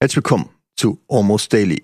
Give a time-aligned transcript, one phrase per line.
[0.00, 1.82] Herzlich willkommen zu Almost Daily.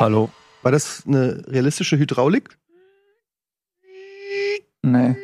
[0.00, 0.30] Hallo.
[0.62, 2.58] War das eine realistische Hydraulik?
[4.82, 5.16] Nee.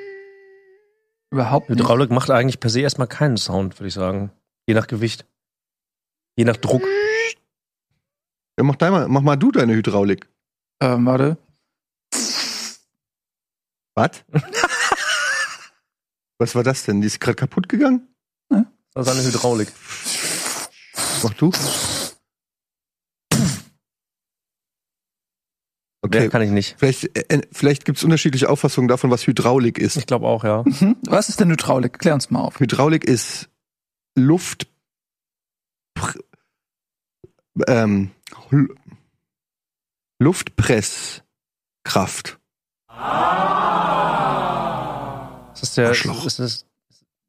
[1.31, 1.81] Überhaupt nicht.
[1.81, 4.31] Hydraulik macht eigentlich per se erstmal keinen Sound, würde ich sagen.
[4.67, 5.27] Je nach Gewicht.
[6.37, 6.83] Je nach Druck.
[8.57, 10.29] Ja, mach, dein mal, mach mal du deine Hydraulik.
[10.81, 11.39] Ähm, warte.
[13.95, 14.25] Was?
[16.39, 17.01] Was war das denn?
[17.01, 18.07] Die ist gerade kaputt gegangen?
[18.95, 19.69] Das ist eine Hydraulik.
[21.23, 21.53] Mach du.
[26.01, 26.21] Okay.
[26.21, 26.77] Okay, kann ich nicht.
[26.79, 29.97] vielleicht, äh, vielleicht gibt es unterschiedliche Auffassungen davon, was Hydraulik ist.
[29.97, 30.63] Ich glaube auch, ja.
[30.65, 30.97] Mhm.
[31.03, 31.99] Was ist denn Hydraulik?
[31.99, 32.61] Klär uns mal auf.
[32.61, 33.51] Hydraulik ist
[34.17, 34.69] Luft.
[37.67, 38.13] Ähm,
[40.19, 42.39] Luftpresskraft.
[45.55, 46.25] Ist das, der, Arschloch.
[46.27, 46.67] ist, das,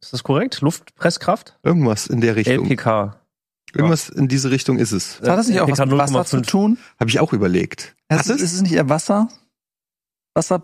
[0.01, 0.61] ist das korrekt?
[0.61, 1.57] Luftpresskraft?
[1.63, 2.65] Irgendwas in der Richtung.
[2.65, 3.15] LPK.
[3.73, 5.19] Irgendwas in diese Richtung ist es.
[5.19, 6.47] Hat das nicht auch was LPK mit Wasser zu 0,5.
[6.47, 6.77] tun?
[6.99, 7.95] Habe ich auch überlegt.
[8.11, 8.29] Hat es?
[8.29, 9.27] Ist es nicht eher Wasser?
[10.33, 10.63] Wasser?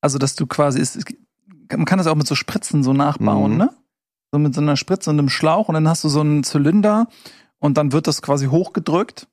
[0.00, 0.98] Also, dass du quasi, es,
[1.70, 3.56] man kann das auch mit so Spritzen so nachbauen, Mhm.
[3.58, 3.74] ne?
[4.32, 7.08] So mit so einer Spritze und einem Schlauch und dann hast du so einen Zylinder
[7.60, 9.26] und dann wird das quasi hochgedrückt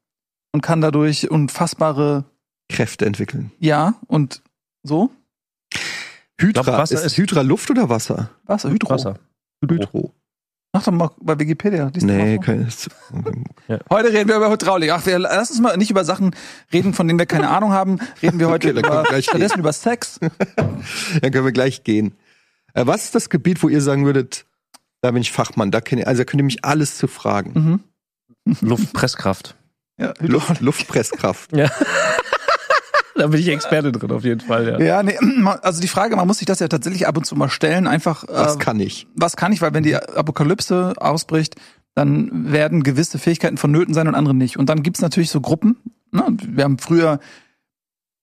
[0.55, 2.23] und kann dadurch unfassbare,
[2.69, 3.51] Kräfte entwickeln.
[3.59, 4.41] ja, und
[4.83, 5.11] so?
[6.39, 6.63] Hydra.
[6.63, 8.29] glaub, Wasser ist, ist- Hydra Luft oder Wasser?
[8.45, 8.89] Wasser, Hydro.
[8.89, 9.19] Wasser.
[9.61, 10.13] Hydro.
[10.73, 11.89] Mach doch mal bei Wikipedia.
[11.93, 12.43] lies Nee, vor.
[12.43, 12.67] kein,
[13.89, 14.91] Heute reden wir über Hydraulik.
[14.91, 16.35] Ach, wir, lass uns mal nicht über Sachen
[16.73, 17.99] reden, von denen wir keine Ahnung haben.
[18.21, 20.19] Reden wir heute Okay, dann können über, wir gleich stattdessen über Sex.
[20.57, 22.15] dann können wir gleich gehen.
[22.73, 24.45] Äh, was ist das Gebiet, wo ihr sagen würdet,
[25.01, 27.79] da bin ich Fachmann, da kennt ihr, also da könnt ihr mich alles zu fragen.
[28.45, 28.57] Mhm.
[28.67, 29.55] Luftpresskraft.
[29.97, 31.55] Ja, Luft, Luftpresskraft.
[31.55, 31.69] Ja.
[33.15, 34.79] da bin ich Experte drin, auf jeden Fall, ja.
[34.79, 35.17] Ja, nee,
[35.61, 38.25] also die Frage, man muss sich das ja tatsächlich ab und zu mal stellen, einfach,
[38.27, 39.07] Was äh, kann ich?
[39.15, 41.55] was kann ich, weil wenn die Apokalypse ausbricht,
[41.95, 44.57] dann werden gewisse Fähigkeiten vonnöten sein und andere nicht.
[44.57, 45.77] Und dann gibt's natürlich so Gruppen.
[46.11, 46.25] Ne?
[46.45, 47.19] Wir haben früher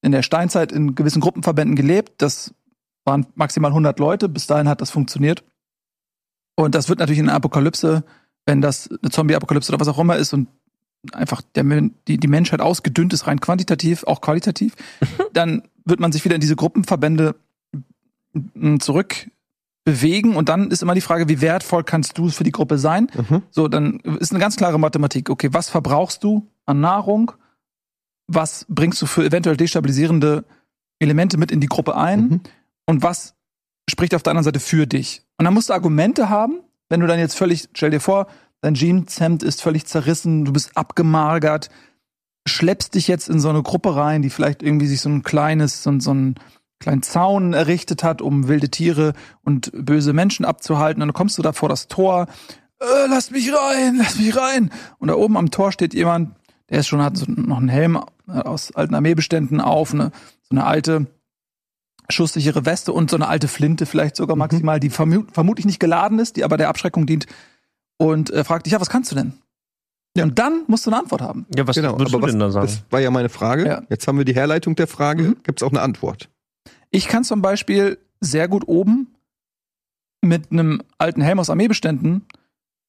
[0.02, 2.12] in der Steinzeit in gewissen Gruppenverbänden gelebt.
[2.18, 2.52] Das
[3.06, 4.28] waren maximal 100 Leute.
[4.28, 5.42] Bis dahin hat das funktioniert.
[6.54, 8.04] Und das wird natürlich in der Apokalypse,
[8.44, 10.48] wenn das eine Zombie-Apokalypse oder was auch immer ist und
[11.12, 11.64] einfach der,
[12.06, 14.74] die, die Menschheit ausgedünnt ist, rein quantitativ, auch qualitativ,
[15.32, 17.34] dann wird man sich wieder in diese Gruppenverbände
[18.54, 19.28] m, zurück
[19.84, 23.08] bewegen und dann ist immer die Frage, wie wertvoll kannst du für die Gruppe sein?
[23.14, 23.42] Mhm.
[23.50, 25.28] So, dann ist eine ganz klare Mathematik.
[25.28, 27.32] Okay, was verbrauchst du an Nahrung?
[28.28, 30.44] Was bringst du für eventuell destabilisierende
[31.00, 32.20] Elemente mit in die Gruppe ein?
[32.20, 32.40] Mhm.
[32.86, 33.34] Und was
[33.90, 35.24] spricht auf der anderen Seite für dich?
[35.36, 38.28] Und dann musst du Argumente haben, wenn du dann jetzt völlig, stell dir vor,
[38.62, 41.68] dein Jeanshemd ist völlig zerrissen, du bist abgemagert,
[42.48, 45.82] schleppst dich jetzt in so eine Gruppe rein, die vielleicht irgendwie sich so ein kleines,
[45.82, 46.34] so, ein- so einen
[46.80, 49.12] kleinen Zaun errichtet hat, um wilde Tiere
[49.42, 51.02] und böse Menschen abzuhalten.
[51.02, 52.26] Und dann kommst du da vor das Tor,
[52.80, 54.70] äh, lass mich rein, lass mich rein.
[54.98, 56.34] Und da oben am Tor steht jemand,
[56.70, 60.10] der ist schon, hat so noch einen Helm aus alten Armeebeständen auf, eine,
[60.42, 61.06] so eine alte
[62.10, 66.18] schusssichere Weste und so eine alte Flinte vielleicht sogar maximal, die vermu vermutlich nicht geladen
[66.18, 67.26] ist, die aber der Abschreckung dient.
[68.02, 69.34] Und äh, fragt dich, ja, was kannst du denn?
[70.16, 70.24] Ja.
[70.24, 71.46] Und dann musst du eine Antwort haben.
[71.56, 72.66] Ja, was Genau, würdest aber du denn da was, sagen?
[72.66, 73.66] das war ja meine Frage.
[73.66, 73.82] Ja.
[73.88, 75.22] Jetzt haben wir die Herleitung der Frage.
[75.22, 75.36] Mhm.
[75.42, 76.28] Gibt es auch eine Antwort?
[76.90, 79.14] Ich kann zum Beispiel sehr gut oben
[80.20, 82.26] mit einem alten Helm aus Armeebeständen,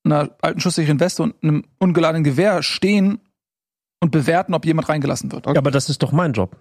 [0.04, 3.20] einer alten schusssicheren Weste und einem ungeladenen Gewehr stehen
[4.02, 5.46] und bewerten, ob jemand reingelassen wird.
[5.46, 6.58] ja, aber das ist doch mein Job.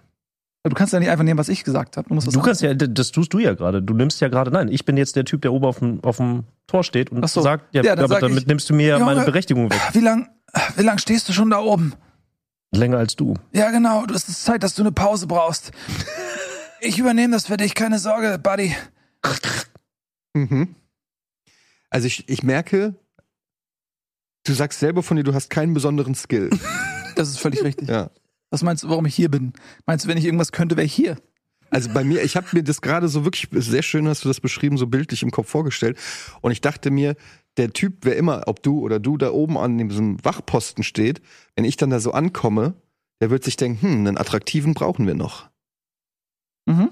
[0.65, 2.07] Du kannst ja nicht einfach nehmen, was ich gesagt habe.
[2.07, 3.81] Du musst was Du kannst ja, das tust du ja gerade.
[3.81, 6.17] Du nimmst ja gerade, nein, ich bin jetzt der Typ, der oben auf dem, auf
[6.17, 7.41] dem Tor steht und so.
[7.41, 9.69] sagt, ja, Ja, dann aber sag damit ich, nimmst du mir ja Junge, meine Berechtigung
[9.69, 9.81] weg.
[9.91, 10.29] Wie lang,
[10.77, 11.93] wie lang stehst du schon da oben?
[12.71, 13.33] Länger als du.
[13.51, 14.05] Ja, genau.
[14.05, 15.71] Du hast es Zeit, dass du eine Pause brauchst.
[16.79, 18.75] Ich übernehme das für dich, keine Sorge, Buddy.
[20.33, 20.75] Mhm.
[21.89, 22.95] Also ich, ich merke,
[24.45, 26.49] du sagst selber von dir, du hast keinen besonderen Skill.
[27.15, 27.89] Das ist völlig richtig.
[27.89, 28.09] ja.
[28.53, 29.53] Was meinst du, warum ich hier bin?
[29.87, 31.17] Meinst du, wenn ich irgendwas könnte, wäre ich hier?
[31.71, 34.39] Also bei mir, ich habe mir das gerade so wirklich sehr schön, hast du das
[34.39, 35.97] beschrieben, so bildlich im Kopf vorgestellt.
[36.41, 37.15] Und ich dachte mir,
[37.57, 41.19] der Typ, wer immer, ob du oder du da oben an diesem Wachposten steht,
[41.55, 42.75] wenn ich dann da so ankomme,
[43.21, 45.49] der wird sich denken, hm, einen attraktiven brauchen wir noch.
[46.67, 46.91] Mhm.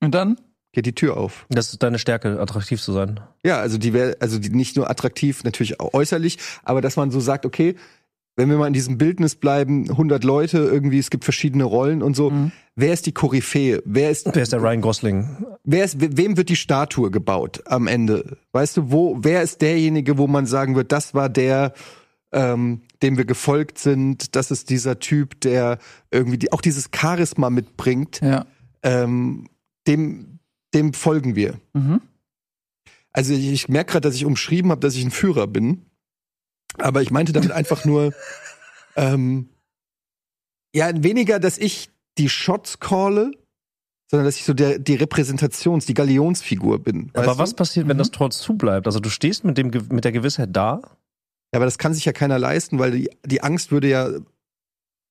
[0.00, 0.38] Und dann?
[0.72, 1.46] Geht die Tür auf.
[1.48, 3.20] Das ist deine Stärke, attraktiv zu sein.
[3.42, 7.10] Ja, also die wäre, also die nicht nur attraktiv, natürlich auch äußerlich, aber dass man
[7.10, 7.74] so sagt, okay,
[8.36, 12.16] wenn wir mal in diesem Bildnis bleiben, 100 Leute irgendwie, es gibt verschiedene Rollen und
[12.16, 12.30] so.
[12.30, 12.52] Mhm.
[12.74, 13.82] Wer ist die Koryphäe?
[13.84, 15.28] Wer ist, Wer ist der Ryan Gosling?
[15.64, 18.38] wer ist, we- wem wird die Statue gebaut am Ende?
[18.52, 21.74] Weißt du, wo, wer ist derjenige, wo man sagen wird, das war der,
[22.32, 24.34] ähm, dem wir gefolgt sind.
[24.34, 25.78] Das ist dieser Typ, der
[26.10, 28.20] irgendwie die, auch dieses Charisma mitbringt.
[28.22, 28.46] Ja.
[28.82, 29.48] Ähm,
[29.86, 30.38] dem,
[30.72, 31.56] dem folgen wir.
[31.74, 32.00] Mhm.
[33.12, 35.82] Also ich, ich merke gerade, dass ich umschrieben habe, dass ich ein Führer bin.
[36.78, 38.12] Aber ich meinte damit einfach nur,
[38.96, 39.48] ähm,
[40.74, 43.32] ja, weniger, dass ich die Shots calle,
[44.10, 47.10] sondern dass ich so der, die Repräsentations-, die Galionsfigur bin.
[47.14, 47.56] Aber was du?
[47.56, 47.98] passiert, wenn Mhm.
[47.98, 48.86] das Tor zubleibt?
[48.86, 50.80] Also du stehst mit, dem, mit der Gewissheit da.
[51.52, 54.08] Ja, aber das kann sich ja keiner leisten, weil die, die Angst würde ja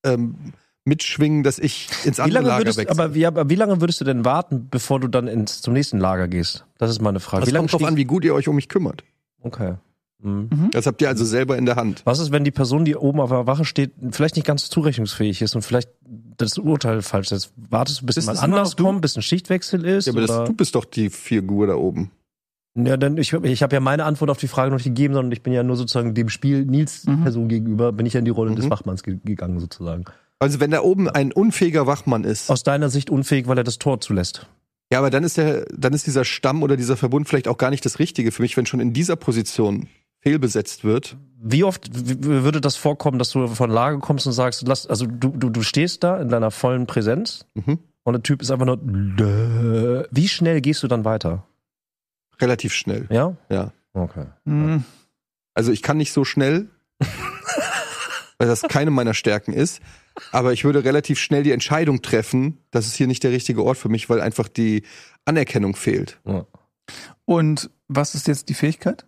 [0.04, 0.54] ähm,
[0.86, 2.92] mitschwingen, dass ich ins andere Lager würdest, wechsle.
[3.04, 6.00] aber, wie, aber wie lange würdest du denn warten, bevor du dann ins, zum nächsten
[6.00, 6.66] Lager gehst?
[6.80, 7.46] Das ist meine Frage.
[7.46, 9.04] das kommt drauf an, wie gut ihr euch um mich kümmert.
[9.42, 9.75] Okay.
[10.23, 10.69] Mhm.
[10.71, 12.01] Das habt ihr also selber in der Hand.
[12.06, 15.41] Was ist, wenn die Person, die oben auf der Wache steht, vielleicht nicht ganz zurechnungsfähig
[15.41, 15.89] ist und vielleicht
[16.38, 17.51] das Urteil falsch ist?
[17.56, 20.06] Wartest du, bis immer anders kommt, bis ein Schichtwechsel ist?
[20.07, 20.38] Ja, aber oder?
[20.39, 22.12] das, du bist doch die Figur da oben.
[22.75, 25.31] Ja, dann ich, ich habe ja meine Antwort auf die Frage noch nicht gegeben, sondern
[25.33, 27.24] ich bin ja nur sozusagen dem Spiel Nils Mhm.
[27.24, 28.69] Person gegenüber, bin ich ja in die Rolle des Mhm.
[28.69, 30.06] Wachmanns ge gegangen sozusagen.
[30.39, 33.77] Also wenn da oben ein unfähiger Wachmann ist, Aus deiner Sicht unfähig, weil er das
[33.77, 34.47] Tor zulässt.
[34.91, 37.69] ja, aber dann ist der, dann ist dieser Stamm oder dieser Verbund vielleicht auch gar
[37.71, 39.88] nicht das Richtige für mich, wenn schon in dieser Position
[40.21, 41.18] fehlbesetzt wird.
[41.44, 41.89] Wie oft
[42.23, 45.62] würde das vorkommen, dass du von Lager kommst und sagst, lass, also du, du, du
[45.63, 47.79] stehst da in deiner vollen Präsenz Mhm.
[48.03, 50.03] und der Typ ist einfach nur, Dö.
[50.12, 51.44] wie schnell gehst du dann weiter?
[52.39, 53.07] Relativ schnell.
[53.09, 53.35] Ja?
[53.50, 53.71] Ja.
[53.94, 54.25] Okay.
[54.45, 54.83] Mhm.
[55.53, 56.69] Also ich kann nicht so schnell,
[58.38, 59.81] weil das keine meiner Stärken ist.
[60.31, 63.77] Aber ich würde relativ schnell die Entscheidung treffen, das ist hier nicht der richtige Ort
[63.77, 64.83] für mich, weil einfach die
[65.25, 66.19] Anerkennung fehlt.
[66.25, 66.45] Ja.
[67.25, 69.06] Und was ist jetzt die Fähigkeit?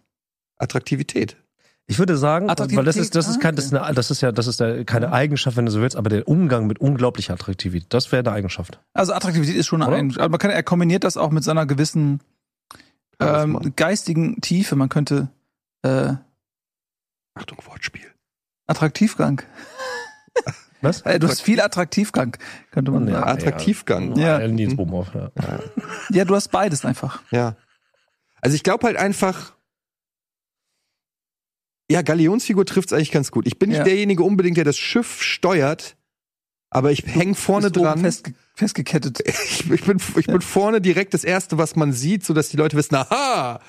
[0.57, 1.37] Attraktivität.
[1.85, 4.09] Ich würde sagen, Attraktivität, weil das ist, das ist ah, kein, das ist, eine, das
[4.09, 6.79] ist ja, das ist ja keine Eigenschaft, wenn du so willst, aber der Umgang mit
[6.79, 8.79] unglaublicher Attraktivität, das wäre eine Eigenschaft.
[8.93, 9.97] Also Attraktivität ist schon Oder?
[9.97, 12.21] ein, aber man kann, er kombiniert das auch mit seiner gewissen
[13.19, 14.75] ähm, geistigen Tiefe.
[14.77, 15.29] Man könnte
[15.81, 16.13] äh,
[17.35, 18.05] Achtung, Wortspiel.
[18.67, 19.41] Attraktivgang.
[20.81, 21.01] Was?
[21.01, 22.37] Äh, du hast viel Attraktivgang,
[22.71, 23.19] könnte man Ja.
[23.19, 23.29] sagen.
[23.29, 24.15] Attraktivgang.
[24.15, 24.39] Ja.
[24.39, 24.47] Ja.
[24.47, 25.31] Nils Bohmhoff, ja.
[26.09, 27.21] Ja, du hast beides einfach.
[27.31, 27.55] Ja.
[28.41, 29.53] Also ich glaube halt einfach,
[31.91, 33.45] ja, Galionsfigur trifft's eigentlich ganz gut.
[33.47, 33.83] Ich bin nicht Ja.
[33.83, 35.95] derjenige unbedingt, der das Schiff steuert,
[36.69, 37.99] aber ich häng vorne dran.
[38.01, 39.19] Festge festgekettet.
[39.27, 42.57] Ich, ich, bin, ich bin vorne direkt das Erste, was man sieht, so dass die
[42.57, 43.59] Leute wissen, aha!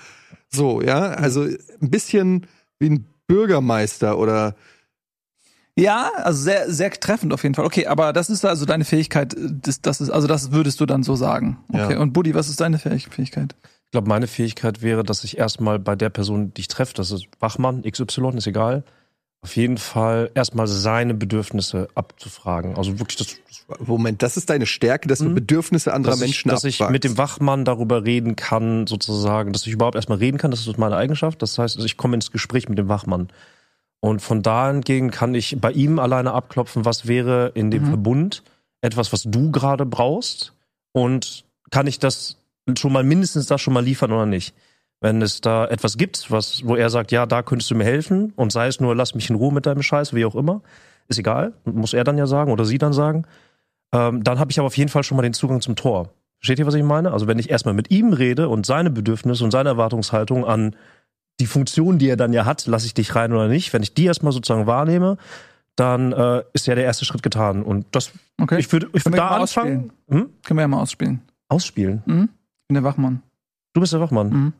[0.50, 2.46] So, ja, also ein bisschen
[2.78, 4.54] wie ein Bürgermeister oder
[5.76, 7.64] Ja, also sehr, sehr treffend auf jeden Fall.
[7.64, 9.34] Okay, aber das ist also deine Fähigkeit.
[9.38, 11.58] Das, das ist, also das würdest du dann so sagen.
[11.68, 11.94] Okay.
[11.94, 11.98] Ja.
[12.00, 13.54] Und Buddy, was ist deine Fähig Fähigkeit?
[13.94, 17.12] Ich glaube, meine Fähigkeit wäre, dass ich erstmal bei der Person, die ich treffe, das
[17.12, 18.82] ist Wachmann, XY, ist egal,
[19.40, 22.76] auf jeden Fall erstmal seine Bedürfnisse abzufragen.
[22.76, 23.36] Also wirklich das,
[23.78, 25.36] Moment, das ist deine Stärke, dass du Mhm.
[25.36, 26.90] Bedürfnisse anderer dass, ich, Menschen dass ich abfragst.
[26.90, 30.76] mit dem Wachmann darüber reden kann, sozusagen, dass ich überhaupt erstmal reden kann, das ist
[30.76, 31.40] meine Eigenschaft.
[31.40, 33.28] Das heißt, also ich komme ins Gespräch mit dem Wachmann.
[34.00, 37.88] Und von da hingegen kann ich bei ihm alleine abklopfen, was wäre in dem Mhm.
[37.90, 38.42] Verbund
[38.80, 40.52] etwas, was du gerade brauchst.
[40.90, 42.38] Und kann ich das
[42.76, 44.54] schon mal mindestens das schon mal liefern oder nicht?
[45.00, 48.32] Wenn es da etwas gibt, was, wo er sagt, ja, da könntest du mir helfen,
[48.36, 50.62] und sei es nur, lass mich in Ruhe mit deinem Scheiß, wie auch immer,
[51.08, 53.26] ist egal, muss er dann ja sagen oder sie dann sagen.
[53.92, 56.14] Ähm, dann habe ich aber auf jeden Fall schon mal den Zugang zum Tor.
[56.38, 57.12] Versteht ihr, was ich meine?
[57.12, 60.74] Also wenn ich erstmal mit ihm rede und seine Bedürfnisse und seine Erwartungshaltung an
[61.40, 63.92] die Funktion, die er dann ja hat, lasse ich dich rein oder nicht, wenn ich
[63.94, 65.16] die erstmal sozusagen wahrnehme,
[65.76, 67.62] dann äh, ist ja der erste Schritt getan.
[67.62, 68.58] Und das, Okay.
[68.58, 69.92] ich würde ich Können würd wir da anfangen.
[70.08, 70.30] Hm?
[70.44, 71.20] Können wir ja mal ausspielen.
[71.48, 72.02] Ausspielen.
[72.06, 72.28] Mhm.
[72.74, 73.22] Bin der Wachmann.
[73.72, 74.28] Du bist der Wachmann.
[74.30, 74.52] Mhm.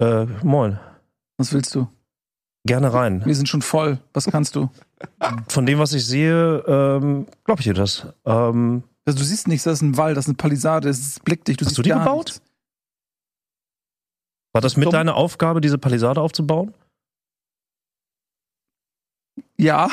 [0.00, 0.78] Äh, moin.
[1.36, 1.88] Was willst du?
[2.64, 3.24] Gerne rein.
[3.26, 3.98] Wir sind schon voll.
[4.12, 4.70] Was kannst du?
[5.48, 8.06] Von dem, was ich sehe, ähm, glaube ich dir das.
[8.24, 11.24] Ähm, Also du siehst nichts, das ist ein Wall, das ist eine Palisade, das ist
[11.24, 11.56] blick dich.
[11.56, 12.26] Du Hast siehst du die gebaut?
[12.26, 12.42] Nichts.
[14.52, 14.92] war das mit Dumm.
[14.92, 16.74] deiner Aufgabe, diese Palisade aufzubauen?
[19.56, 19.88] Ja,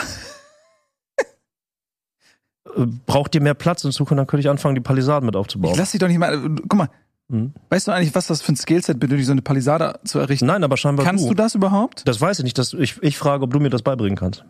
[3.05, 5.75] braucht ihr mehr Platz in Zukunft, dann könnte ich anfangen, die Palisaden mit ich aufzubauen.
[5.77, 6.37] lass dich doch nicht mal.
[6.67, 6.89] Guck mal,
[7.31, 7.53] Hm?
[7.69, 10.45] weißt du eigentlich, was das für ein Skillset benötigt, so eine Palisade zu errichten?
[10.45, 11.29] Nein, aber scheinbar Kannst du.
[11.29, 12.07] du das überhaupt?
[12.07, 12.57] Das weiß ich nicht.
[12.57, 14.45] Das, ich, ich frage, ob du mir das beibringen kannst.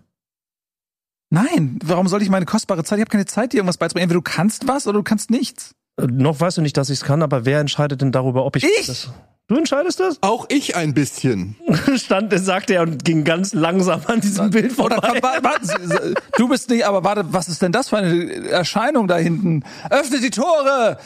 [1.29, 1.79] Nein.
[1.83, 2.97] Warum soll ich meine kostbare Zeit?
[2.99, 4.03] Ich habe keine Zeit, dir irgendwas beizubringen.
[4.03, 5.73] Entweder du kannst was oder du kannst nichts.
[5.99, 8.55] Äh, noch weißt du nicht, dass ich es kann, aber wer entscheidet denn darüber, ob
[8.57, 8.63] ich.
[8.79, 8.87] Ich?
[8.87, 9.09] Das,
[9.47, 10.17] du entscheidest das?
[10.21, 11.55] Auch ich ein bisschen.
[11.95, 15.19] Stand, sagte er und ging ganz langsam an diesem Bild Oder vorbei.
[15.21, 19.07] wa- warten Sie, du bist nicht, aber warte, was ist denn das für eine Erscheinung
[19.07, 19.63] da hinten?
[19.89, 20.97] Öffnet die Tore!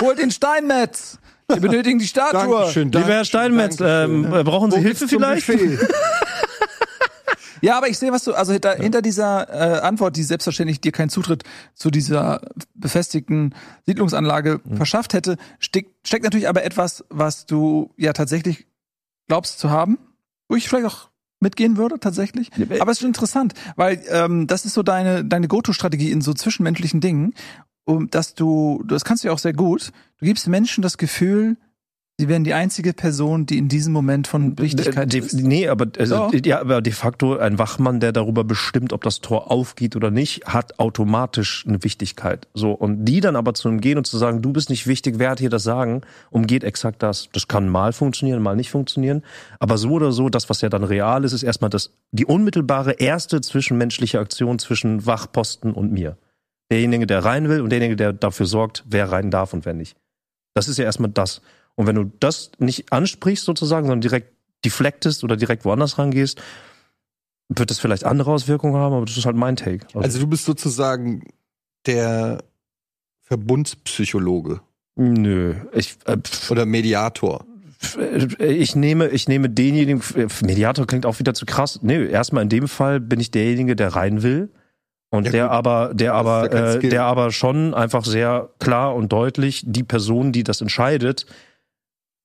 [0.00, 1.18] Holt den Steinmetz!
[1.48, 2.56] Wir benötigen die Statue.
[2.58, 2.90] Dankeschön.
[2.92, 5.46] Lieber Herr Steinmetz, ähm, äh, brauchen Sie Wo Hilfe vielleicht?
[7.62, 10.90] Ja, aber ich sehe, was du, also hinter, hinter dieser äh, Antwort, die selbstverständlich dir
[10.92, 12.42] keinen Zutritt zu dieser
[12.74, 13.54] befestigten
[13.86, 18.66] Siedlungsanlage verschafft hätte, steckt, steckt natürlich aber etwas, was du ja tatsächlich
[19.28, 19.98] glaubst zu haben,
[20.48, 22.50] wo ich vielleicht auch mitgehen würde, tatsächlich.
[22.80, 26.34] Aber es ist schon interessant, weil ähm, das ist so deine, deine Go-To-Strategie in so
[26.34, 27.34] zwischenmenschlichen Dingen,
[27.84, 31.56] um, dass du, das kannst du ja auch sehr gut, du gibst Menschen das Gefühl,
[32.22, 35.32] sie wären die einzige Person, die in diesem Moment von Wichtigkeit De, ist.
[35.34, 39.50] nee, aber, also, ja, aber de facto ein Wachmann, der darüber bestimmt, ob das Tor
[39.50, 42.46] aufgeht oder nicht, hat automatisch eine Wichtigkeit.
[42.54, 45.30] So und die dann aber zu umgehen und zu sagen, du bist nicht wichtig, wer
[45.30, 47.28] hat hier das Sagen, umgeht exakt das.
[47.32, 49.24] Das kann mal funktionieren, mal nicht funktionieren.
[49.58, 52.92] Aber so oder so, das was ja dann real ist, ist erstmal das die unmittelbare
[52.92, 56.16] erste zwischenmenschliche Aktion zwischen Wachposten und mir.
[56.70, 59.96] Derjenige, der rein will und derjenige, der dafür sorgt, wer rein darf und wer nicht.
[60.54, 61.42] Das ist ja erstmal das.
[61.74, 64.32] Und wenn du das nicht ansprichst sozusagen, sondern direkt
[64.64, 66.40] deflectest oder direkt woanders rangehst,
[67.48, 69.86] wird das vielleicht andere Auswirkungen haben, aber das ist halt mein Take.
[69.94, 71.24] Also du bist sozusagen
[71.86, 72.44] der
[73.22, 74.60] Verbundspsychologe
[74.96, 76.18] nö, ich, äh,
[76.50, 77.44] oder Mediator.
[77.98, 80.02] äh, ich nehme, ich nehme denjenigen,
[80.42, 81.80] Mediator klingt auch wieder zu krass.
[81.82, 84.50] Nö, erstmal in dem Fall bin ich derjenige, der rein will.
[85.10, 85.52] Und Ja, der gut.
[85.52, 90.32] aber, der Das aber, äh, der aber schon einfach sehr klar und deutlich die Person,
[90.32, 91.26] die das entscheidet,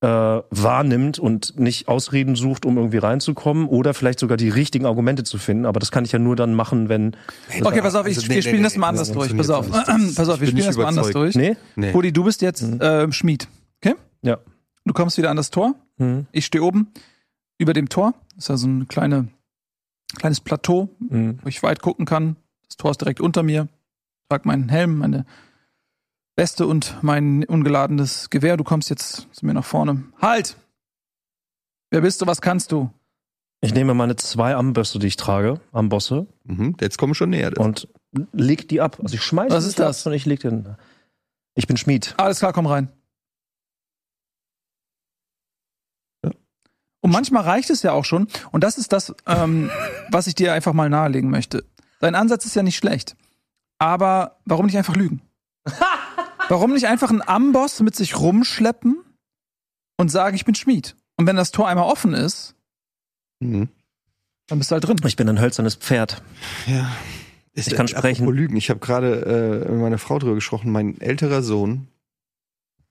[0.01, 5.23] äh, wahrnimmt und nicht Ausreden sucht, um irgendwie reinzukommen oder vielleicht sogar die richtigen Argumente
[5.23, 5.65] zu finden.
[5.65, 7.15] Aber das kann ich ja nur dann machen, wenn.
[7.63, 9.35] Okay, pass auf, ich, Also, nee, wir spielen nee, das mal nee, anders durch.
[9.35, 9.69] Pass auf.
[9.71, 11.35] Das- pass auf, wir ich spielen das mal anders durch.
[11.35, 11.57] Nee?
[11.75, 11.91] Nee.
[11.91, 12.79] Rudi, du bist jetzt Mhm.
[12.81, 13.47] äh, Schmied.
[13.81, 13.95] Okay?
[14.21, 14.37] Ja.
[14.85, 15.73] Du kommst wieder an das Tor.
[15.97, 16.89] Hm, Ich stehe oben
[17.57, 18.13] über dem Tor.
[18.35, 19.29] Das ist ja so ein kleine,
[20.17, 21.39] kleines Plateau, hm.
[21.41, 22.35] wo ich weit gucken kann.
[22.67, 23.67] Das Tor ist direkt unter mir.
[24.29, 25.25] Trag meinen Helm, meine
[26.37, 28.57] Weste und mein ungeladenes Gewehr.
[28.57, 30.03] Du kommst jetzt zu mir nach vorne.
[30.21, 30.55] Halt!
[31.89, 32.27] Wer bist du?
[32.27, 32.91] Was kannst du?
[33.59, 36.75] Ich nehme meine zwei Armbösse, die ich trage, Ambosse, Mhm.
[36.79, 37.51] Jetzt kommen wir schon näher.
[37.57, 37.87] und
[38.31, 38.99] leg die ab.
[39.01, 40.05] Also ich schmeiße Was ist das?
[40.05, 40.75] Und ich leg den.
[41.55, 42.13] Ich bin Schmied.
[42.17, 42.89] Alles klar, komm rein.
[46.23, 46.31] Ja.
[47.01, 48.27] Und manchmal reicht es ja auch schon.
[48.51, 49.71] Und das ist das, ähm,
[50.11, 51.65] was ich dir einfach mal nahelegen möchte.
[51.99, 53.15] Dein Ansatz ist ja nicht schlecht.
[53.79, 55.21] Aber warum nicht einfach lügen?
[56.49, 58.97] warum nicht einfach einen Amboss mit sich rumschleppen
[59.97, 60.95] und sagen, ich bin Schmied?
[61.17, 62.53] Und wenn das Tor einmal offen ist,
[63.39, 63.69] Mhm.
[64.47, 64.97] dann bist du halt drin.
[65.05, 66.23] Ich bin ein hölzernes Pferd.
[66.65, 66.91] Ja.
[67.53, 68.23] Ich kann sprechen.
[68.23, 68.55] Apropos Lügen.
[68.55, 70.71] Ich habe gerade äh, mit meiner Frau drüber gesprochen.
[70.71, 71.87] Mein älterer Sohn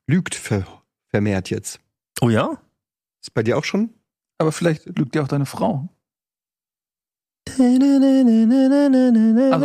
[0.09, 0.67] lügt ver
[1.09, 1.79] vermehrt jetzt.
[2.21, 2.61] Oh ja?
[3.23, 3.91] Ist bei dir auch schon?
[4.39, 5.89] Aber vielleicht lügt dir auch deine Frau.
[7.49, 7.63] Also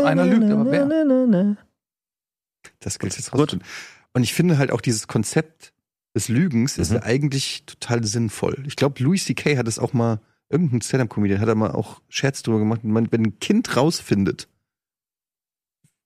[0.03, 1.57] einer lügt, aber wer?
[2.81, 3.57] Das gilt jetzt Gut.
[4.13, 5.73] Und ich finde halt auch dieses Konzept
[6.13, 6.95] des Lügens ist Mhm.
[6.97, 8.63] ja eigentlich total sinnvoll.
[8.67, 9.57] Ich glaube, Louis C.K.
[9.57, 10.19] hat es auch mal,
[10.49, 12.81] irgendein Stand-Up-Comedian hat da mal auch Scherz drüber gemacht.
[12.83, 14.49] Wenn ein Kind rausfindet,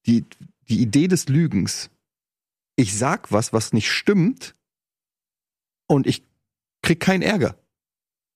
[0.06, 0.24] die,
[0.70, 1.90] die Idee des Lügens,
[2.76, 4.54] ich sag was, was nicht stimmt
[5.88, 6.24] und ich
[6.84, 7.58] krieg keinen Ärger,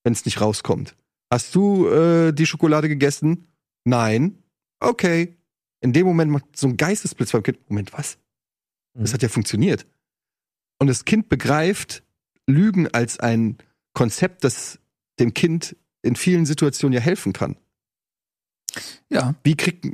[0.03, 0.96] wenn es nicht rauskommt.
[1.31, 3.48] Hast du äh, die Schokolade gegessen?
[3.84, 4.41] Nein.
[4.79, 5.36] Okay.
[5.81, 7.69] In dem Moment macht so ein Geistesblitz beim Kind.
[7.69, 8.17] Moment, was?
[9.03, 9.86] Das hat ja funktioniert.
[10.79, 12.03] Und das Kind begreift
[12.48, 13.58] Lügen als ein
[13.94, 14.79] Konzept, das
[15.20, 17.58] dem Kind in vielen Situationen ja helfen kann.
[19.10, 19.36] Ja.
[19.44, 19.86] Wie kriegt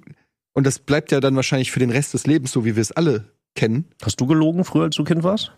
[0.53, 2.93] und das bleibt ja dann wahrscheinlich für den Rest des Lebens so, wie wir es
[2.93, 3.85] alle kennen.
[4.01, 5.51] Hast du gelogen früher, als du Kind warst?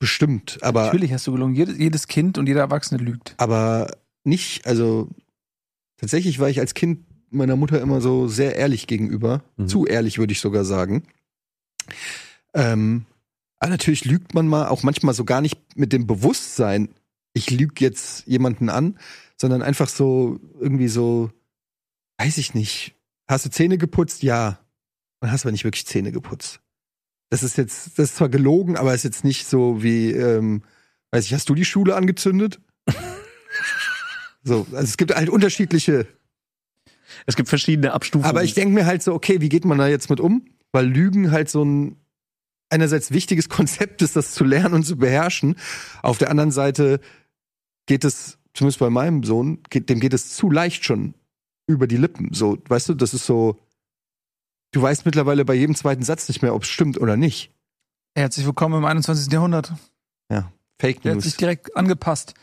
[0.00, 1.54] Bestimmt, aber Natürlich hast du gelungen.
[1.54, 3.34] Jedes, jedes Kind und jeder Erwachsene lügt.
[3.38, 5.08] aber nicht, also
[5.96, 9.42] tatsächlich war ich als Kind meiner Mutter immer so sehr ehrlich gegenüber.
[9.56, 9.68] Mhm.
[9.68, 11.04] Zu ehrlich, würde ich sogar sagen.
[12.54, 13.06] Ähm,
[13.58, 16.88] aber natürlich lügt man mal, auch manchmal so gar nicht mit dem Bewusstsein,
[17.32, 18.98] ich lüge jetzt jemanden an,
[19.36, 21.30] sondern einfach so, irgendwie so,
[22.18, 22.94] weiß ich nicht.
[23.28, 24.22] Hast du Zähne geputzt?
[24.22, 24.58] Ja.
[25.20, 26.60] Und hast aber nicht wirklich Zähne geputzt.
[27.30, 30.62] Das ist jetzt, das ist zwar gelogen, aber ist jetzt nicht so wie, ähm,
[31.12, 32.60] weiß ich, hast du die Schule angezündet?
[34.42, 36.06] so, also es gibt halt unterschiedliche
[37.26, 38.28] Es gibt verschiedene Abstufungen.
[38.28, 40.44] aber ich denke mir halt so, okay, wie geht man da jetzt mit um?
[40.72, 41.96] Weil Lügen halt so ein
[42.70, 45.56] einerseits wichtiges Konzept ist, das zu lernen und zu beherrschen.
[46.02, 47.00] Auf der anderen Seite
[47.86, 51.14] geht es, zumindest bei meinem Sohn, geht, dem geht es zu leicht schon
[51.66, 52.32] über die Lippen.
[52.32, 53.58] So, weißt du, das ist so,
[54.72, 57.50] du weißt mittlerweile bei jedem zweiten Satz nicht mehr, ob es stimmt oder nicht.
[58.14, 59.32] Herzlich willkommen im 21.
[59.32, 59.72] Jahrhundert.
[60.78, 61.36] Fake Der hat sich News.
[61.36, 62.34] direkt angepasst.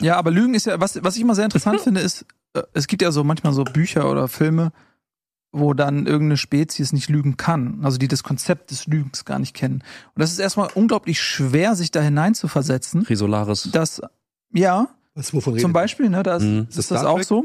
[0.00, 2.26] Ja, aber Lügen ist ja, was, was ich immer sehr interessant finde, ist,
[2.72, 4.72] es gibt ja so manchmal so Bücher oder Filme,
[5.52, 7.80] wo dann irgendeine Spezies nicht lügen kann.
[7.82, 9.82] Also die das Konzept des Lügens gar nicht kennen.
[10.14, 13.04] Und das ist erstmal unglaublich schwer, sich da hineinzuversetzen.
[13.04, 13.68] Chrysolaris.
[13.72, 14.00] Das,
[14.52, 16.66] ja, Was, wovon zum Beispiel, ne, da ist, Mhm.
[16.68, 17.44] ist Das das auch so.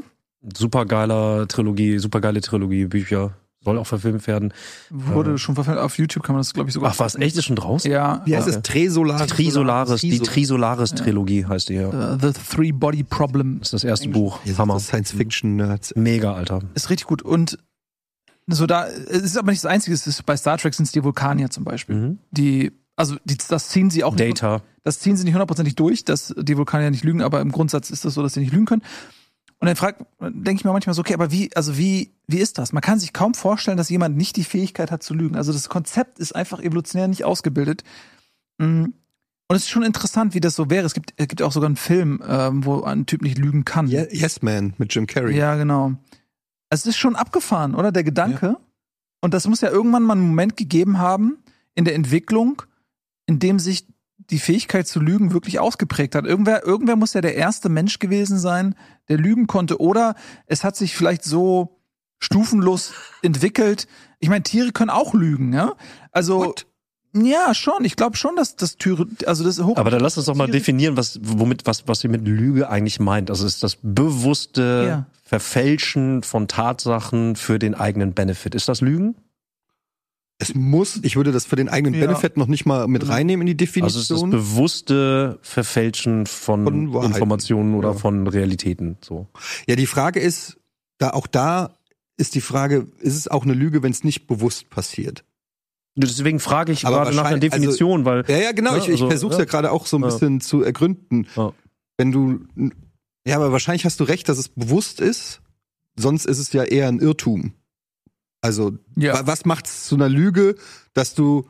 [0.55, 3.33] Supergeiler Trilogie, supergeile Trilogie, Bücher.
[3.67, 4.53] Soll auch verfilmt werden.
[4.89, 5.79] Wurde schon verfilmt.
[5.79, 6.91] Auf YouTube kann man das, glaube ich, sogar.
[6.93, 7.15] Ach, was?
[7.15, 7.35] Echt?
[7.35, 7.91] Ist schon draußen?
[7.91, 8.21] Ja.
[8.25, 8.57] Wie heißt Okay.
[8.57, 8.63] es?
[8.63, 9.27] Tresolaris?
[9.27, 12.13] Die Trisolaris, die Triso- Trisolaris-Trilogie heißt die ja.
[12.13, 13.57] äh, The Three Body Problem.
[13.59, 14.39] Das ist das erste Buch.
[14.45, 14.79] Seid Hammer.
[14.79, 15.93] Science-Fiction-Nerds.
[15.95, 16.61] Mega, Alter.
[16.75, 17.21] Ist richtig gut.
[17.21, 17.57] Und
[18.47, 20.93] so da, es ist aber nicht das Einzige, es ist bei Star Trek sind es
[20.93, 21.95] die Vulkanier zum Beispiel.
[21.95, 22.17] Mhm.
[22.31, 24.63] Die, also die, das ziehen sie auch nicht, Data.
[24.85, 28.05] das ziehen sie nicht hundertprozentig durch, dass die Vulkanier nicht lügen, aber im Grundsatz ist
[28.05, 28.83] das so, dass sie nicht lügen können.
[29.59, 32.57] Und dann fragt, denke ich mir manchmal so, okay, aber wie, also wie, wie ist
[32.59, 32.73] das?
[32.73, 35.35] Man kann sich kaum vorstellen, dass jemand nicht die Fähigkeit hat zu lügen.
[35.35, 37.83] Also das Konzept ist einfach evolutionär nicht ausgebildet.
[38.59, 38.85] Mm.
[39.49, 40.85] Und es ist schon interessant, wie das so wäre.
[40.85, 43.87] Es gibt, es gibt auch sogar einen Film, ähm, wo ein Typ nicht lügen kann.
[43.87, 45.35] Ye- Yes Man mit Jim Carrey.
[45.37, 45.93] Ja, genau.
[46.69, 47.91] Es ist schon abgefahren, oder?
[47.93, 48.57] Der Gedanke.
[49.21, 51.37] Und das muss ja irgendwann mal einen Moment gegeben haben
[51.75, 52.61] in der Entwicklung,
[53.25, 53.87] in dem sich
[54.29, 56.25] die Fähigkeit zu lügen wirklich ausgeprägt hat.
[56.25, 58.75] Irgendwer, irgendwer muss ja der erste Mensch gewesen sein,
[59.07, 59.79] der lügen konnte.
[59.79, 60.15] Oder
[60.47, 61.79] es hat sich vielleicht so
[62.19, 63.87] stufenlos entwickelt.
[64.19, 65.75] Ich meine, Tiere können auch lügen, ja?
[66.11, 66.65] Also, What?
[67.15, 67.85] ja, schon.
[67.85, 69.77] Ich glaube schon, dass das Türe, also das hoch.
[69.77, 72.99] Aber dann lass uns doch mal definieren, was, womit, was, was sie mit Lüge eigentlich
[72.99, 73.29] meint.
[73.29, 75.05] Also ist das bewusste Ja.
[75.23, 78.55] Verfälschen von Tatsachen für den eigenen Benefit.
[78.55, 79.15] Ist das Lügen?
[80.39, 82.05] Es muss, ich würde das für den eigenen Ja.
[82.05, 84.29] Benefit noch nicht mal mit reinnehmen in die Also ist das Definition.
[84.29, 87.03] bewusste Verfälschen von, Von.
[87.05, 87.95] Informationen oder Ja.
[87.95, 88.97] von Realitäten.
[89.01, 89.27] So.
[89.67, 90.57] ja, die Frage ist,
[90.99, 91.71] da auch da
[92.17, 95.23] ist die Frage, ist es auch eine Lüge, wenn es nicht bewusst passiert?
[95.95, 98.73] Deswegen frage ich Aber gerade nach einer wahrscheinlich- Definition, weil Ja, ja, genau.
[98.73, 99.43] Ja, ich ich also, versuche es ja.
[99.45, 100.09] ja, gerade auch so ein Ja.
[100.09, 101.25] bisschen zu ergründen.
[101.35, 101.51] Ja.
[101.97, 102.41] Wenn du,
[103.25, 105.41] ja, aber wahrscheinlich hast du recht, dass es bewusst ist.
[105.99, 107.53] Sonst ist es ja eher ein Irrtum.
[108.47, 109.13] Also, Ja.
[109.13, 110.55] wa- was macht es zu einer Lüge,
[110.93, 111.47] dass du,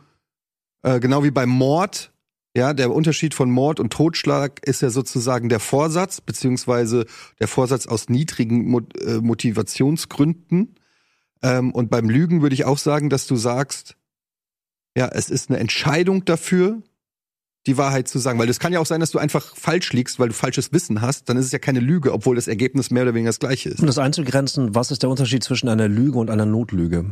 [0.81, 2.11] äh, genau wie beim Mord,
[2.55, 7.05] ja, der Unterschied von Mord und Totschlag ist ja sozusagen der Vorsatz, beziehungsweise
[7.39, 10.73] der Vorsatz aus niedrigen Mo äh, Motivationsgründen.
[11.43, 13.95] Ähm, und beim Lügen würde ich auch sagen, dass du sagst,
[14.97, 16.81] ja, es ist eine Entscheidung dafür,
[17.67, 18.39] die Wahrheit zu sagen.
[18.39, 21.01] Weil es kann ja auch sein, dass du einfach falsch liegst, weil du falsches Wissen
[21.01, 21.29] hast.
[21.29, 23.79] Dann ist es ja keine Lüge, obwohl das Ergebnis mehr oder weniger das gleiche ist.
[23.81, 27.05] um das einzugrenzen, was ist der Unterschied zwischen einer Lüge und einer Notlüge?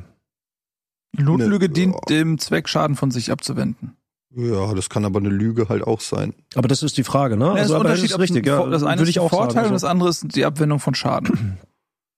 [1.18, 2.00] Notlüge Ne, dient ja.
[2.10, 3.96] dem Zweck, Schaden von sich abzuwenden.
[4.36, 6.34] Ja, das kann aber eine Lüge halt auch sein.
[6.56, 7.46] Aber das ist die Frage, ne?
[7.46, 8.66] Ja, Also, das aber Unterschied, ist richtig, ja.
[8.68, 9.88] das eine Würde ist auch Vorteil sagen, und das so.
[9.88, 11.58] andere ist die Abwendung von Schaden.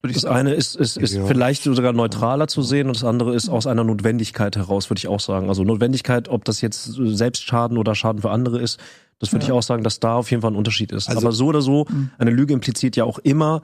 [0.07, 0.35] Würde ich Das sagen.
[0.35, 1.25] eine ist, ist, ist Ja.
[1.25, 5.07] vielleicht sogar neutraler zu sehen und das andere ist aus einer Notwendigkeit heraus, würde ich
[5.07, 5.49] auch sagen.
[5.49, 8.79] Also Notwendigkeit, ob das jetzt Selbstschaden oder Schaden für andere ist,
[9.19, 9.49] das würde Ja.
[9.49, 11.09] ich auch sagen, dass da auf jeden Fall ein Unterschied ist.
[11.09, 12.09] Also- Aber so oder so, Mhm.
[12.17, 13.61] eine Lüge impliziert ja auch immer,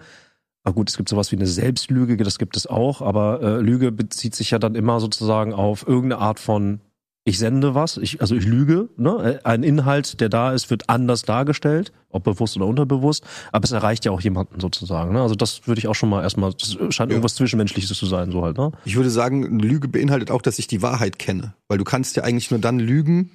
[0.65, 3.91] na gut, es gibt sowas wie eine Selbstlüge, das gibt es auch, aber äh, Lüge
[3.91, 6.79] bezieht sich ja dann immer sozusagen auf irgendeine Art von
[7.25, 9.39] ich sende was, ich, also ich lüge, ne?
[9.45, 14.03] Ein Inhalt, der da ist, wird anders dargestellt, ob bewusst oder unterbewusst, aber es erreicht
[14.03, 15.13] ja auch jemanden sozusagen.
[15.13, 15.21] Ne?
[15.21, 17.15] Also das würde ich auch schon mal erstmal, das scheint Ja.
[17.15, 18.71] irgendwas Zwischenmenschliches zu sein, so halt, ne?
[18.83, 21.53] Ich würde sagen, eine Lüge beinhaltet auch, dass ich die Wahrheit kenne.
[21.69, 23.31] Weil du kannst ja eigentlich nur dann lügen,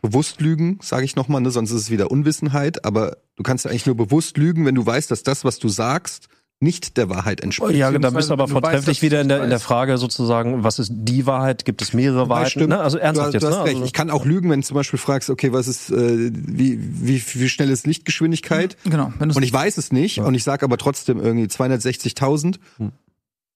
[0.00, 1.50] bewusst lügen, sage ich nochmal, ne?
[1.50, 4.86] sonst ist es wieder Unwissenheit, aber du kannst ja eigentlich nur bewusst lügen, wenn du
[4.86, 6.28] weißt, dass das, was du sagst,
[6.60, 7.76] nicht der Wahrheit entspricht.
[7.76, 9.60] Ja, da Beziehungsweise, bist du aber weißt, vortrefflich wieder in der, in der.
[9.60, 11.64] Frage sozusagen, was ist die Wahrheit?
[11.64, 12.50] Gibt es mehrere Ja, Wahrheiten?
[12.50, 12.68] stimmt.
[12.70, 12.80] Ne?
[12.80, 13.64] Also ernsthaft du, jetzt, du hast ne?
[13.64, 13.74] recht.
[13.76, 16.78] Also, Ich kann auch lügen, wenn du zum Beispiel fragst, okay, was ist, äh, wie,
[16.80, 18.76] wie, wie schnell ist Lichtgeschwindigkeit?
[18.84, 19.12] Genau.
[19.18, 20.24] Und ich weiß es nicht Ja.
[20.24, 22.92] und ich sage aber trotzdem irgendwie 260.000 Hm.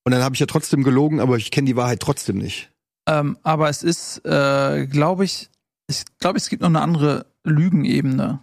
[0.05, 2.71] und dann habe ich ja trotzdem gelogen, aber ich kenne die Wahrheit trotzdem nicht.
[3.07, 5.49] Ähm, aber es ist, äh, glaube ich,
[5.87, 8.41] ich glaube, es gibt noch eine andere Lügenebene.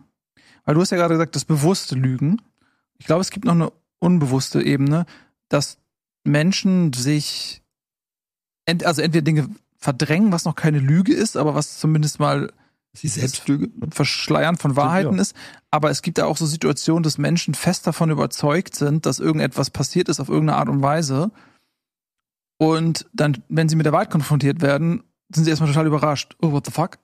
[0.63, 2.41] Weil du hast ja gerade gesagt, das bewusste Lügen.
[2.97, 5.05] Ich glaube, es gibt noch eine unbewusste Ebene,
[5.49, 5.77] dass
[6.23, 7.61] Menschen sich,
[8.65, 12.51] ent, also entweder Dinge verdrängen, was noch keine Lüge ist, aber was zumindest mal
[12.93, 13.69] Ist die Selbstlüge?
[13.91, 15.21] Verschleiern von Wahrheiten Ja.
[15.21, 15.35] ist.
[15.69, 19.69] Aber es gibt da auch so Situationen, dass Menschen fest davon überzeugt sind, dass irgendetwas
[19.69, 21.31] passiert ist auf irgendeine Art und Weise.
[22.57, 25.03] Und dann, wenn sie mit der Wahrheit konfrontiert werden,
[25.33, 26.35] sind sie erstmal total überrascht.
[26.41, 26.97] Oh, what the fuck?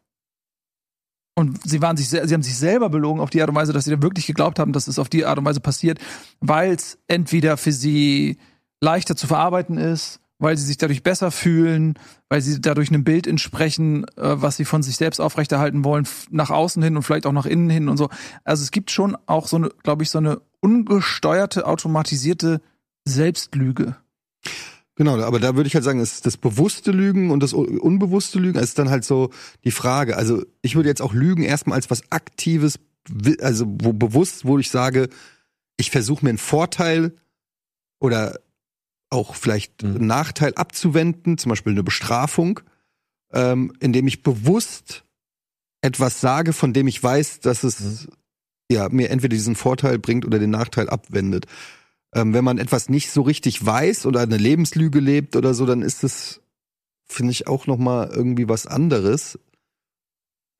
[1.35, 3.85] Und sie waren sich, sie haben sich selber belogen auf die Art und Weise, dass
[3.85, 5.99] sie dann wirklich geglaubt haben, dass es auf die Art und Weise passiert,
[6.39, 8.37] weil es entweder für sie
[8.81, 11.93] leichter zu verarbeiten ist, weil sie sich dadurch besser fühlen,
[12.27, 16.49] weil sie dadurch einem Bild entsprechen, äh, was sie von sich selbst aufrechterhalten wollen, nach
[16.49, 18.09] außen hin und vielleicht auch nach innen hin und so.
[18.43, 22.61] Also es gibt schon auch so eine, glaube ich, so eine ungesteuerte, automatisierte
[23.05, 23.95] Selbstlüge.
[24.95, 28.39] Genau, aber da würde ich halt sagen, ist das bewusste Lügen und das un- unbewusste
[28.39, 28.59] Lügen.
[28.59, 29.29] Ist dann halt so
[29.63, 30.17] die Frage.
[30.17, 32.77] Also ich würde jetzt auch Lügen erstmal als was Aktives,
[33.39, 35.09] also wo bewusst, wo ich sage,
[35.77, 37.15] ich versuche mir einen Vorteil
[37.99, 38.39] oder
[39.09, 39.95] auch vielleicht Mhm.
[39.95, 42.59] einen Nachteil abzuwenden, zum Beispiel eine Bestrafung,
[43.33, 45.05] ähm, indem ich bewusst
[45.81, 48.07] etwas sage, von dem ich weiß, dass es
[48.71, 51.45] ja mir entweder diesen Vorteil bringt oder den Nachteil abwendet.
[52.13, 55.81] Ähm, wenn man etwas nicht so richtig weiß oder eine Lebenslüge lebt oder so, dann
[55.81, 56.41] ist das,
[57.05, 59.39] finde ich, auch noch mal irgendwie was anderes.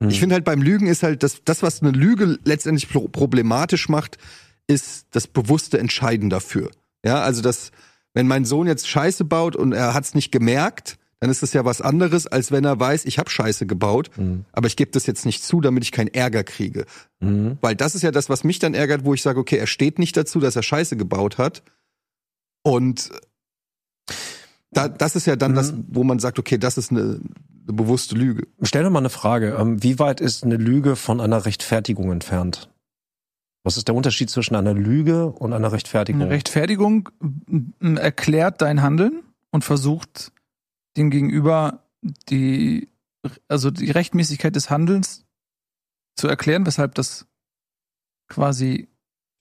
[0.02, 0.08] Hm.
[0.08, 3.88] Ich finde halt beim Lügen ist halt das, das was eine Lüge letztendlich pro problematisch
[3.88, 4.18] macht,
[4.66, 6.70] ist das bewusste Entscheiden dafür.
[7.04, 7.70] Ja, also das,
[8.14, 11.64] wenn mein Sohn jetzt Scheiße baut und er hat's nicht gemerkt, dann ist das ja
[11.64, 14.44] was anderes, als wenn er weiß, ich habe Scheiße gebaut, Mhm.
[14.50, 16.84] aber ich gebe das jetzt nicht zu, damit ich keinen Ärger kriege.
[17.20, 17.58] Mhm.
[17.60, 20.00] Weil das ist ja das, was mich dann ärgert, wo ich sage, okay, er steht
[20.00, 21.62] nicht dazu, dass er Scheiße gebaut hat.
[22.64, 23.10] Und
[24.72, 25.56] da, das ist ja dann Mhm.
[25.56, 28.48] das, wo man sagt, okay, das ist eine, eine bewusste Lüge.
[28.62, 29.56] Stell dir mal eine Frage.
[29.60, 32.68] Ähm, Wie weit ist eine Lüge von einer Rechtfertigung entfernt?
[33.62, 36.20] Was ist der Unterschied zwischen einer Lüge und einer Rechtfertigung?
[36.22, 37.10] Eine Rechtfertigung
[37.80, 40.32] erklärt dein Handeln und versucht
[40.96, 41.84] dem Gegenüber
[42.28, 42.88] die,
[43.48, 45.24] also die Rechtmäßigkeit des Handelns
[46.16, 47.26] zu erklären, weshalb das
[48.28, 48.88] quasi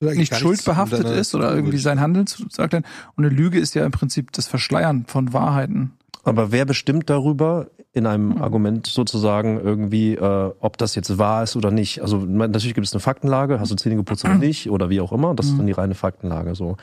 [0.02, 2.74] nicht schuldbehaftet ist oder irgendwie sein Handeln zu sagt.
[2.74, 2.86] Und
[3.18, 5.94] eine Lüge ist ja im Prinzip das Verschleiern von Wahrheiten.
[6.24, 8.42] Aber wer bestimmt darüber in einem Hm.
[8.42, 12.02] Argument sozusagen irgendwie, äh, ob das jetzt wahr ist oder nicht?
[12.02, 15.12] Also natürlich gibt es eine Faktenlage, hast du Zähne geputzt oder nicht oder wie auch
[15.12, 15.36] immer.
[15.36, 16.78] Das ist dann die reine Faktenlage so.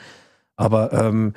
[0.55, 1.33] Aber ähm,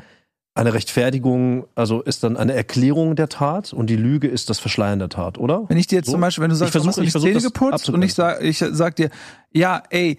[0.54, 4.98] eine Rechtfertigung, also ist dann eine Erklärung der Tat und die Lüge ist das Verschleiern
[4.98, 5.64] der Tat, oder?
[5.68, 6.12] Wenn ich dir jetzt So?
[6.12, 8.42] zum Beispiel, wenn du sagst, Ich versuch- du hast nicht Zähne geputzt und ich sag,
[8.42, 9.08] ich sag dir,
[9.50, 10.18] ja, ey,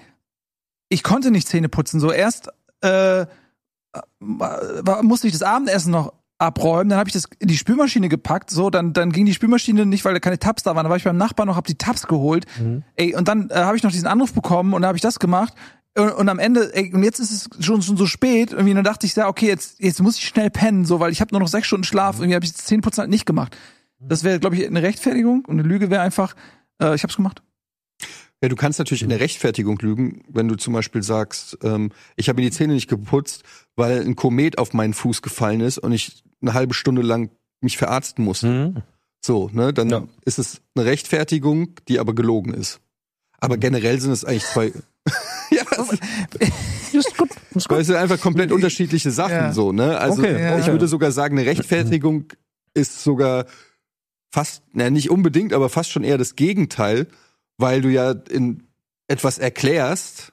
[0.89, 1.99] ich konnte nicht Zähne putzen.
[1.99, 2.49] So erst
[2.81, 3.25] äh,
[4.19, 8.49] war, musste ich das Abendessen noch abräumen, dann habe ich das in die Spülmaschine gepackt,
[8.49, 10.97] so, dann, dann ging die Spülmaschine nicht, weil da keine Tabs da waren, dann war
[10.97, 12.83] ich beim Nachbarn noch, hab die Tabs geholt, Mhm.
[12.95, 15.19] ey, und dann äh, habe ich noch diesen Anruf bekommen und dann habe ich das
[15.19, 15.53] gemacht
[15.97, 18.83] und, und am Ende, ey, und jetzt ist es schon, schon so spät, irgendwie, dann
[18.83, 21.39] dachte ich, ja, okay, jetzt, jetzt muss ich schnell pennen, so, weil ich habe nur
[21.41, 23.55] noch sechs Stunden Schlaf, irgendwie habe ich das Zähneputzen halt nicht gemacht.
[23.99, 26.35] Das wäre, glaube ich, eine Rechtfertigung und eine Lüge wäre einfach,
[26.81, 27.41] äh, ich hab's gemacht.
[28.41, 32.27] Ja, du kannst natürlich in der Rechtfertigung lügen, wenn du zum Beispiel sagst, ähm, ich
[32.27, 33.43] habe mir die Zähne nicht geputzt,
[33.77, 37.29] weil ein Komet auf meinen Fuß gefallen ist und ich eine halbe Stunde lang
[37.61, 38.47] mich verarzten musste.
[38.47, 38.81] Mhm.
[39.25, 40.03] So, ne, dann Ja.
[40.25, 42.81] ist es eine Rechtfertigung, die aber gelogen ist.
[43.39, 44.73] Aber generell sind es eigentlich zwei.
[46.93, 47.29] Ist gut.
[47.55, 47.81] Ist weil gut.
[47.81, 49.53] es sind einfach komplett unterschiedliche Sachen Ja.
[49.53, 49.97] so, ne?
[49.97, 50.59] Also Okay, ja.
[50.59, 52.25] ich würde sogar sagen, eine Rechtfertigung
[52.75, 53.45] ist sogar
[54.31, 57.07] fast, na nicht unbedingt, aber fast schon eher das Gegenteil,
[57.57, 58.63] weil du ja in
[59.07, 60.32] etwas erklärst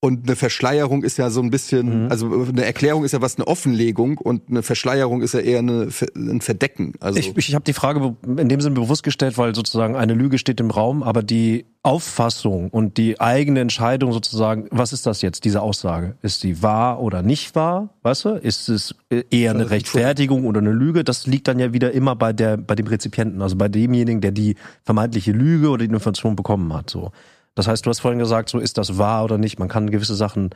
[0.00, 2.10] und eine Verschleierung ist ja so ein bisschen, Mhm.
[2.10, 5.88] also eine Erklärung ist ja was eine Offenlegung und eine Verschleierung ist ja eher eine,
[6.14, 6.92] ein Verdecken.
[7.00, 10.38] Also Ich, ich habe die Frage in dem Sinne bewusst gestellt, weil sozusagen eine Lüge
[10.38, 15.44] steht im Raum, aber die Auffassung und die eigene Entscheidung sozusagen, was ist das jetzt,
[15.44, 16.16] diese Aussage?
[16.22, 17.88] Ist die wahr oder nicht wahr?
[18.02, 18.28] Weißt du?
[18.30, 18.94] Ist es
[19.30, 21.02] eher eine Rechtfertigung oder eine Lüge?
[21.02, 24.30] Das liegt dann ja wieder immer bei der, bei dem Rezipienten, also bei demjenigen, der
[24.30, 26.88] die vermeintliche Lüge oder die Information bekommen hat.
[26.88, 27.10] So.
[27.58, 29.58] Das heißt, du hast vorhin gesagt, so ist das wahr oder nicht.
[29.58, 30.50] Man kann gewisse Sachen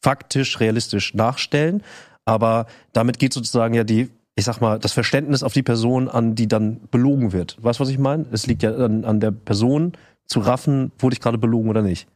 [0.00, 1.82] faktisch, realistisch nachstellen,
[2.24, 6.34] aber damit geht sozusagen ja die, ich sag mal, das Verständnis auf die Person an,
[6.34, 7.62] die dann belogen wird.
[7.62, 8.24] Weißt du, was ich meine?
[8.32, 9.92] Es liegt ja an, an der Person
[10.24, 12.08] zu raffen, wurde ich gerade belogen oder nicht.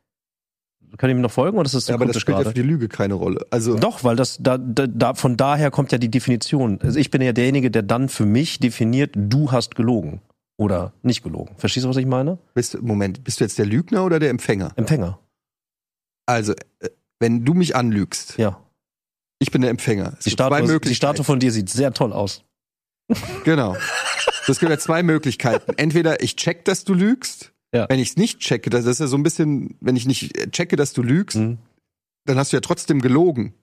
[0.97, 2.57] Kann ich mir noch folgen oder ist das zu ja, aber das spielt ja gerade?
[2.57, 3.45] für die Lüge keine Rolle.
[3.51, 6.79] Also Doch, weil das da, da, da von daher kommt ja die Definition.
[6.83, 10.23] Also ich bin ja derjenige, der dann für mich definiert, du hast gelogen
[10.59, 11.55] oder nicht gelogen.
[11.57, 12.39] Verstehst du, was ich meine?
[12.55, 14.73] bist du, Moment, bist du jetzt der Lügner oder der Empfänger?
[14.77, 15.19] Empfänger.
[16.27, 16.91] Also, äh,
[17.21, 18.63] wenn du mich anlügst, Ja.
[19.39, 20.15] ich bin der Empfänger.
[20.19, 20.95] Es Die Statue, die.
[20.95, 22.45] Statue von dir sieht sehr toll aus.
[23.45, 23.77] Genau.
[24.47, 25.73] Es gibt ja zwei Möglichkeiten.
[25.79, 27.53] Entweder ich check, dass du lügst.
[27.73, 27.87] Ja.
[27.89, 30.77] Wenn ich es nicht checke, das ist ja so ein bisschen, wenn ich nicht checke,
[30.77, 31.59] dass du lügst, Mhm.
[32.27, 33.55] dann hast du ja trotzdem gelogen.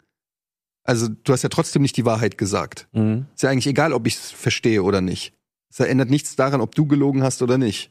[0.83, 2.87] Also du hast ja trotzdem nicht die Wahrheit gesagt.
[2.93, 3.25] Mhm.
[3.35, 5.33] Ist ja eigentlich egal, ob ich es verstehe oder nicht.
[5.77, 7.89] Es ändert nichts daran, ob du gelogen hast oder nicht.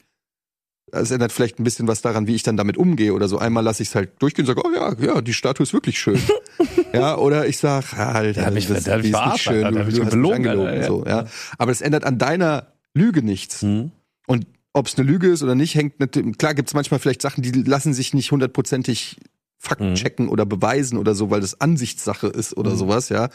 [0.93, 3.39] Es ändert vielleicht ein bisschen was daran, wie ich dann damit umgehe oder so.
[3.39, 5.99] Einmal lasse ich es halt durchgehen und sage, oh ja, ja, die Statue ist wirklich
[5.99, 6.21] schön.
[6.93, 9.79] ja, oder ich sag, ah, Alter, hat mich- das, mich die ist nicht schön, Alter,
[9.81, 10.67] du, mich du hast mich belogen, angelogen.
[10.69, 10.87] Alter, ja.
[10.87, 11.27] so, ja.
[11.59, 13.63] Aber das ändert an deiner Lüge nichts.
[13.63, 13.91] Mhm.
[14.27, 17.23] Und ob es eine Lüge ist oder nicht, hängt natürlich, klar gibt es manchmal vielleicht
[17.23, 19.17] Sachen, die lassen sich nicht hundertprozentig
[19.59, 19.95] Fakten Mhm.
[19.95, 22.77] checken oder beweisen oder so, weil das Ansichtssache ist oder Mhm.
[22.77, 23.31] sowas, ja.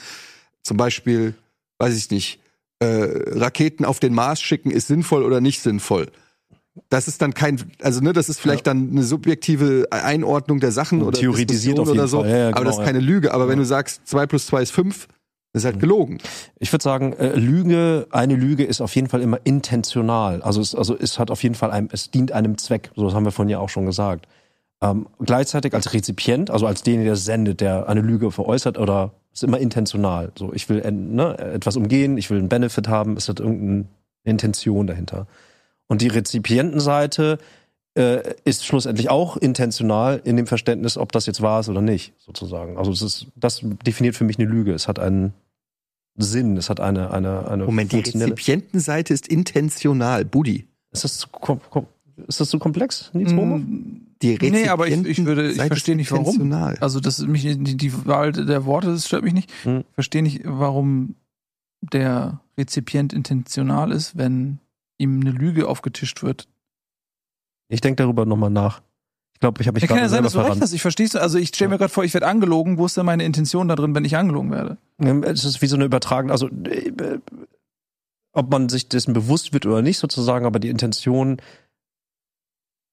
[0.63, 1.33] Zum Beispiel,
[1.79, 2.39] weiß ich nicht,
[2.85, 6.07] Raketen auf den Mars schicken ist sinnvoll oder nicht sinnvoll.
[6.89, 11.01] Das ist dann kein, also ne, das ist vielleicht dann eine subjektive Einordnung der Sachen
[11.01, 12.21] oder Theoretisiert Diskussion auf jeden oder so.
[12.21, 12.29] Fall.
[12.29, 13.33] Ja, ja, aber genau, das ist keine Lüge.
[13.33, 15.07] Aber wenn du sagst, zwei plus zwei ist fünf,
[15.51, 16.19] ist halt gelogen.
[16.59, 20.41] Ich würde sagen, äh, Lüge, eine Lüge ist auf jeden Fall immer intentional.
[20.41, 22.91] Also es, also es hat auf jeden Fall einem, es dient einem Zweck.
[22.95, 24.27] So das haben wir vorhin ja auch schon gesagt.
[24.81, 29.43] Ähm, gleichzeitig als Rezipient, also als derjenige, der sendet, der eine Lüge veräußert oder ist
[29.43, 30.31] immer intentional.
[30.37, 33.85] So, ich will äh, ne, etwas umgehen, ich will einen Benefit haben, es hat irgendeine
[34.23, 35.27] Intention dahinter.
[35.87, 37.39] Und die Rezipientenseite
[37.95, 42.13] äh, ist schlussendlich auch intentional in dem Verständnis, ob das jetzt wahr ist oder nicht,
[42.19, 42.77] sozusagen.
[42.77, 44.73] Also es ist, das definiert für mich eine Lüge.
[44.73, 45.33] Es hat einen
[46.15, 50.67] Sinn, es hat eine, eine, eine Moment, die Rezipientenseite ist intentional, Buddy.
[50.91, 51.87] Ist das zu, kom kom
[52.27, 53.31] ist das zu komplex, Nils?
[53.31, 53.88] Mm,
[54.21, 56.25] Die Nee, aber ich, ich würde, ich verstehe ist nicht warum.
[56.25, 56.77] intentional.
[56.81, 59.49] Also das ist mich die, die Wahl der Worte, das stört mich nicht.
[59.63, 59.79] Hm.
[59.87, 61.15] Ich verstehe nicht, warum
[61.81, 64.59] der Rezipient intentional ist, wenn
[64.97, 66.47] ihm eine Lüge aufgetischt wird.
[67.69, 68.81] Ich denke darüber nochmal nach.
[69.33, 70.61] Ich glaube, ich habe mich Ja, kann ja gerade sein, selber dass du recht verrannt.
[70.63, 70.73] hast.
[70.73, 71.15] Ich verstehe es.
[71.15, 72.77] Also ich stelle mir gerade vor, ich werde angelogen.
[72.77, 74.77] Wo ist denn meine Intention da drin, wenn ich angelogen werde?
[75.25, 77.19] Es ist wie so eine übertragene, also äh,
[78.33, 81.37] ob man sich dessen bewusst wird oder nicht, sozusagen, aber die Intention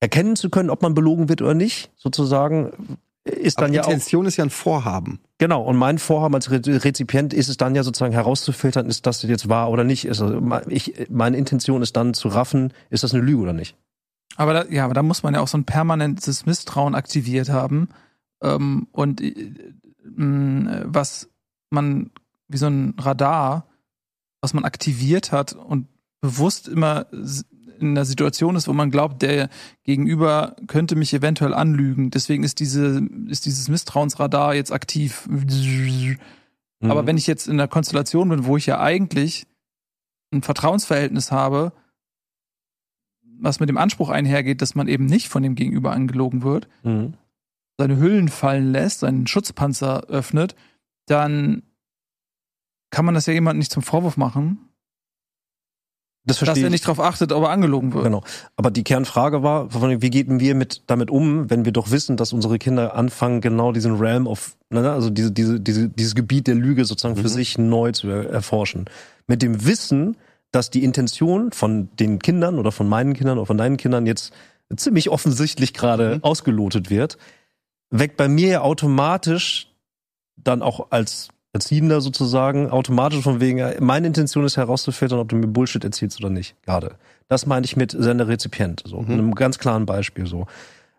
[0.00, 3.88] erkennen zu können, ob man belogen wird oder nicht, sozusagen, ist dann aber ja auch
[3.88, 5.20] Intention ist ja ein Vorhaben.
[5.38, 5.62] genau.
[5.62, 9.48] Und mein Vorhaben als Re Rezipient ist es dann ja sozusagen herauszufiltern, ist das jetzt
[9.48, 10.04] wahr oder nicht.
[10.04, 13.76] Ist also ich, meine Intention ist dann zu raffen, ist das eine Lüge oder nicht.
[14.36, 17.88] Aber da, ja, aber da muss man ja auch so ein permanentes Misstrauen aktiviert haben.
[18.42, 19.54] Ähm, und äh,
[20.04, 21.28] mh, was
[21.70, 22.10] man,
[22.48, 23.66] wie so ein Radar,
[24.40, 25.88] was man aktiviert hat und
[26.20, 27.06] bewusst immer
[27.80, 29.48] in einer Situation ist, wo man glaubt, der
[29.84, 32.10] Gegenüber könnte mich eventuell anlügen.
[32.10, 35.28] Deswegen ist diese, ist dieses Misstrauensradar jetzt aktiv.
[36.80, 37.06] Aber Mhm.
[37.06, 39.46] wenn ich jetzt in einer Konstellation bin, wo ich ja eigentlich
[40.32, 41.72] ein Vertrauensverhältnis habe,
[43.38, 47.14] was mit dem Anspruch einhergeht, dass man eben nicht von dem Gegenüber angelogen wird, Mhm.
[47.78, 50.54] seine Hüllen fallen lässt, seinen Schutzpanzer öffnet,
[51.06, 51.62] dann
[52.90, 54.65] kann man das ja jemandem nicht zum Vorwurf machen,
[56.26, 56.72] das dass verstehe er ich.
[56.72, 58.04] nicht darauf achtet, ob er angelogen wird.
[58.04, 58.22] Genau.
[58.56, 62.32] Aber die Kernfrage war, wie gehen wir mit, damit um, wenn wir doch wissen, dass
[62.32, 66.54] unsere Kinder anfangen, genau diesen Realm of, ne, also diese, diese, diese, dieses Gebiet der
[66.56, 67.28] Lüge sozusagen für Mhm.
[67.28, 68.86] sich neu zu er, erforschen.
[69.26, 70.16] Mit dem Wissen,
[70.52, 74.32] dass die Intention von den Kindern oder von meinen Kindern oder von deinen Kindern jetzt
[74.76, 76.24] ziemlich offensichtlich gerade Mhm.
[76.24, 77.18] ausgelotet wird,
[77.90, 79.68] weckt bei mir ja automatisch
[80.36, 85.36] dann auch als Erziehender sozusagen automatisch von wegen, ja, meine Intention ist herauszufiltern, ob du
[85.36, 86.96] mir Bullshit erzählst oder nicht, gerade.
[87.28, 89.06] Das meine ich mit Sender-Rezipient, so, Mhm.
[89.10, 90.46] in einem ganz klaren Beispiel, so.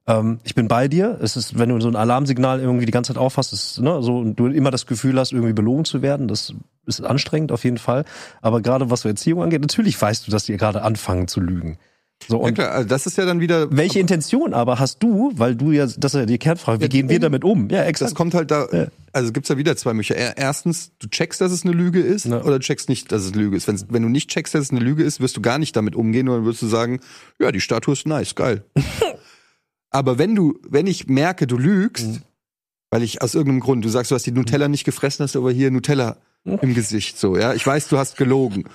[0.08, 1.18] Ähm, ich bin bei dir.
[1.22, 4.18] Es ist, wenn du so ein Alarmsignal irgendwie die ganze Zeit aufhast, ist, ne, so,
[4.20, 6.54] und du immer das Gefühl hast, irgendwie belogen zu werden, das
[6.86, 8.06] ist anstrengend auf jeden Fall.
[8.42, 11.78] Aber gerade was so Erziehung angeht, natürlich weißt du, dass die gerade anfangen zu lügen.
[12.28, 13.70] So, Ja und klar, also das ist ja dann wieder.
[13.76, 16.88] welche Intention aber hast du, weil du ja, das ist ja die Kernfrage, wie Ja,
[16.90, 17.70] gehen wir um- damit um?
[17.70, 18.16] Ja, Das exakt.
[18.16, 18.88] kommt halt da, Ja.
[19.14, 20.22] also gibt's ja wieder zwei Möglichkeiten.
[20.22, 22.42] Er- Erstens, du checkst, dass es eine Lüge ist, Ja.
[22.42, 23.68] oder du checkst nicht, dass es eine Lüge ist.
[23.68, 25.96] Wenn, wenn du nicht checkst, dass es eine Lüge ist, wirst du gar nicht damit
[25.96, 27.00] umgehen, oder wirst du sagen,
[27.40, 28.64] ja, die Statue ist nice, geil.
[29.90, 32.22] Aber wenn du, wenn ich merke, du lügst, Mhm.
[32.90, 35.52] weil ich aus irgendeinem Grund, du sagst, du hast die Nutella nicht gefressen, hast aber
[35.52, 36.60] hier Nutella Mhm.
[36.62, 38.66] im Gesicht, so, ja, ich weiß, du hast gelogen.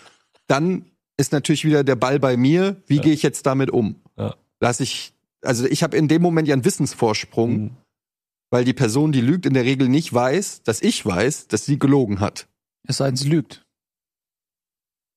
[0.49, 0.87] Dann
[1.23, 3.03] ist natürlich wieder der Ball bei mir, wie Ja.
[3.03, 3.97] gehe ich jetzt damit um?
[4.17, 4.35] Ja.
[4.61, 7.71] Lass ich, also ich habe in dem Moment ja einen Wissensvorsprung, Mhm.
[8.51, 11.79] weil die Person, die lügt, in der Regel nicht weiß, dass ich weiß, dass sie
[11.79, 12.49] gelogen hat.
[12.87, 13.65] Es sei denn, sie lügt.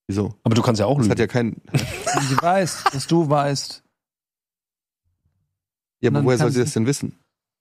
[0.08, 0.36] Wieso?
[0.44, 1.12] Aber du kannst ja auch Das lügen.
[1.12, 1.56] hat ja kein.
[1.72, 3.84] Wenn sie weiß, dass du weißt.
[6.02, 7.15] Ja, aber woher soll sie- das denn wissen?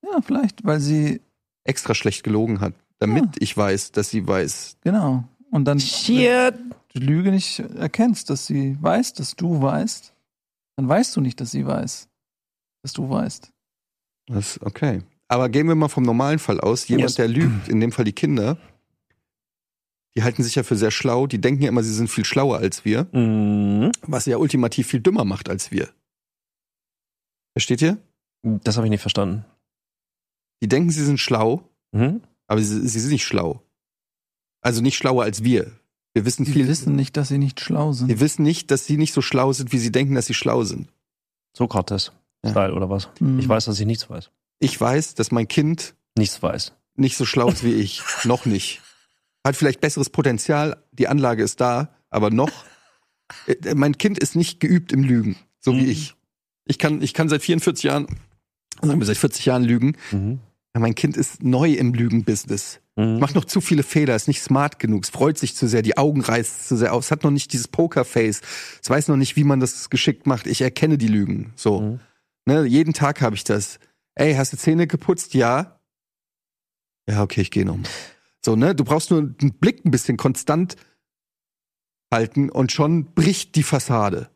[0.04, 1.20] Ja, vielleicht, weil sie,
[1.66, 3.32] Extra schlecht gelogen hat, damit Ja.
[3.38, 4.76] ich weiß, dass sie weiß.
[4.82, 5.24] genau.
[5.54, 6.54] Und dann Shit.
[6.94, 10.12] die Lüge nicht erkennst, dass sie weiß, dass du weißt,
[10.76, 12.08] dann weißt du nicht, dass sie weiß,
[12.82, 13.52] dass du weißt.
[14.26, 15.02] Das okay.
[15.28, 16.88] Aber gehen wir mal vom normalen Fall aus.
[16.88, 17.14] Jemand, Yes.
[17.14, 18.58] der lügt, in dem Fall die Kinder,
[20.16, 21.26] die halten sich ja für sehr schlau.
[21.28, 23.92] Die denken ja immer, sie sind viel schlauer als wir, Mhm.
[24.02, 25.88] was sie ja ultimativ viel dümmer macht als wir.
[27.52, 27.98] Versteht ihr?
[28.42, 29.44] Das habe ich nicht verstanden.
[30.62, 31.62] Die denken, sie sind schlau,
[31.92, 32.22] Mhm.
[32.48, 33.60] aber sie, sie sind nicht schlau.
[34.64, 35.70] Also nicht schlauer als wir.
[36.14, 36.66] Wir wissen Sie viel.
[36.68, 38.08] wissen nicht, dass sie nicht schlau sind.
[38.08, 40.64] Wir wissen nicht, dass sie nicht so schlau sind, wie sie denken, dass sie schlau
[40.64, 40.88] sind.
[41.52, 42.12] Sokrates.
[42.44, 42.50] Ja.
[42.50, 43.08] Style oder was?
[43.18, 43.38] Hm.
[43.38, 44.30] Ich weiß, dass ich nichts weiß.
[44.60, 46.72] Ich weiß, dass mein Kind Nichts weiß.
[46.96, 48.02] nicht so schlau ist wie ich.
[48.24, 48.80] noch nicht.
[49.44, 52.50] Hat vielleicht besseres Potenzial, die Anlage ist da, aber noch.
[53.46, 55.88] Äh, Mein Kind ist nicht geübt im Lügen, so wie Mhm.
[55.90, 56.14] ich.
[56.66, 58.06] Ich kann, ich kann seit 44 Jahren,
[58.80, 59.96] sagen wir seit 40 Jahren lügen.
[60.12, 60.38] Mhm.
[60.74, 62.80] Ja, mein Kind ist neu im Lügenbusiness.
[62.96, 63.18] Mhm.
[63.18, 65.96] Macht noch zu viele Fehler, ist nicht smart genug, es freut sich zu sehr, die
[65.96, 68.40] Augen reißt zu sehr aus, hat noch nicht dieses Pokerface,
[68.82, 70.46] es weiß noch nicht, wie man das geschickt macht.
[70.46, 71.52] Ich erkenne die Lügen.
[71.56, 71.80] So.
[71.80, 72.00] Mhm.
[72.46, 73.78] Ne, jeden Tag habe ich das.
[74.16, 75.34] Ey, hast du Zähne geputzt?
[75.34, 75.80] Ja.
[77.08, 77.76] Ja, okay, ich gehe noch.
[77.76, 77.88] mal.
[78.44, 78.74] So, ne?
[78.74, 80.76] Du brauchst nur den Blick ein bisschen konstant
[82.12, 84.30] halten und schon bricht die Fassade.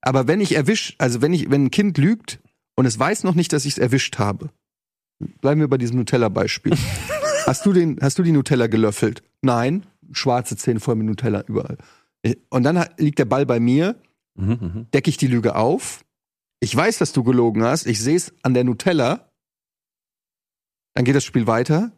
[0.00, 2.38] Aber wenn ich erwisch, also wenn ich, wenn ein Kind lügt
[2.76, 4.50] und es weiß noch nicht, dass ich es erwischt habe,
[5.40, 6.74] bleiben wir bei diesem Nutella-Beispiel.
[7.46, 9.22] hast du den, hast du die Nutella gelöffelt?
[9.42, 9.86] Nein.
[10.12, 11.76] Schwarze Zähne voll mit Nutella überall.
[12.48, 13.96] Und dann liegt der Ball bei mir,
[14.34, 14.58] Mhm.
[14.60, 14.86] Mhm.
[14.94, 16.04] decke ich die Lüge auf
[16.60, 19.30] ich weiß, dass du gelogen hast, ich sehe es an der Nutella,
[20.94, 21.92] dann geht das Spiel weiter.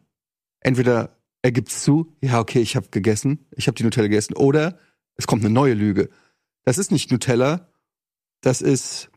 [0.59, 4.77] Entweder er gibt's zu, ja, okay, ich habe gegessen, ich habe die Nutella gegessen, oder
[5.15, 6.09] es kommt eine neue Lüge.
[6.63, 7.67] Das ist nicht Nutella,
[8.41, 9.09] das ist,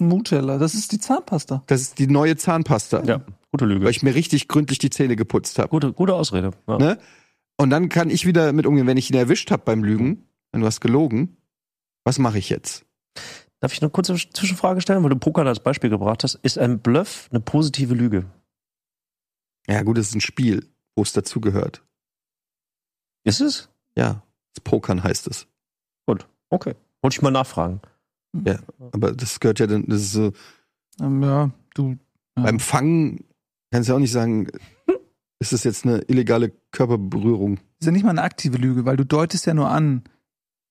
[0.00, 1.62] Nutella, das ist die Zahnpasta.
[1.66, 3.04] das ist die neue Zahnpasta.
[3.04, 3.84] Ja, gute Lüge.
[3.84, 5.68] Weil ich mir richtig gründlich die Zähne geputzt habe.
[5.68, 6.50] Gute, gute Ausrede.
[6.68, 6.78] Ja.
[6.78, 6.98] Ne?
[7.56, 10.60] Und dann kann ich wieder mit umgehen, wenn ich ihn erwischt habe beim Lügen, wenn
[10.60, 11.36] du hast gelogen,
[12.04, 12.84] was mache ich jetzt?
[13.60, 16.36] Darf ich eine kurze Zwischenfrage stellen, weil du Poker als Beispiel gebracht hast?
[16.36, 18.24] Ist ein Bluff eine positive Lüge?
[19.68, 21.82] Ja, gut, es ist ein Spiel, wo es dazugehört.
[23.24, 23.68] Ist es?
[23.96, 24.22] Ja,
[24.54, 25.46] das Pokern heißt es.
[26.06, 26.74] Gut, okay.
[27.02, 27.80] Wollte ich mal nachfragen.
[28.32, 28.58] Ja,
[28.92, 30.32] aber das gehört ja dann, das ist so,
[31.00, 31.98] Ähm, ja, du.
[32.36, 32.44] Ja.
[32.44, 33.24] beim Fangen
[33.70, 34.48] kannst du ja auch nicht sagen,
[35.38, 37.58] ist das jetzt eine illegale Körperberührung?
[37.78, 40.02] ist ja nicht mal eine aktive Lüge, weil du deutest ja nur an,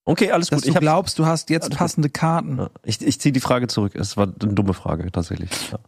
[0.06, 0.68] Okay, alles dass gut.
[0.68, 1.78] du Ich, glaubst, du hast jetzt Alles gut.
[1.78, 2.56] passende Karten.
[2.58, 3.94] Ja, ich, ich ziehe die Frage zurück.
[3.94, 5.50] Es war eine dumme Frage, tatsächlich.
[5.70, 5.78] Ja.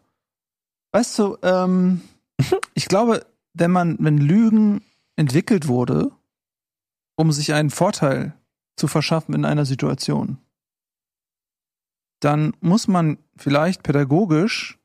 [0.93, 2.03] Weißt du, ähm,
[2.75, 4.83] ich glaube, wenn man, wenn Lügen
[5.17, 6.11] entwickelt wurde,
[7.17, 8.35] um sich einen Vorteil
[8.77, 10.39] zu verschaffen in einer Situation,
[12.21, 14.79] dann muss man vielleicht pädagogisch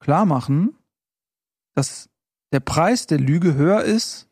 [0.00, 0.76] klar machen,
[1.74, 2.08] dass
[2.52, 4.28] der Preis der Lüge höher ist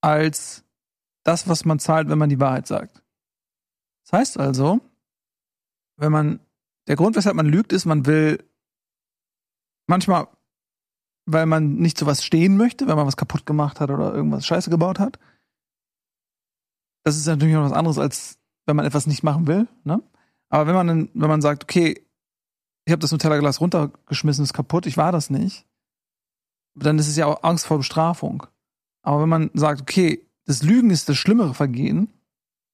[0.00, 0.64] als
[1.24, 3.02] das, was man zahlt, wenn man die Wahrheit sagt.
[4.04, 4.80] Das heißt also,
[5.96, 6.40] wenn man,
[6.86, 8.42] der Grund, weshalb man lügt, ist, man will
[9.86, 10.28] manchmal,
[11.26, 14.46] weil man nicht zu was stehen möchte, weil man was kaputt gemacht hat oder irgendwas
[14.46, 15.18] Scheiße gebaut hat.
[17.04, 19.68] Das ist natürlich noch was anderes, als wenn man etwas nicht machen will.
[19.84, 20.02] Ne?
[20.48, 22.06] Aber wenn man, wenn man sagt, okay,
[22.86, 25.66] ich habe das Nutella-Glas runtergeschmissen, ist kaputt, ich war das nicht,
[26.78, 28.46] dann ist es ja auch Angst vor Bestrafung.
[29.02, 32.12] Aber wenn man sagt, okay, das Lügen ist das schlimmere Vergehen,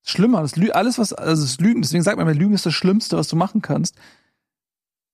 [0.02, 3.16] schlimmer, das Lü alles was, also das Lügen, deswegen sagt man, Lügen ist das Schlimmste,
[3.16, 3.96] was du machen kannst.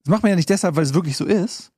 [0.03, 1.71] Das macht man ja nicht deshalb, weil es wirklich so ist,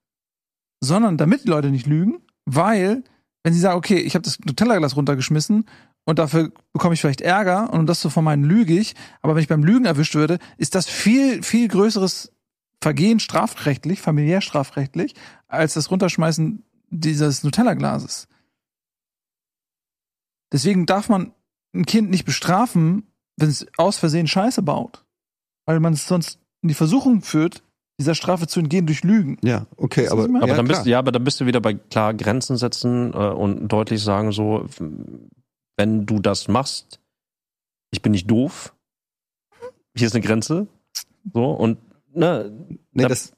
[0.81, 3.03] sondern damit die Leute nicht lügen, weil,
[3.43, 5.65] wenn sie sagen, okay, ich habe das Nutella-Glas runtergeschmissen
[6.05, 9.43] und dafür bekomme ich vielleicht Ärger und um das zu vermeiden, lüge ich, aber wenn
[9.43, 12.31] ich beim Lügen erwischt würde, ist das viel, viel größeres
[12.81, 15.15] Vergehen strafrechtlich, familiär strafrechtlich,
[15.47, 16.63] als das Runterschmeißen
[16.99, 18.27] dieses Nutella-Glases.
[20.51, 21.33] Deswegen darf man
[21.75, 25.03] ein Kind nicht bestrafen, wenn es aus Versehen Scheiße baut.
[25.65, 27.63] Weil man es sonst in die Versuchung führt,
[27.99, 29.37] dieser Strafe zu entgehen durch Lügen.
[29.43, 32.13] Ja, okay, aber, Aber ja, dann bist, ja, aber dann bist du wieder bei klar
[32.13, 34.67] Grenzen setzen äh, und deutlich sagen so,
[35.77, 36.99] wenn du das machst,
[37.91, 38.75] ich bin nicht doof,
[39.95, 40.67] hier ist eine Grenze,
[41.33, 41.77] so und
[42.13, 42.51] ne,
[42.91, 43.33] Nee, Da- das,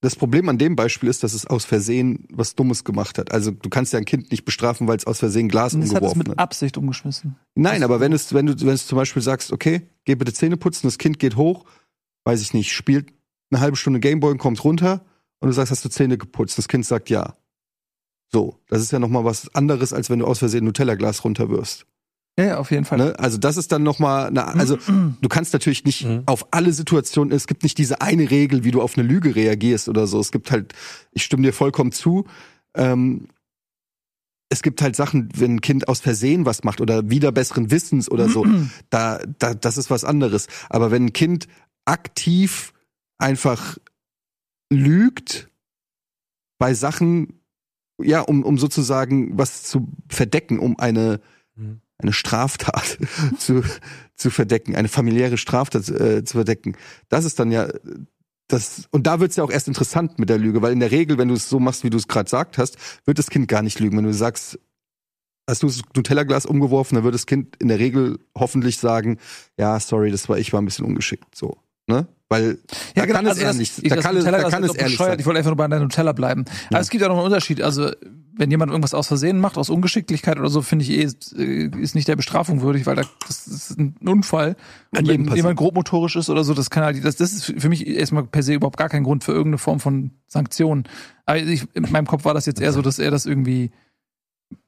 [0.00, 3.32] das Problem an dem Beispiel ist, dass es aus Versehen was Dummes gemacht hat.
[3.32, 5.90] Also du kannst ja ein Kind nicht bestrafen, weil es aus Versehen Glas Und es
[5.90, 6.38] hat es umgeworfen mit hat.
[6.38, 7.36] Absicht umgeschmissen.
[7.56, 10.56] Nein, aber wenn es, wenn du, wenn du zum Beispiel sagst, okay, geh bitte Zähne
[10.56, 11.64] putzen, das Kind geht hoch,
[12.24, 13.12] weiß ich nicht, spielt
[13.50, 15.04] eine halbe Stunde Gameboy und kommt runter
[15.40, 16.58] und du sagst, hast du Zähne geputzt?
[16.58, 17.34] Das Kind sagt ja.
[18.30, 21.86] So, das ist ja noch mal was anderes, als wenn du aus Versehen Nutella-Glas runterwirfst.
[22.38, 22.98] Ja, auf jeden Fall.
[22.98, 23.18] Ne?
[23.18, 26.22] Also das ist dann noch mal, eine, also du kannst natürlich nicht Mhm.
[26.26, 29.88] auf alle Situationen, es gibt nicht diese eine Regel, wie du auf eine Lüge reagierst
[29.88, 30.20] oder so.
[30.20, 30.72] Es gibt halt,
[31.10, 32.26] ich stimme dir vollkommen zu,
[32.74, 33.26] ähm,
[34.50, 38.10] es gibt halt Sachen, wenn ein Kind aus Versehen was macht oder wieder besseren Wissens
[38.10, 38.46] oder so,
[38.88, 40.46] da, da, das ist was anderes.
[40.70, 41.48] Aber wenn ein Kind
[41.84, 42.72] aktiv
[43.18, 43.76] einfach
[44.72, 45.48] lügt
[46.58, 47.40] bei Sachen,
[48.00, 51.20] ja, um, um sozusagen was zu verdecken, um eine,
[51.56, 51.80] Mhm.
[51.98, 52.98] Eine Straftat
[53.38, 53.62] zu,
[54.16, 56.76] zu verdecken, eine familiäre Straftat äh, zu verdecken.
[57.08, 57.68] Das ist dann ja
[58.48, 61.18] das, und da wird's ja auch erst interessant mit der Lüge, weil in der Regel,
[61.18, 63.62] wenn du es so machst, wie du es gerade gesagt hast, wird das Kind gar
[63.62, 63.98] nicht lügen.
[63.98, 64.58] Wenn du sagst,
[65.46, 69.18] hast du das Nutella-Glas umgeworfen, dann wird das Kind in der Regel hoffentlich sagen,
[69.58, 71.34] ja, sorry, das war ich, war ein bisschen ungeschickt.
[71.34, 72.08] So, ne?
[72.30, 72.58] Weil
[72.94, 74.62] da kann es also das- ehrlich, ich- da das kann es, Nutella, da das kann
[74.64, 75.10] es ehrlich bescheuert.
[75.12, 75.20] sein.
[75.20, 76.44] Ich wollte einfach nur bei der Nutella bleiben.
[76.70, 77.62] Aber es gibt ja noch einen Unterschied.
[77.62, 77.90] Also,
[78.36, 81.70] wenn jemand irgendwas aus Versehen macht, aus Ungeschicklichkeit oder so, finde ich eh, ist, äh,
[81.80, 84.54] ist nicht der Bestrafung würdig, weil da, das ist ein Unfall.
[84.54, 84.60] Kann
[84.92, 87.68] Wenn jedem jemand, jemand grobmotorisch ist oder so, das kann halt, das, das ist für
[87.70, 90.84] mich erstmal per se überhaupt gar kein Grund für irgendeine Form von Sanktion.
[91.24, 93.70] Aber ich, in meinem Kopf war das jetzt eher so, dass er das irgendwie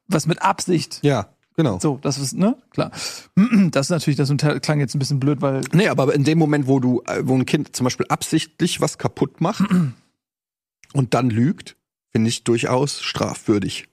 [0.08, 0.98] was mit Absicht.
[1.02, 1.78] Ja, genau.
[1.78, 2.56] So, das ist, ne?
[2.70, 2.90] Klar.
[3.70, 4.30] Das ist natürlich, das
[4.62, 7.34] klang jetzt ein bisschen blöd, weil Nee, aber in dem Moment, wo du, äh, wo
[7.34, 9.64] ein Kind zum Beispiel absichtlich was kaputt macht
[10.92, 11.76] und dann lügt,
[12.12, 13.88] finde ich durchaus strafwürdig.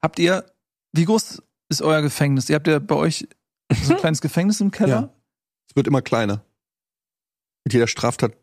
[0.00, 0.44] Habt ihr,
[0.92, 2.48] wie groß ist euer Gefängnis?
[2.48, 3.28] Ihr habt ja bei euch
[3.72, 4.88] so ein kleines Gefängnis im Keller?
[4.88, 5.12] Ja.
[5.68, 6.44] Es wird immer kleiner.
[7.64, 8.36] Mit jeder Straftat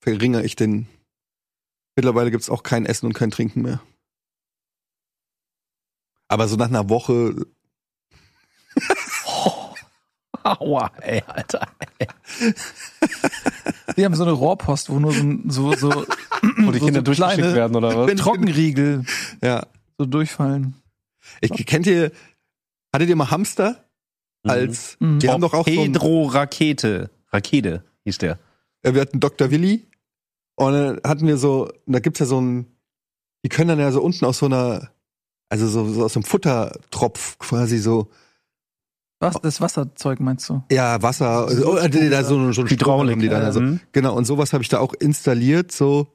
[0.00, 0.88] verringere ich den.
[1.96, 3.82] Mittlerweile gibt's auch kein Essen und kein Trinken mehr.
[6.30, 7.34] Aber so nach einer Woche,
[10.42, 11.66] Aua, ey, Alter.
[13.96, 15.90] Wir haben so eine Rohrpost, wo nur so, ein- so, so,
[16.58, 18.14] Wo die so, Kinder so durchgeschickt werden oder was?
[18.16, 19.04] Trockenriegel
[19.42, 19.66] Ja.
[19.98, 20.74] so durchfallen.
[21.42, 22.10] Ich, kennt ihr,
[22.94, 23.84] hattet ihr mal Hamster?
[24.44, 24.50] Mhm.
[24.50, 25.20] Als, Mhm.
[25.20, 27.10] wir haben doch auch so Pedro Rakete.
[27.32, 28.38] Rakete hieß der.
[28.82, 29.50] äh, wir hatten Dr.
[29.50, 29.86] Willi
[30.54, 32.66] und dann hatten wir so, da gibt's ja so ein,
[33.44, 34.90] die können dann ja so unten aus so einer,
[35.50, 38.08] also so, so aus einem Futtertropf quasi so,
[39.20, 39.34] Was?
[39.42, 40.62] Das Wasserzeug meinst du?
[40.72, 43.46] ja, Wasser, oh, äh, da so, so ein Hydraulik, die dann ja.
[43.48, 43.80] also, Mhm.
[43.92, 46.06] Genau, und sowas habe ich da auch installiert, so,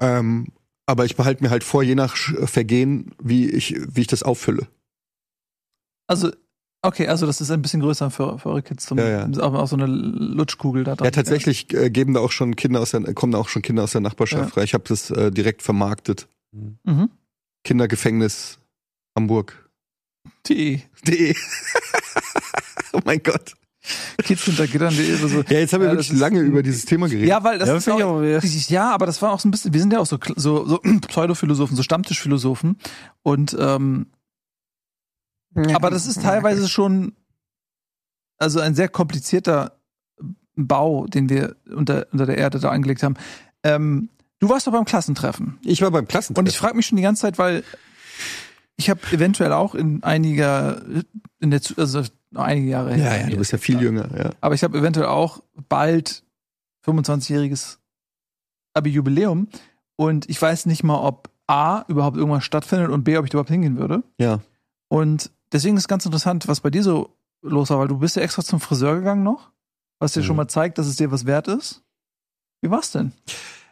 [0.00, 0.46] ähm,
[0.86, 4.68] aber ich behalte mir halt vor, je nach Vergehen, wie ich, wie ich das auffülle.
[6.06, 6.30] Also,
[6.82, 8.86] okay, also das ist ein bisschen größer für, für eure Kids.
[8.86, 9.42] Zum, Ja, ja.
[9.42, 11.06] Auch, auch so eine Lutschkugel da dran.
[11.06, 13.82] Ja, tatsächlich äh, geben da auch schon Kinder aus der, kommen da auch schon Kinder
[13.82, 14.54] aus der Nachbarschaft Ja.
[14.54, 14.64] rein.
[14.64, 16.28] Ich habe das äh, direkt vermarktet.
[16.52, 17.10] Mhm.
[17.64, 18.60] Kindergefängnis
[19.16, 19.68] Hamburg.
[20.46, 21.34] Die De.
[22.92, 23.54] oh mein Gott.
[24.24, 25.42] Kids hinter Gittern.de so.
[25.42, 27.28] Ja, jetzt haben wir Ja, wirklich lange über dieses Thema geredet.
[27.28, 28.38] Ja, weil das Ja, ist ich auch, auch, ja.
[28.38, 30.66] richtig- ja, aber das war auch so ein bisschen, wir sind ja auch so, so,
[30.66, 32.78] so Pseudophilosophen, so Stammtischphilosophen.
[33.22, 34.06] Und ähm,
[35.54, 37.14] aber das ist teilweise schon
[38.38, 39.78] also ein sehr komplizierter
[40.56, 43.14] Bau, den wir unter, unter der Erde da angelegt haben.
[43.62, 44.10] Ähm,
[44.40, 45.58] du warst doch beim Klassentreffen.
[45.62, 46.46] Ich war beim Klassentreffen.
[46.46, 47.62] Und ich frage mich schon die ganze Zeit, weil
[48.76, 50.82] ich habe eventuell auch in einiger,
[51.40, 53.20] in der, also noch einige Jahre ja, her.
[53.22, 54.30] ja, du bist ja viel jünger, ja.
[54.40, 56.24] Aber ich habe eventuell auch bald
[56.86, 57.78] 25-jähriges
[58.74, 59.48] Abi-Jubiläum
[59.96, 63.50] und ich weiß nicht mal, ob A, überhaupt irgendwas stattfindet und B, ob ich überhaupt
[63.50, 64.02] hingehen würde.
[64.18, 64.40] Ja.
[64.88, 68.22] Und deswegen ist ganz interessant, was bei dir so los war, weil du bist ja
[68.22, 69.50] extra zum Friseur gegangen noch,
[70.00, 70.24] was dir Mhm.
[70.24, 71.82] schon mal zeigt, dass es dir was wert ist.
[72.60, 73.12] Wie war's denn?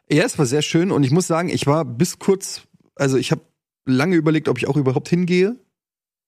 [0.09, 2.63] Ja, es war sehr schön und ich muss sagen, ich war bis kurz,
[2.95, 3.43] also ich habe
[3.87, 5.57] lange überlegt, ob ich auch überhaupt hingehe.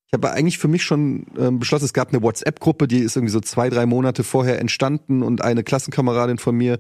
[0.09, 3.33] Ich habe eigentlich für mich schon ähm, beschlossen, es gab eine WhatsApp-Gruppe, die ist irgendwie
[3.33, 6.79] so zwei, drei Monate vorher entstanden und eine Klassenkameradin von mir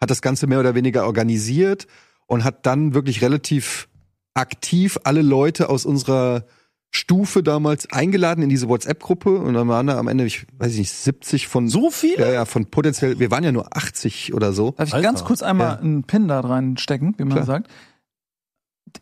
[0.00, 1.86] hat das Ganze mehr oder weniger organisiert
[2.26, 3.88] und hat dann wirklich relativ
[4.34, 6.44] aktiv alle Leute aus unserer
[6.90, 10.90] Stufe damals eingeladen in diese WhatsApp-Gruppe und dann waren da am Ende, ich weiß nicht,
[10.90, 12.18] 70 von So viel?
[12.18, 14.72] ja, ja, von potenziell, wir waren ja nur 80 oder so.
[14.72, 15.06] Darf ich Alter.
[15.08, 15.78] ganz kurz einmal Ja.
[15.80, 17.44] einen Pin da reinstecken, wie man Klar.
[17.46, 17.70] sagt?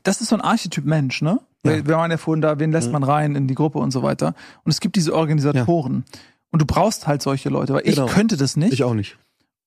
[0.02, 1.40] Das ist so ein Archetyp Mensch, ne?
[1.64, 1.72] Ja.
[1.86, 2.92] Wir, waren ja vorhin da, wen lässt Mhm.
[2.92, 4.34] man rein in die Gruppe und so weiter.
[4.64, 6.04] Und es gibt diese Organisatoren.
[6.50, 8.06] Und du brauchst halt solche Leute, weil ich Genau.
[8.06, 8.72] könnte das nicht.
[8.72, 9.16] Ich auch nicht.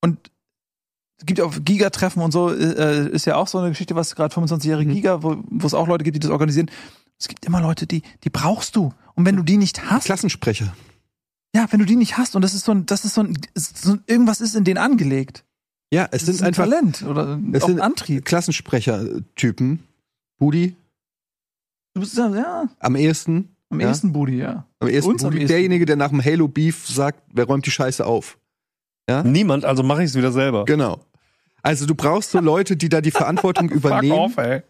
[0.01, 0.29] Und
[1.19, 4.15] es gibt ja auch Giga-Treffen und so, äh, ist ja auch so eine Geschichte, was
[4.15, 4.93] gerade 25-jährige Mhm.
[4.95, 6.69] Giga, wo es auch Leute gibt, die das organisieren.
[7.19, 8.93] Es gibt immer Leute, die, die brauchst du.
[9.15, 10.75] Und wenn du die nicht hast, Klassensprecher.
[11.55, 13.35] ja, wenn du die nicht hast, und das ist so ein, das ist so ein,
[13.55, 15.43] so ein irgendwas ist in denen angelegt.
[15.91, 18.23] Ja, es Das sind ist ein einfach Talent oder Es sind- ein Antrieb.
[18.25, 19.79] Klassensprecher-Typen.
[20.37, 20.75] Budi
[21.93, 23.55] Du bist ja, ja am ehesten.
[23.69, 23.89] am Ja.
[23.89, 24.65] ehesten Budi, ja.
[24.79, 25.45] Am ehesten Uns Budi.
[25.45, 28.37] Derjenige, der nach dem Halo Beef sagt, wer räumt die Scheiße auf.
[29.23, 30.65] Niemand, also mache ich es wieder selber.
[30.65, 30.99] Genau.
[31.63, 34.61] Also du brauchst so Leute, die da die Verantwortung Fuck übernehmen off, ey.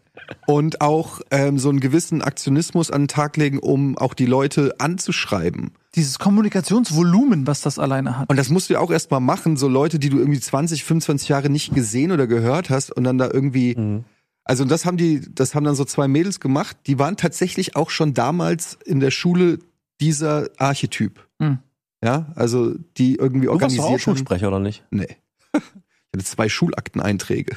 [0.46, 4.74] und auch ähm, so einen gewissen Aktionismus an den Tag legen, um auch die Leute
[4.78, 5.72] anzuschreiben.
[5.96, 8.30] Dieses Kommunikationsvolumen, was das alleine hat.
[8.30, 11.28] Und das musst du ja auch erstmal machen, so Leute, die du irgendwie 20, 25
[11.28, 14.04] Jahre nicht gesehen oder gehört hast und dann da irgendwie Mhm.
[14.48, 17.90] Also das haben die, das haben dann so zwei Mädels gemacht, die waren tatsächlich auch
[17.90, 19.58] schon damals in der Schule
[20.00, 21.28] dieser Archetyp.
[21.38, 21.58] Hm.
[22.02, 23.98] Ja, also die irgendwie Du warst organisiert auch.
[23.98, 24.84] Schulsprecher, oder nicht?
[24.90, 25.16] Nee.
[26.10, 27.54] Ich hatte zwei Schulakteneinträge.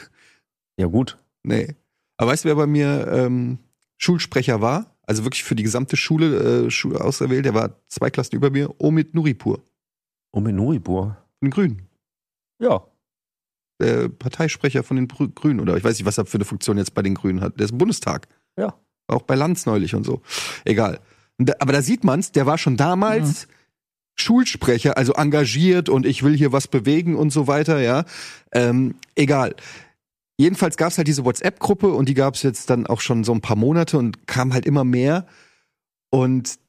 [0.78, 1.18] Ja, gut.
[1.44, 1.76] Nee.
[2.18, 3.60] Aber weißt du, wer bei mir ähm,
[3.98, 4.94] Schulsprecher war?
[5.04, 7.46] Also wirklich für die gesamte Schule, äh, Schule auserwählt.
[7.46, 8.70] Der war zwei Klassen über mir.
[8.82, 9.64] Omid Nuripur.
[10.34, 11.16] Omid Nuripur.
[11.40, 11.88] Von den Grünen.
[12.60, 12.86] Ja.
[13.82, 15.60] Der Parteisprecher von den Grünen.
[15.60, 17.58] Oder ich weiß nicht, was er für eine Funktion jetzt bei den Grünen hat.
[17.58, 18.28] Der ist im Bundestag.
[18.58, 18.76] Ja.
[19.08, 20.22] Auch bei Lanz neulich und so.
[20.64, 21.00] Egal.
[21.38, 23.48] Da, aber da sieht man's, der war schon damals
[24.16, 28.06] Schulsprecher, also engagiert und ich will hier was bewegen und so weiter, ja.
[28.52, 29.56] Ähm, egal.
[30.38, 33.56] Jedenfalls gab's halt diese WhatsApp-Gruppe und die gab's jetzt dann auch schon so ein paar
[33.56, 35.28] Monate und kam halt immer mehr.
[36.10, 36.60] Und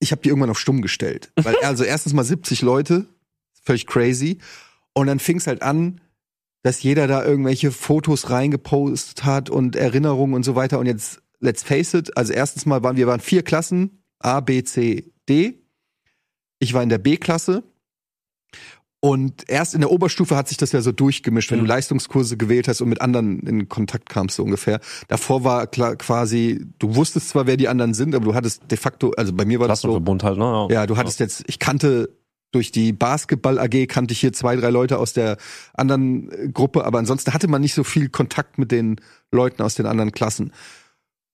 [0.00, 1.32] ich habe die irgendwann auf stumm gestellt.
[1.36, 3.06] Weil also erstens mal 70 Leute,
[3.62, 4.38] völlig crazy.
[4.94, 6.00] Und dann fing's halt an,
[6.62, 10.78] dass jeder da irgendwelche Fotos reingepostet hat und Erinnerungen und so weiter.
[10.78, 14.62] Und jetzt, let's face it, also erstens mal waren wir waren vier Klassen, A, B,
[14.62, 15.62] C, D.
[16.58, 17.62] Ich war in der B-Klasse.
[19.02, 21.64] Und erst in der Oberstufe hat sich das ja so durchgemischt, wenn Mhm.
[21.64, 24.78] du Leistungskurse gewählt hast und mit anderen in Kontakt kamst, so ungefähr.
[25.08, 28.76] Davor war klar, quasi, du wusstest zwar, wer die anderen sind, aber du hattest de
[28.76, 30.68] facto, also bei mir war das so, Klassenverbund halt, ne?
[30.70, 32.10] ja, du hattest jetzt, ich kannte
[32.52, 35.36] durch die Basketball AG kannte ich hier zwei, drei Leute aus der
[35.74, 39.74] anderen äh, Gruppe, aber ansonsten hatte man nicht so viel Kontakt mit den Leuten aus
[39.74, 40.52] den anderen Klassen.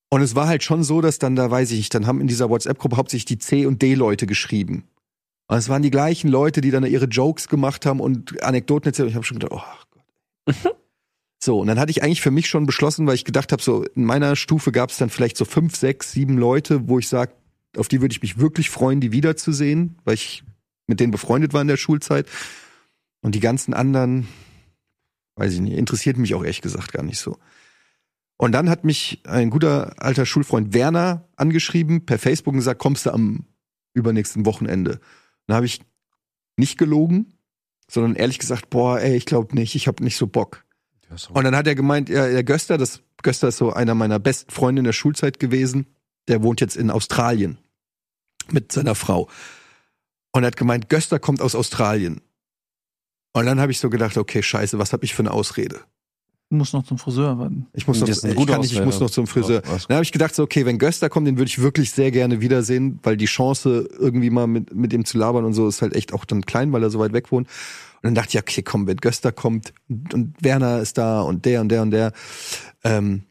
[0.09, 2.27] Und es war halt schon so, dass dann da weiß ich nicht, dann haben in
[2.27, 4.85] dieser WhatsApp-Gruppe hauptsächlich die C und D-Leute geschrieben.
[5.49, 9.07] Und es waren die gleichen Leute, die dann ihre Jokes gemacht haben und Anekdoten erzählt.
[9.07, 10.57] Und ich habe schon gedacht, oh Gott.
[11.43, 13.85] so, und dann hatte ich eigentlich für mich schon beschlossen, weil ich gedacht habe, so
[13.85, 17.33] in meiner Stufe gab es dann vielleicht so fünf, sechs, sieben Leute, wo ich sage,
[17.77, 20.45] auf die würde ich mich wirklich freuen, die wiederzusehen, weil ich
[20.87, 22.29] mit denen befreundet war in der Schulzeit.
[23.21, 24.29] Und die ganzen anderen,
[25.37, 27.39] weiß ich nicht, interessiert mich auch ehrlich gesagt gar nicht so.
[28.39, 33.07] Und dann hat mich ein guter alter Schulfreund Werner angeschrieben per Facebook und gesagt, kommst
[33.07, 33.47] du am
[33.95, 35.01] übernächsten Wochenende?
[35.47, 35.81] Dann habe ich
[36.57, 37.39] nicht gelogen,
[37.91, 40.65] sondern ehrlich gesagt, boah, ey, ich glaube nicht, ich habe nicht so Bock.
[41.31, 44.51] Und dann hat er gemeint, ja, der Göster, das Göster ist so einer meiner besten
[44.51, 45.87] Freunde in der Schulzeit gewesen,
[46.29, 47.59] der wohnt jetzt in Australien
[48.51, 49.29] mit seiner Frau.
[50.37, 52.21] Und er hat gemeint, Göster kommt aus Australien.
[53.33, 55.81] Und dann habe ich so gedacht, okay, scheiße, was habe ich für eine Ausrede?
[56.51, 57.69] Du musst noch zum Friseur warten.
[57.73, 59.63] Ich muss noch, ich kann nicht, ich muss noch zum Friseur.
[59.63, 62.43] Dann habe ich gedacht, so, okay, wenn Göster kommt, den würde ich wirklich sehr gerne
[62.43, 65.95] wiedersehen, weil die Chance, irgendwie mal mit, mit ihm zu labern und so, ist halt
[65.95, 67.49] echt auch dann klein, weil er so weit weg wohnt.
[67.49, 71.47] Und dann dachte ich, okay, komm, wenn Göster kommt und, und Werner ist da und
[71.47, 72.13] der und der und der.
[72.85, 73.23] Ähm,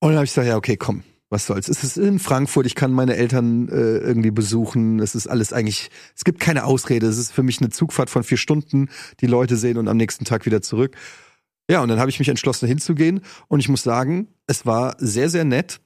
[0.00, 1.68] und dann habe ich gesagt, ja, okay, komm, was soll's.
[1.68, 4.98] Es ist in Frankfurt, ich kann meine Eltern äh, irgendwie besuchen.
[4.98, 7.06] Es ist alles eigentlich, es gibt keine Ausrede.
[7.06, 10.24] Es ist für mich eine Zugfahrt von vier Stunden, die Leute sehen und am nächsten
[10.24, 10.96] Tag wieder zurück.
[11.70, 15.30] Ja, und dann habe ich mich entschlossen hinzugehen und ich muss sagen, es war sehr,
[15.30, 15.80] sehr nett.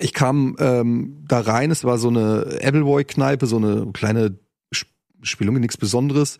[0.00, 4.38] Ich kam ähm, da rein, es war so eine Appleboy-Kneipe, so eine kleine
[4.74, 4.90] Sp-
[5.22, 6.38] Spielung, nichts Besonderes.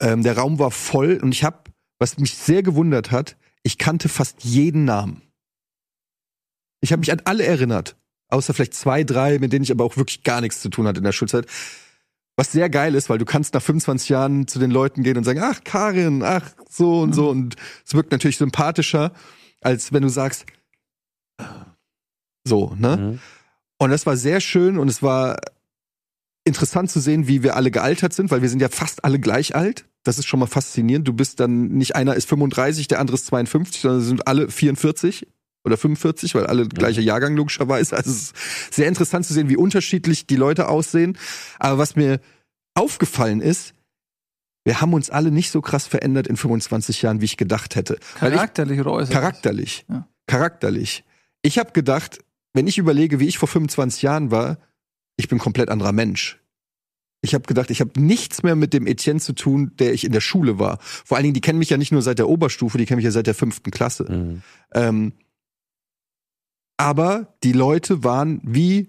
[0.00, 1.58] Ähm, der Raum war voll und ich habe,
[1.98, 5.22] was mich sehr gewundert hat, ich kannte fast jeden Namen.
[6.82, 7.96] Ich habe mich an alle erinnert,
[8.28, 10.98] außer vielleicht zwei, drei, mit denen ich aber auch wirklich gar nichts zu tun hatte
[10.98, 11.46] in der Schulzeit.
[12.36, 15.24] Was sehr geil ist, weil du kannst nach 25 Jahren zu den Leuten gehen und
[15.24, 17.56] sagen, ach Karin, ach so und so und
[17.86, 19.12] es wirkt natürlich sympathischer,
[19.60, 20.46] als wenn du sagst
[22.44, 22.96] so, ne?
[22.96, 23.18] Mhm.
[23.78, 25.38] Und das war sehr schön und es war
[26.44, 29.54] interessant zu sehen, wie wir alle gealtert sind, weil wir sind ja fast alle gleich
[29.54, 29.84] alt.
[30.02, 31.06] Das ist schon mal faszinierend.
[31.06, 35.28] Du bist dann nicht einer ist 35, der andere ist 52, sondern sind alle 44
[35.64, 37.96] oder 45, weil alle gleicher Jahrgang logischerweise.
[37.96, 41.16] Also es ist sehr interessant zu sehen, wie unterschiedlich die Leute aussehen.
[41.58, 42.20] Aber was mir
[42.74, 43.74] aufgefallen ist,
[44.64, 47.98] wir haben uns alle nicht so krass verändert in 25 Jahren, wie ich gedacht hätte.
[48.20, 49.14] Weil ich, Charakterlich oder äußerlich?
[49.14, 49.84] Charakterlich.
[49.88, 50.08] Ja.
[50.26, 51.04] Charakterlich.
[51.42, 52.18] Ich habe gedacht,
[52.52, 54.58] wenn ich überlege, wie ich vor 25 Jahren war,
[55.16, 56.38] ich bin komplett anderer Mensch.
[57.24, 60.12] Ich habe gedacht, ich habe nichts mehr mit dem Etienne zu tun, der ich in
[60.12, 60.78] der Schule war.
[60.80, 63.04] Vor allen Dingen, die kennen mich ja nicht nur seit der Oberstufe, die kennen mich
[63.04, 64.10] ja seit der fünften Klasse.
[64.10, 64.42] Mhm.
[64.74, 65.12] Ähm,
[66.82, 68.88] aber die Leute waren wie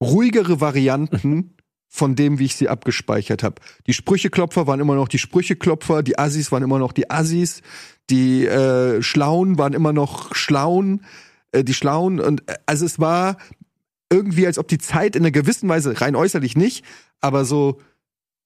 [0.00, 1.56] ruhigere Varianten
[1.88, 3.56] von dem, wie ich sie abgespeichert habe.
[3.88, 7.62] Die Sprücheklopfer waren immer noch die Sprücheklopfer, die Assis waren immer noch die Assis,
[8.08, 11.04] die äh, Schlauen waren immer noch Schlauen,
[11.50, 13.36] äh, die Schlauen und äh, also es war
[14.12, 16.84] irgendwie, als ob die Zeit in einer gewissen Weise, rein äußerlich nicht,
[17.20, 17.80] aber so,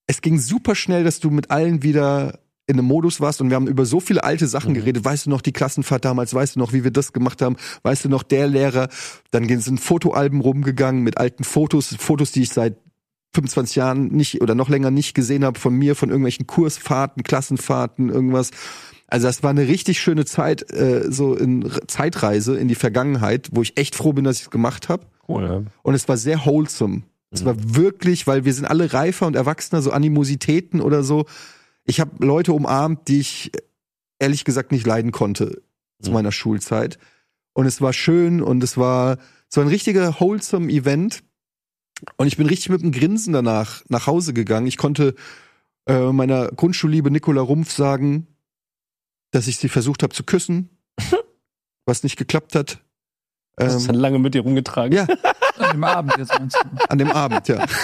[0.07, 2.39] es ging super schnell, dass du mit allen wieder
[2.69, 4.77] in einem Modus warst und wir haben über so viele alte Sachen Mhm.
[4.77, 5.05] geredet.
[5.05, 6.35] Weißt du noch die Klassenfahrt damals?
[6.35, 7.57] Weißt du noch, wie wir das gemacht haben?
[7.83, 8.89] Weißt du noch der Lehrer?
[9.31, 12.77] Dann sind Fotoalben rumgegangen mit alten Fotos, Fotos, die ich seit
[13.35, 18.09] 25 Jahren nicht oder noch länger nicht gesehen habe von mir, von irgendwelchen Kursfahrten, Klassenfahrten,
[18.11, 18.51] irgendwas.
[19.07, 23.63] Also das war eine richtig schöne Zeit, äh, so in Zeitreise in die Vergangenheit, wo
[23.63, 25.07] ich echt froh bin, dass ich es gemacht habe.
[25.27, 25.63] Cool, ja.
[25.83, 27.03] Und es war sehr wholesome.
[27.31, 31.27] Es war wirklich, weil wir sind alle reifer und erwachsener, so Animositäten oder so.
[31.89, 33.51] Ich habe Leute umarmt, die ich
[34.19, 35.63] ehrlich gesagt nicht leiden konnte
[36.03, 36.15] zu Mhm.
[36.15, 36.99] meiner Schulzeit.
[37.55, 39.17] Und es war schön und es war
[39.49, 41.25] so ein richtiger wholesome Event.
[42.19, 44.67] Und ich bin richtig mit einem Grinsen danach nach Hause gegangen.
[44.67, 45.15] Ich konnte
[45.89, 48.27] äh, meiner Grundschulliebe Nicola Rumpf sagen,
[49.31, 50.69] dass ich sie versucht habe zu küssen,
[51.87, 52.85] was nicht geklappt hat.
[53.57, 54.93] Das ist Ähm, dann lange mit dir rumgetragen.
[54.93, 55.07] ja,
[55.57, 56.69] An dem Abend jetzt meinst du?
[56.91, 57.65] an dem Abend, ja.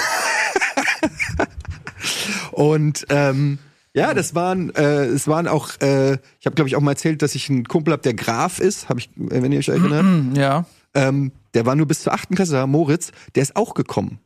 [2.53, 3.59] Und ähm,
[3.95, 7.23] ja, das waren, äh, es waren auch, äh, ich habe glaube ich auch mal erzählt,
[7.23, 10.37] dass ich einen Kumpel habe, der Graf ist, habe ich, äh, wenn ihr euch erinnert.
[10.37, 10.67] Ja.
[10.95, 14.19] Ähm, der war nur bis zur achten Klasse da, Moritz, der ist auch gekommen.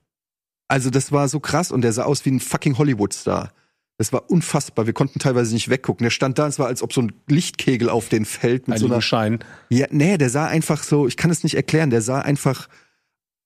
[0.68, 3.50] Also das war so krass und der sah aus wie ein fucking Hollywood-Star.
[3.98, 4.86] Das war unfassbar.
[4.86, 6.04] Wir konnten teilweise nicht weggucken.
[6.04, 8.86] Der stand da, es war, als ob so ein Lichtkegel auf den fällt mit so
[8.86, 9.40] einer Schein.
[9.70, 12.68] ja, nee, der sah einfach so, ich kann es nicht erklären, der sah einfach,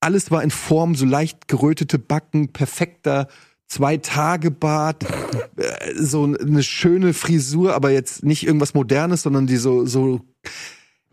[0.01, 3.29] alles war in Form, so leicht gerötete Backen, perfekter
[3.69, 5.05] Zwei-Tage-Bart,
[5.57, 10.21] äh, so eine schöne Frisur, aber jetzt nicht irgendwas Modernes, sondern die so, so,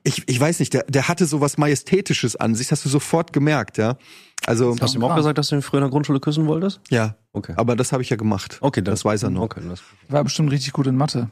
[0.04, 2.90] ich, ich weiß nicht, der, der hatte so was Majestätisches an sich, das hast du
[2.90, 3.98] sofort gemerkt, ja.
[4.46, 6.82] Also, Hast du ihm auch gesagt, dass du ihn früher in der Grundschule küssen wolltest?
[6.90, 7.54] ja, Okay.
[7.58, 8.58] aber das habe ich ja gemacht.
[8.62, 9.42] Okay, das weiß er noch.
[9.44, 11.30] Okay, das, War bestimmt richtig gut in Mathe.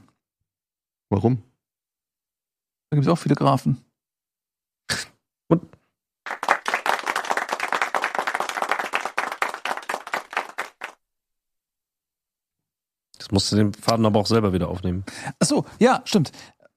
[1.09, 1.41] Warum?
[2.89, 3.77] Da gibt es auch viele Grafen.
[13.27, 15.03] Jetzt musst du den Faden aber auch selber wieder aufnehmen.
[15.39, 16.31] Ach so, ja, stimmt.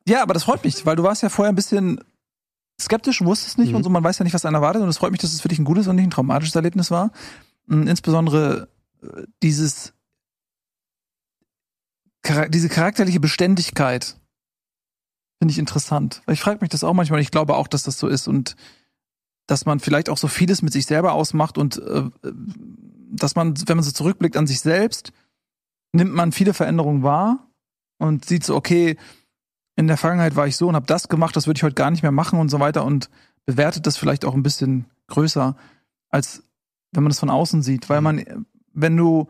[0.08, 2.00] Ja, aber das freut mich, weil du warst ja vorher ein bisschen
[2.80, 3.76] skeptisch, wusstest nicht Mhm.
[3.76, 5.40] und so, man weiß ja nicht, was einen erwartet und es freut mich, dass es
[5.40, 7.12] für dich ein gutes und nicht ein traumatisches Erlebnis war.
[7.68, 8.68] Und insbesondere
[9.02, 9.92] äh, dieses
[12.48, 14.16] diese charakterliche Beständigkeit
[15.38, 16.22] finde ich interessant.
[16.30, 18.56] Ich frage mich das auch manchmal, ich glaube auch, dass das so ist und
[19.46, 22.32] dass man vielleicht auch so vieles mit sich selber ausmacht und äh, äh,
[23.12, 25.12] dass man, wenn man so zurückblickt an sich selbst,
[25.92, 27.50] nimmt man viele Veränderungen wahr
[27.98, 28.96] und sieht so, okay,
[29.76, 31.90] in der Vergangenheit war ich so und habe das gemacht, das würde ich heute gar
[31.90, 33.10] nicht mehr machen und so weiter und
[33.46, 35.56] bewertet das vielleicht auch ein bisschen größer,
[36.10, 36.42] als
[36.92, 37.88] wenn man das von außen sieht.
[37.88, 38.36] Weil man, äh,
[38.72, 39.28] wenn du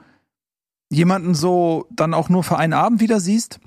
[0.91, 3.61] jemanden so dann auch nur für einen Abend wieder siehst,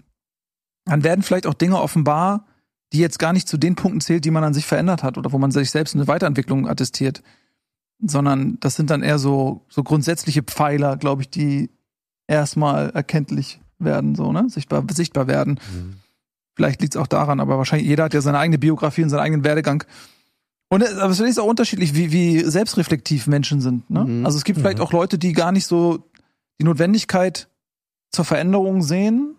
[0.85, 2.45] dann werden vielleicht auch Dinge offenbar,
[2.91, 5.31] die jetzt gar nicht zu den Punkten zählt, die man an sich verändert hat oder
[5.31, 7.23] wo man sich selbst eine Weiterentwicklung attestiert,
[7.99, 11.69] sondern das sind dann eher so, so grundsätzliche Pfeiler, glaube ich, die
[12.27, 15.59] erstmal erkenntlich werden, so, ne, sichtbar, sichtbar werden.
[16.55, 19.21] Vielleicht liegt es auch daran, aber wahrscheinlich jeder hat ja seine eigene Biografie und seinen
[19.21, 19.83] eigenen Werdegang.
[20.69, 23.89] Und es aber es ist auch unterschiedlich, wie, wie selbstreflektiv Menschen sind.
[23.89, 24.05] Ne?
[24.05, 24.25] Mhm.
[24.25, 26.09] Also es gibt vielleicht auch Leute, die gar nicht so
[26.59, 27.49] die Notwendigkeit
[28.11, 29.35] zur Veränderung sehen,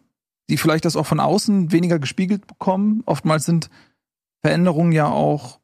[0.50, 3.02] die vielleicht das auch von außen weniger gespiegelt bekommen.
[3.06, 3.70] Oftmals sind
[4.42, 5.60] Veränderungen ja auch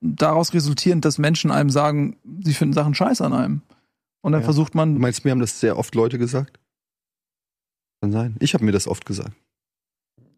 [0.00, 3.62] daraus resultierend, dass Menschen einem sagen, sie finden Sachen scheiße an einem.
[4.28, 4.44] Und dann Ja.
[4.44, 6.60] versucht Du man, meinst, mir haben das sehr oft Leute gesagt?
[8.02, 8.36] Kann sein.
[8.40, 9.32] Ich habe mir das oft gesagt.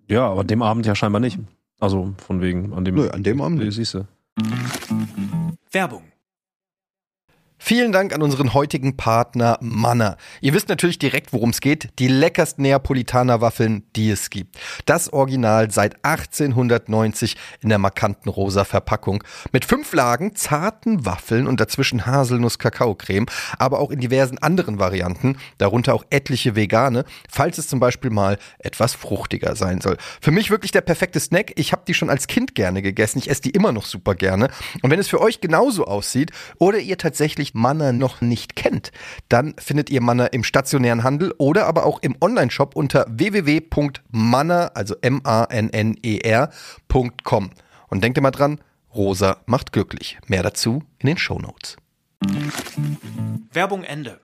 [0.09, 1.39] Ja, aber an dem Abend ja scheinbar nicht.
[1.81, 2.95] Also von wegen, an dem.
[2.95, 4.07] Nö, an dem Abend siehst du.
[5.73, 6.05] Werbung.
[7.63, 10.17] Vielen Dank an unseren heutigen Partner Manna.
[10.41, 11.91] Ihr wisst natürlich direkt, worum es geht.
[11.99, 14.57] Die leckersten Neapolitaner-Waffeln, die es gibt.
[14.87, 19.23] Das Original seit 1890 in der markanten rosa Verpackung.
[19.53, 23.27] Mit fünf Lagen zarten Waffeln und dazwischen Haselnuss-Kakaocreme,
[23.59, 28.39] aber auch in diversen anderen Varianten, darunter auch etliche vegane, falls es zum Beispiel mal
[28.59, 29.99] etwas fruchtiger sein soll.
[30.23, 31.53] Für mich wirklich der perfekte Snack.
[31.57, 33.19] Ich habe die schon als Kind gerne gegessen.
[33.19, 34.49] Ich esse die immer noch super gerne.
[34.83, 38.93] Und wenn es für euch genauso aussieht oder ihr tatsächlich Manna noch nicht kennt,
[39.29, 44.95] dann findet ihr Manna im stationären Handel oder aber auch im Onlineshop unter www.manner, also
[45.01, 45.51] M-A-N-N-E-R.com.
[47.89, 48.61] Und denkt immer dran,
[48.95, 50.19] rosa macht glücklich.
[50.27, 51.77] Mehr dazu in den Shownotes.
[53.53, 54.21] Werbung Ende.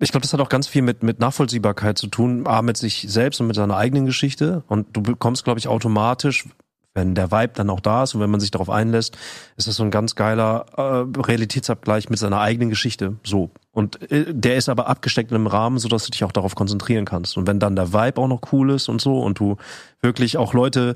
[0.00, 3.06] Ich glaube, das hat auch ganz viel mit, mit Nachvollziehbarkeit zu tun, A, mit sich
[3.08, 4.64] selbst und mit seiner eigenen Geschichte.
[4.66, 6.46] Und du bekommst, glaube ich, automatisch,
[6.94, 9.18] wenn der Vibe dann auch da ist und wenn man sich darauf einlässt,
[9.56, 13.16] ist das so ein ganz geiler äh, Realitätsabgleich mit seiner eigenen Geschichte.
[13.24, 13.50] So.
[13.72, 17.04] Und äh, der ist aber abgesteckt in einem Rahmen, sodass du dich auch darauf konzentrieren
[17.04, 17.36] kannst.
[17.36, 19.56] Und wenn dann der Vibe auch noch cool ist und so und du
[20.00, 20.94] wirklich auch Leute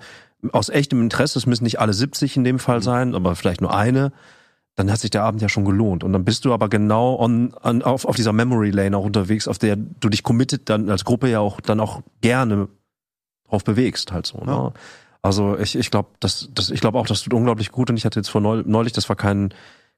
[0.53, 3.74] aus echtem Interesse, es müssen nicht alle 70 in dem Fall sein, aber vielleicht nur
[3.74, 4.12] eine,
[4.76, 6.05] dann hat sich der Abend ja schon gelohnt.
[6.05, 9.49] Und dann bist du aber genau on, on, auf, auf dieser Memory Lane auch unterwegs,
[9.49, 12.68] auf der du dich committed dann als Gruppe ja auch dann auch gerne
[13.49, 14.38] drauf bewegst, halt so.
[14.44, 14.72] Ne?
[15.22, 17.90] Also ich, ich glaube, das, das, ich glaube auch, das tut unglaublich gut.
[17.90, 19.50] Und ich hatte jetzt vor neu- neulich, das war kein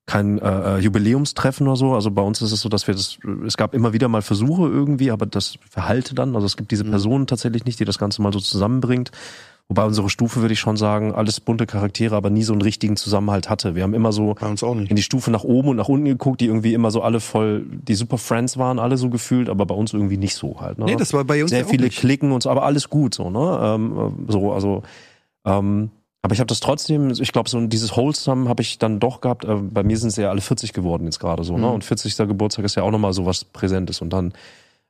[0.07, 1.93] kein äh, Jubiläumstreffen oder so.
[1.95, 4.63] Also bei uns ist es so, dass wir das, es gab immer wieder mal Versuche
[4.63, 6.35] irgendwie, aber das verhalte dann.
[6.35, 9.13] Also es gibt diese Person tatsächlich nicht, die das Ganze mal so zusammenbringt.
[9.69, 12.97] Wobei unsere Stufe, würde ich schon sagen, alles bunte Charaktere, aber nie so einen richtigen
[12.97, 13.77] Zusammenhalt hatte.
[13.77, 14.91] Wir haben immer so uns auch nicht.
[14.91, 17.65] in die Stufe nach oben und nach unten geguckt, die irgendwie immer so alle voll,
[17.71, 20.79] die Super Friends waren, alle so gefühlt, aber bei uns irgendwie nicht so halt.
[20.79, 20.87] Ne?
[20.87, 21.89] Nee, das war bei uns sehr ja viele.
[21.89, 23.61] Klicken und so, aber alles gut so, ne?
[23.63, 23.97] Ähm,
[24.29, 24.83] äh, so, also
[25.45, 25.91] ähm,
[26.23, 29.45] aber ich habe das trotzdem, ich glaube, so dieses Wholesome habe ich dann doch gehabt.
[29.45, 31.67] Äh, bei mir sind es ja alle 40 geworden jetzt gerade so, ne?
[31.67, 31.75] Mhm.
[31.75, 32.17] Und 40.
[32.17, 34.03] Geburtstag ist ja auch nochmal so was Präsentes.
[34.03, 34.35] Und dann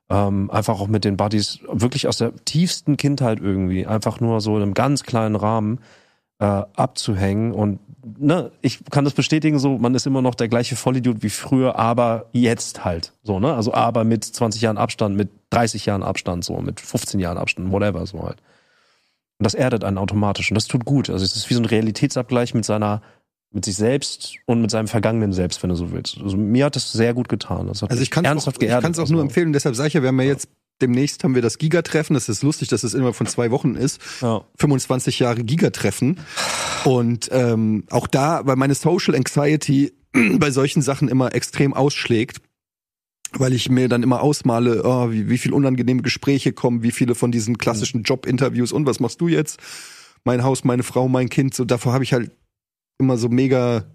[0.09, 4.57] ähm, einfach auch mit den Buddies, wirklich aus der tiefsten Kindheit irgendwie, einfach nur so
[4.57, 5.79] in einem ganz kleinen Rahmen
[6.39, 6.45] äh,
[6.75, 7.53] abzuhängen.
[7.53, 7.79] Und
[8.19, 11.79] ne, ich kann das bestätigen, so, man ist immer noch der gleiche Vollidiot wie früher,
[11.79, 13.13] aber jetzt halt.
[13.23, 13.53] So, ne?
[13.53, 17.71] Also aber mit 20 Jahren Abstand, mit 30 Jahren Abstand, so, mit 15 Jahren Abstand,
[17.71, 18.37] whatever, so halt.
[19.41, 21.09] Und das erdet einen automatisch und das tut gut.
[21.09, 23.01] Also es ist wie so ein Realitätsabgleich mit seiner,
[23.51, 26.19] mit sich selbst und mit seinem vergangenen Selbst, wenn du so willst.
[26.23, 27.67] Also mir hat das sehr gut getan.
[27.67, 28.59] Also ich kann es auch, auch
[28.99, 29.51] Also, nur empfehlen.
[29.51, 30.47] Deshalb sage ich ja, wir haben ja jetzt
[30.79, 32.13] demnächst haben wir das Giga-Treffen.
[32.13, 33.99] Das ist lustig, dass es immer von zwei Wochen ist.
[34.21, 34.45] Ja.
[34.57, 36.19] 25 Jahre Giga-Treffen.
[36.83, 39.91] Und ähm, auch da, weil meine Social Anxiety
[40.37, 42.41] bei solchen Sachen immer extrem ausschlägt,
[43.37, 47.15] weil ich mir dann immer ausmale, oh, wie, wie viel unangenehme Gespräche kommen, wie viele
[47.15, 49.59] von diesen klassischen Jobinterviews und was machst du jetzt?
[50.23, 51.53] Mein Haus, meine Frau, mein Kind.
[51.53, 52.31] So davor habe ich halt
[52.99, 53.85] immer so mega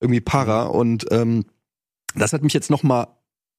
[0.00, 1.44] irgendwie Para und ähm,
[2.14, 3.08] das hat mich jetzt noch mal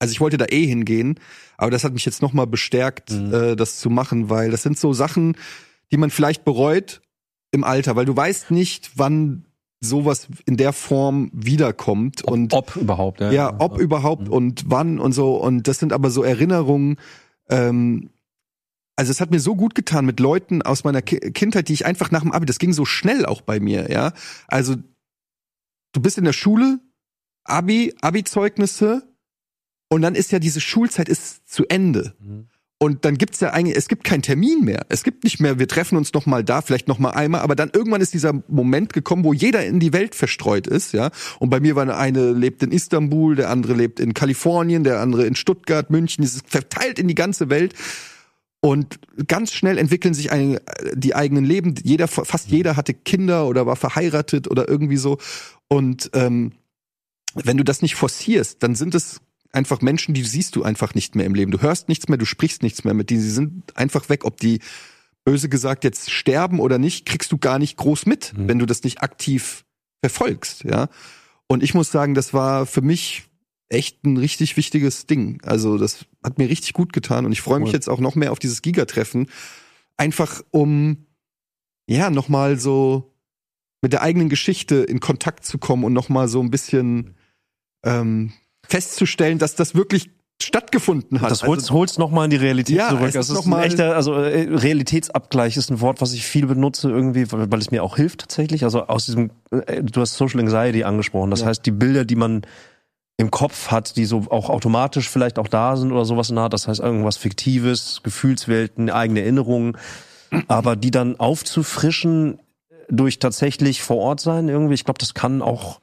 [0.01, 1.19] also ich wollte da eh hingehen,
[1.57, 3.33] aber das hat mich jetzt noch mal bestärkt, Mhm.
[3.33, 5.35] äh, das zu machen, weil das sind so Sachen,
[5.91, 7.01] die man vielleicht bereut
[7.51, 9.43] im Alter, weil du weißt nicht, wann
[9.81, 13.31] sowas in der Form wiederkommt und ob überhaupt, ja.
[13.31, 14.33] ja, ob überhaupt Mhm.
[14.33, 16.97] und wann und so und das sind aber so Erinnerungen,
[17.49, 18.09] ähm,
[18.97, 21.85] also es hat mir so gut getan mit Leuten aus meiner Ki Kindheit, die ich
[21.85, 24.11] einfach nach dem Abi, das ging so schnell auch bei mir, ja.
[24.47, 24.75] Also
[25.93, 26.79] du bist in der Schule,
[27.45, 29.07] Abi, Abi-Zeugnisse
[29.89, 32.15] und dann ist ja diese Schulzeit ist zu Ende.
[32.19, 32.49] Mhm.
[32.81, 34.85] Und dann gibt's ja eigentlich, es gibt keinen Termin mehr.
[34.87, 37.53] Es gibt nicht mehr, wir treffen uns noch mal da, vielleicht noch mal einmal, aber
[37.53, 41.11] dann irgendwann ist dieser Moment gekommen, wo jeder in die Welt verstreut ist, ja.
[41.39, 45.25] Und bei mir war eine lebt in Istanbul, der andere lebt in Kalifornien, der andere
[45.25, 47.73] in Stuttgart, München, es ist verteilt in die ganze Welt.
[48.61, 50.59] Und ganz schnell entwickeln sich ein,
[50.93, 51.75] die eigenen Leben.
[51.83, 55.17] Jeder, fast jeder hatte Kinder oder war verheiratet oder irgendwie so.
[55.67, 56.53] Und ähm,
[57.35, 59.21] wenn du das nicht forcierst, dann sind es
[59.51, 61.51] einfach Menschen, die siehst du einfach nicht mehr im Leben.
[61.51, 63.21] Du hörst nichts mehr, du sprichst nichts mehr mit denen.
[63.21, 64.25] Sie sind einfach weg.
[64.25, 64.59] Ob die
[65.25, 68.47] böse gesagt jetzt sterben oder nicht, kriegst du gar nicht groß mit, Mhm.
[68.47, 69.65] wenn du das nicht aktiv
[70.03, 70.87] verfolgst, ja.
[71.47, 73.23] Und ich muss sagen, das war für mich
[73.69, 75.41] echt ein richtig wichtiges Ding.
[75.43, 77.73] Also das hat mir richtig gut getan und ich freue mich Cool.
[77.73, 79.27] jetzt auch noch mehr auf dieses Giga-Treffen.
[79.97, 81.05] Einfach um,
[81.87, 83.13] ja, nochmal so
[83.81, 87.15] mit der eigenen Geschichte in Kontakt zu kommen und nochmal so ein bisschen
[87.83, 88.31] ähm,
[88.69, 90.09] festzustellen, dass das wirklich
[90.41, 91.31] stattgefunden hat.
[91.31, 93.07] Das holst, Also, holst noch mal in die Realität Ja, zurück.
[93.09, 96.25] es Das ist noch ein mal- echter, also äh, Realitätsabgleich ist ein Wort, was ich
[96.25, 98.63] viel benutze irgendwie, weil, weil es mir auch hilft tatsächlich.
[98.63, 101.29] Also aus diesem, äh, du hast Social Anxiety angesprochen.
[101.29, 101.47] Das Ja.
[101.47, 102.43] heißt, die Bilder, die man
[103.17, 106.45] im Kopf hat, die so auch automatisch vielleicht auch da sind oder sowas in der
[106.45, 106.53] Art.
[106.53, 109.77] Das heißt, irgendwas Fiktives, Gefühlswelten, eigene Erinnerungen.
[110.47, 112.39] Aber die dann aufzufrischen
[112.89, 115.81] durch tatsächlich vor Ort sein irgendwie, ich glaube, das kann auch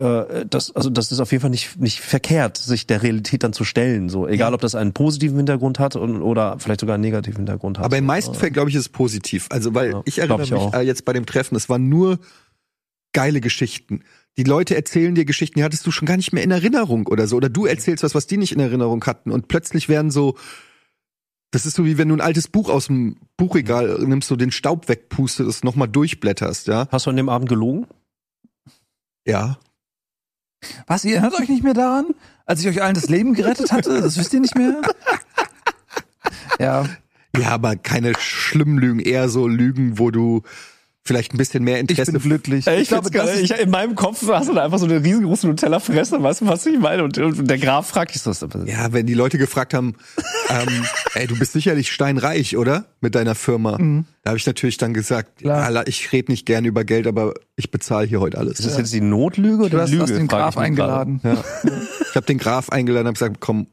[0.00, 3.52] äh, das, also das ist auf jeden Fall nicht, nicht verkehrt, sich der Realität dann
[3.52, 4.08] zu stellen.
[4.08, 7.78] So, egal ob das einen positiven Hintergrund hat und, oder vielleicht sogar einen negativen Hintergrund
[7.78, 7.84] hat.
[7.84, 9.46] aber So, meisten äh, Fällen, glaube ich, ist es positiv.
[9.50, 10.74] Also, weil Ja, ich erinnere ich mich auch.
[10.74, 12.18] äh, jetzt bei dem Treffen, es waren nur
[13.12, 14.02] geile Geschichten.
[14.38, 17.26] Die Leute erzählen dir Geschichten, die hattest du schon gar nicht mehr in Erinnerung oder
[17.26, 17.36] so.
[17.36, 19.30] Oder du erzählst was, was die nicht in Erinnerung hatten.
[19.32, 20.36] Und plötzlich werden so,
[21.50, 24.52] das ist so wie wenn du ein altes Buch aus dem Buchregal nimmst, so den
[24.52, 26.86] Staub wegpustest, das nochmal durchblätterst, ja.
[26.90, 27.86] Hast du an dem Abend gelogen?
[29.26, 29.58] Ja.
[30.86, 32.06] Was, ihr erinnert euch nicht mehr daran?
[32.46, 34.00] Als ich euch allen das Leben gerettet hatte?
[34.00, 34.80] Das wisst ihr nicht mehr?
[36.58, 36.84] Ja.
[37.36, 40.42] Ja, aber keine schlimmen Lügen, eher so Lügen, wo du
[41.10, 42.68] vielleicht ein bisschen mehr Ich Interesse bin glücklich.
[42.68, 45.48] Ich, glaube, das ist, ich, in meinem Kopf hast du da einfach so eine riesengroße
[45.48, 47.02] Nutella-Fresse, weißt du, was ich meine?
[47.02, 48.30] Und, und der Graf fragt dich so.
[48.64, 49.96] Ja, wenn die Leute gefragt haben,
[50.48, 50.84] ähm,
[51.14, 52.84] ey, du bist sicherlich steinreich, oder?
[53.00, 53.76] Mit deiner Firma.
[54.22, 55.72] Da habe ich natürlich dann gesagt, Klar.
[55.72, 58.60] ja, ich rede nicht gern über Geld, aber ich bezahle hier heute alles.
[58.60, 61.20] Ist das jetzt die Notlüge oder du hast, hast den Graf ich eingeladen.
[61.24, 61.42] Ja.
[62.08, 63.66] Ich habe den Graf eingeladen und gesagt, komm,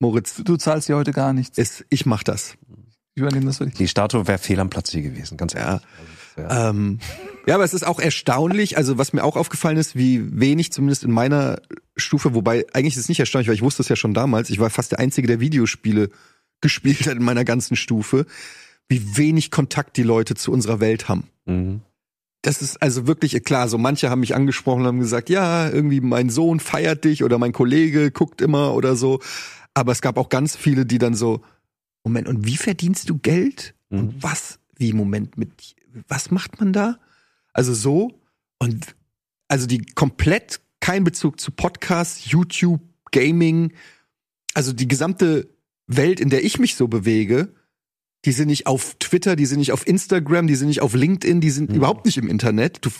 [0.00, 1.56] Moritz, Du zahlst dir heute gar nichts.
[1.56, 2.56] ist, ich mach das.
[3.14, 3.74] Ich übernehme das für dich.
[3.74, 5.82] Die Statue wäre fehl am Platz hier gewesen, ganz ehrlich.
[5.82, 5.88] Ja.
[6.48, 6.98] Ähm,
[7.46, 11.04] ja, aber es ist auch erstaunlich, also was mir auch aufgefallen ist, wie wenig zumindest
[11.04, 11.60] in meiner
[11.96, 14.60] Stufe, wobei eigentlich ist es nicht erstaunlich, weil ich wusste es ja schon damals, ich
[14.60, 16.10] war fast der Einzige, der Videospiele
[16.60, 18.26] gespielt hat in meiner ganzen Stufe,
[18.88, 21.24] wie wenig Kontakt die Leute zu unserer Welt haben.
[21.46, 21.80] Mhm.
[22.42, 26.00] Das ist also wirklich klar, so manche haben mich angesprochen und haben gesagt, ja, irgendwie
[26.00, 29.20] mein Sohn feiert dich oder mein Kollege guckt immer oder so.
[29.74, 31.42] Aber es gab auch ganz viele, die dann so,
[32.02, 33.74] Moment, und wie verdienst du Geld?
[33.90, 33.98] Mhm.
[33.98, 35.50] Und was, wie, Moment, mit,
[36.08, 36.98] was macht man da?
[37.52, 38.20] Also so,
[38.58, 38.94] und
[39.48, 42.80] also die komplett kein Bezug zu Podcasts, YouTube,
[43.12, 43.72] Gaming,
[44.54, 45.48] also die gesamte
[45.86, 47.52] Welt, in der ich mich so bewege,
[48.24, 51.40] die sind nicht auf Twitter, die sind nicht auf Instagram, die sind nicht auf LinkedIn,
[51.40, 51.76] die sind Mhm.
[51.76, 52.84] überhaupt nicht im Internet.
[52.84, 52.90] Du,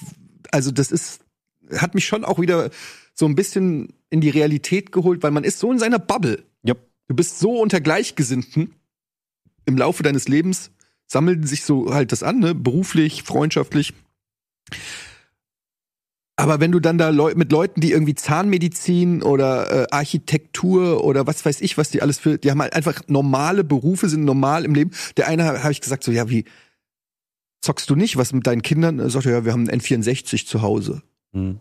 [0.50, 1.20] also das ist,
[1.76, 2.70] hat mich schon auch wieder
[3.14, 6.44] so ein bisschen in die Realität geholt, weil man ist so in seiner Bubble.
[6.66, 6.80] Yep.
[7.08, 8.74] Du bist so unter Gleichgesinnten.
[9.66, 10.70] Im Laufe deines Lebens
[11.10, 12.54] sammeln sich so halt das an, ne?
[12.54, 13.94] beruflich, freundschaftlich.
[16.36, 21.26] Aber wenn du dann da Leu mit Leuten, die irgendwie Zahnmedizin oder äh, Architektur oder
[21.26, 24.64] was weiß ich, was die alles für, die haben halt einfach normale Berufe, sind normal
[24.64, 24.92] im Leben.
[25.18, 26.44] Der eine habe ich gesagt so, ja, wie
[27.60, 28.16] zockst du nicht?
[28.16, 29.00] Was mit deinen Kindern?
[29.00, 31.02] Er sagte, ja, wir haben einen N64 zu Hause.
[31.32, 31.60] Mhm.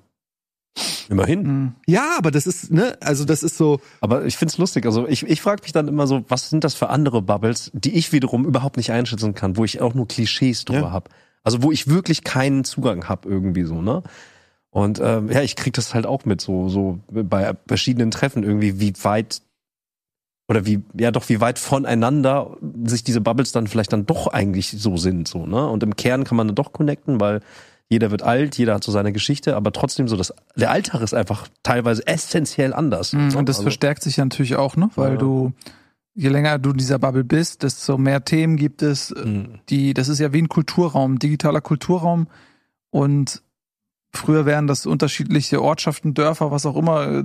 [1.09, 1.45] Immerhin.
[1.45, 1.71] Hm.
[1.87, 4.85] Ja, aber das ist, ne, also das ist so, Aber ich find's lustig.
[4.85, 7.95] Also ich, ich frage mich dann immer so, was sind das für andere Bubbles, die
[7.95, 10.91] ich wiederum überhaupt nicht einschätzen kann, wo ich auch nur Klischees drüber Ja.
[10.91, 11.09] hab.
[11.43, 14.03] Also wo ich wirklich keinen Zugang hab irgendwie so, ne?
[14.71, 18.79] Und ähm, ja, ich krieg das halt auch mit, so, so bei verschiedenen Treffen irgendwie,
[18.79, 19.41] wie weit
[20.47, 24.69] oder wie, ja doch, wie weit voneinander sich diese Bubbles dann vielleicht dann doch eigentlich
[24.69, 25.67] so sind, so, ne?
[25.67, 27.41] Und im Kern kann man dann doch connecten, weil
[27.89, 31.13] jeder wird alt, jeder hat so seine Geschichte, aber trotzdem so, das, der Alltag ist
[31.13, 33.13] einfach teilweise essentiell anders.
[33.13, 34.89] Mhm, Und das Also- verstärkt sich ja natürlich auch, ne?
[34.95, 35.17] Weil Ja.
[35.17, 35.53] du,
[36.13, 39.59] je länger du in dieser Bubble bist, desto mehr Themen gibt es, äh, Mhm.
[39.69, 42.27] die, das ist ja wie ein Kulturraum, digitaler Kulturraum.
[42.91, 43.41] Und
[44.13, 47.23] früher wären das unterschiedliche Ortschaften, Dörfer, was auch immer, äh,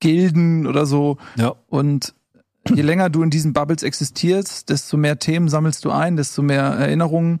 [0.00, 1.16] Gilden oder so.
[1.36, 1.54] Ja.
[1.68, 2.14] Und
[2.74, 6.64] je länger du in diesen Bubbles existierst, desto mehr Themen sammelst du ein, desto mehr
[6.64, 7.40] Erinnerungen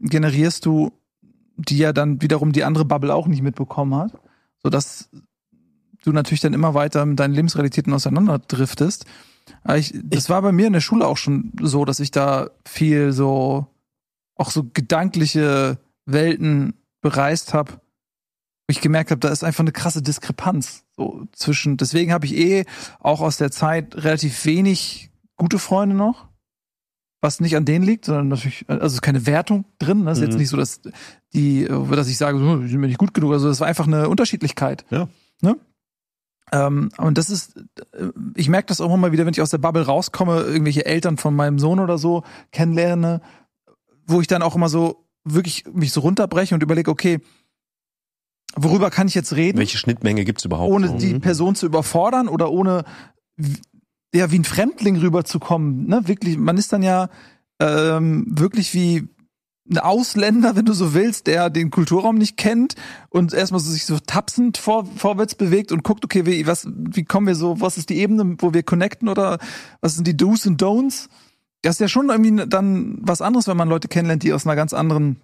[0.00, 0.92] generierst du,
[1.56, 4.12] die ja dann wiederum die andere Bubble auch nicht mitbekommen hat,
[4.62, 5.10] sodass
[6.04, 9.06] du natürlich dann immer weiter mit deinen Lebensrealitäten auseinanderdriftest.
[9.62, 12.50] Aber ich, das war bei mir in der Schule auch schon so, dass ich da
[12.66, 13.66] viel so
[14.36, 20.02] auch so gedankliche Welten bereist habe, wo ich gemerkt habe, da ist einfach eine krasse
[20.02, 21.76] Diskrepanz so zwischen.
[21.76, 22.64] Deswegen habe ich eh
[22.98, 26.28] auch aus der Zeit relativ wenig gute Freunde noch,
[27.24, 30.04] was nicht an denen liegt, sondern natürlich, also es ist keine Wertung drin.
[30.04, 30.30] Das ist Mhm.
[30.30, 30.80] jetzt nicht so, dass
[31.32, 33.32] die, dass ich sage, so, die sind mir nicht gut genug.
[33.32, 34.84] Also es war einfach eine Unterschiedlichkeit.
[34.90, 35.08] Ja.
[35.40, 35.56] Ne?
[36.52, 37.56] Ähm, und das ist,
[37.92, 40.84] äh, ich merke das auch immer mal wieder, wenn ich aus der Bubble rauskomme, irgendwelche
[40.84, 42.22] Eltern von meinem Sohn oder so
[42.52, 43.22] kennenlerne,
[44.06, 47.20] wo ich dann auch immer so wirklich mich so runterbreche und überlege, okay,
[48.54, 49.58] worüber kann ich jetzt reden?
[49.58, 50.70] Welche Schnittmenge gibt's überhaupt?
[50.70, 52.84] ohne die Person zu überfordern oder ohne
[54.14, 55.86] ja wie ein Fremdling rüberzukommen.
[55.86, 56.02] Ne?
[56.06, 57.08] Wirklich, man ist dann ja
[57.60, 59.08] ähm, wirklich wie
[59.70, 62.74] ein Ausländer, wenn du so willst, der den Kulturraum nicht kennt
[63.08, 67.04] und erstmal so sich so tapsend vor, vorwärts bewegt und guckt, okay, wie, was, wie
[67.04, 69.38] kommen wir so, was ist die Ebene, wo wir connecten oder
[69.80, 71.08] was sind die Do's und Don'ts?
[71.62, 74.56] Das ist ja schon irgendwie dann was anderes, wenn man Leute kennenlernt, die aus einer
[74.56, 75.16] ganz anderen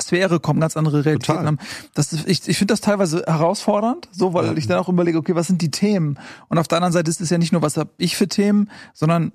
[0.00, 1.46] Sphäre kommen, ganz andere Realitäten Total.
[1.46, 1.58] haben.
[1.94, 4.52] Das, ist- ich ich finde das teilweise herausfordernd, so, weil Ja.
[4.56, 6.18] ich dann auch überlege, okay, was sind die Themen?
[6.48, 8.70] Und auf der anderen Seite ist es ja nicht nur, was habe ich für Themen,
[8.94, 9.32] sondern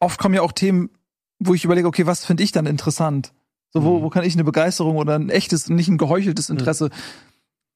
[0.00, 0.90] oft kommen ja auch Themen,
[1.38, 3.32] wo ich überlege, okay, was finde ich dann interessant?
[3.72, 4.02] So, wo, Mhm.
[4.02, 6.90] wo kann ich eine Begeisterung oder ein echtes, nicht ein geheucheltes Interesse,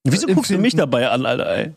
[0.04, 1.72] Wieso guckst du mich dabei an, Alter, ey?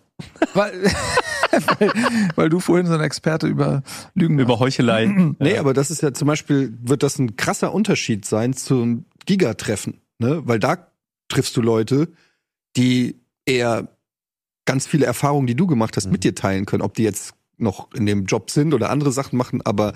[0.53, 0.71] weil,
[1.79, 1.91] weil,
[2.35, 3.81] weil du vorhin so ein Experte über
[4.13, 5.07] Lügen Über Heuchelei.
[5.39, 10.01] Nee, aber das ist ja zum Beispiel, wird das ein krasser Unterschied sein zum Giga-Treffen,
[10.19, 10.41] ne?
[10.45, 10.87] Weil da
[11.29, 12.09] triffst du Leute,
[12.75, 13.87] die eher
[14.65, 16.11] ganz viele Erfahrungen, die du gemacht hast, Mhm.
[16.13, 16.83] mit dir teilen können.
[16.83, 19.93] Ob die jetzt noch in dem Job sind oder andere Sachen machen, aber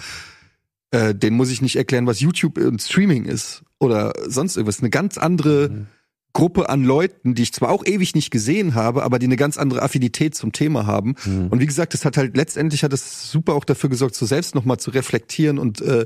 [0.92, 4.80] äh, denen muss ich nicht erklären, was YouTube und Streaming ist oder sonst irgendwas.
[4.80, 5.88] Eine ganz andere Mhm.
[6.34, 9.58] Gruppe an Leuten, die ich zwar auch ewig nicht gesehen habe, aber die eine ganz
[9.58, 11.16] andere Affinität zum Thema haben.
[11.26, 11.48] Mhm.
[11.48, 14.54] Und wie gesagt, das hat halt letztendlich hat es super auch dafür gesorgt, so selbst
[14.54, 15.58] nochmal zu reflektieren.
[15.58, 16.06] Und äh,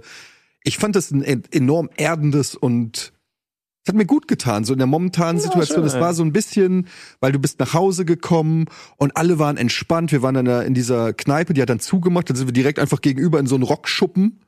[0.64, 3.14] ich fand das ein en- enorm erdendes und
[3.86, 5.78] es hat mir gut getan, so in der momentanen Ja, Situation.
[5.80, 6.88] schön, Es war so ein bisschen,
[7.22, 8.66] weil du bist nach Hause gekommen
[8.98, 10.12] und alle waren entspannt.
[10.12, 12.30] Wir waren dann da in dieser Kneipe, die hat dann zugemacht.
[12.30, 14.42] Dann sind wir direkt einfach gegenüber in so einen Rockschuppen,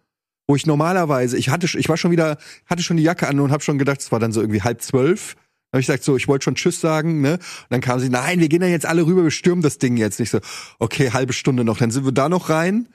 [0.48, 3.52] wo ich normalerweise, ich hatte, ich war schon wieder, hatte schon die Jacke an und
[3.52, 5.36] habe schon gedacht, es war dann so irgendwie halb zwölf.
[5.72, 7.36] Da habe ich gesagt, so, ich wollte schon Tschüss sagen, ne?
[7.36, 7.40] Und
[7.70, 10.20] dann kam sie, nein, wir gehen da jetzt alle rüber, wir stürmen das Ding jetzt.
[10.20, 10.40] Nicht so,
[10.78, 11.78] okay, halbe Stunde noch.
[11.78, 12.90] Dann sind wir da noch rein.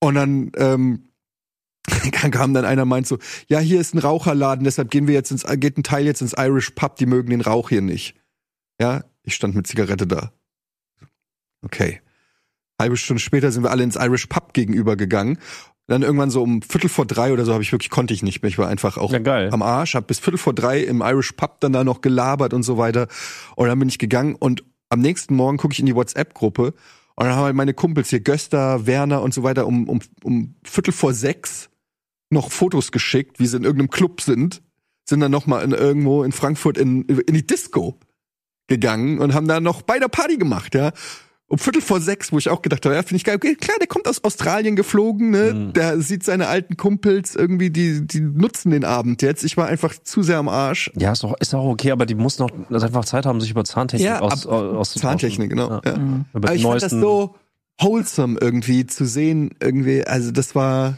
[0.00, 1.08] Und dann ähm,
[2.22, 3.18] dann kam dann einer meint so,
[3.48, 6.34] ja, hier ist ein Raucherladen, deshalb gehen wir jetzt ins, geht ein Teil jetzt ins
[6.36, 8.14] Irish Pub, die mögen den Rauch hier nicht.
[8.80, 10.32] Ja, ich stand mit Zigarette da.
[11.64, 12.00] Okay.
[12.80, 15.38] Halbe Stunde später sind wir alle ins Irish Pub gegenüber gegangen.
[15.88, 18.42] Dann irgendwann so um Viertel vor drei oder so habe ich wirklich, konnte ich nicht
[18.42, 18.48] mehr.
[18.48, 21.60] Ich war einfach auch Ja, am Arsch, hab bis Viertel vor drei im Irish Pub
[21.60, 23.08] dann da noch gelabert und so weiter.
[23.56, 26.74] Und dann bin ich gegangen und am nächsten Morgen gucke ich in die WhatsApp-Gruppe
[27.14, 30.54] und dann haben halt meine Kumpels hier, Gösta, Werner und so weiter, um, um, um
[30.64, 31.68] Viertel vor sechs
[32.32, 34.62] noch Fotos geschickt, wie sie in irgendeinem Club sind,
[35.08, 37.98] sind dann noch mal in irgendwo in Frankfurt in, in die Disco
[38.68, 40.92] gegangen und haben da noch bei der Party gemacht, ja.
[41.48, 43.36] Um Viertel vor sechs, wo ich auch gedacht habe, ja, finde ich geil.
[43.36, 45.52] Okay, klar, der kommt aus Australien geflogen, ne?
[45.52, 45.72] Mhm.
[45.74, 49.44] Der sieht seine alten Kumpels irgendwie, die, die nutzen den Abend jetzt.
[49.44, 50.90] Ich war einfach zu sehr am Arsch.
[50.96, 53.64] Ja, ist doch, ist auch okay, aber die muss noch einfach Zeit haben, sich über
[53.64, 55.82] Zahntechnik Ja, aus, ab- aus, Zahntechnik, genau.
[55.84, 55.98] Ja.
[55.98, 56.24] Mhm.
[56.32, 57.34] Über Aber ich fand das so
[57.78, 60.96] wholesome irgendwie zu sehen, irgendwie, also das war,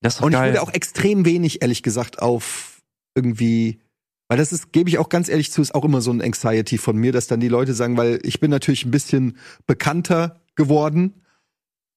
[0.00, 0.50] Das ist und ich geil.
[0.50, 2.80] wurde auch extrem wenig, ehrlich gesagt, auf
[3.14, 3.80] irgendwie,
[4.28, 6.78] weil das ist, gebe ich auch ganz ehrlich zu, ist auch immer so ein Anxiety
[6.78, 9.36] von mir, dass dann die Leute sagen, weil ich bin natürlich ein bisschen
[9.66, 11.22] bekannter geworden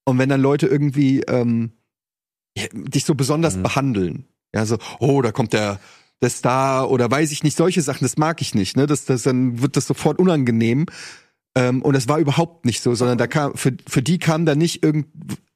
[0.06, 1.72] und wenn dann Leute irgendwie ähm,
[2.74, 3.64] dich so besonders Mhm.
[3.64, 5.80] behandeln, ja, so, oh, da kommt der,
[6.22, 9.24] der Star oder weiß ich nicht, solche Sachen, das mag ich nicht, ne, das, das,
[9.24, 10.86] dann wird das sofort unangenehm
[11.56, 14.56] ähm, und das war überhaupt nicht so, sondern da kam, für, für die kam da
[14.56, 15.08] nicht irgend,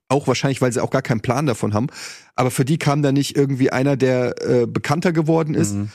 [0.09, 1.87] auch wahrscheinlich, weil sie auch gar keinen Plan davon haben,
[2.35, 5.89] aber für die kam da nicht irgendwie einer, der äh, bekannter geworden ist, Mhm.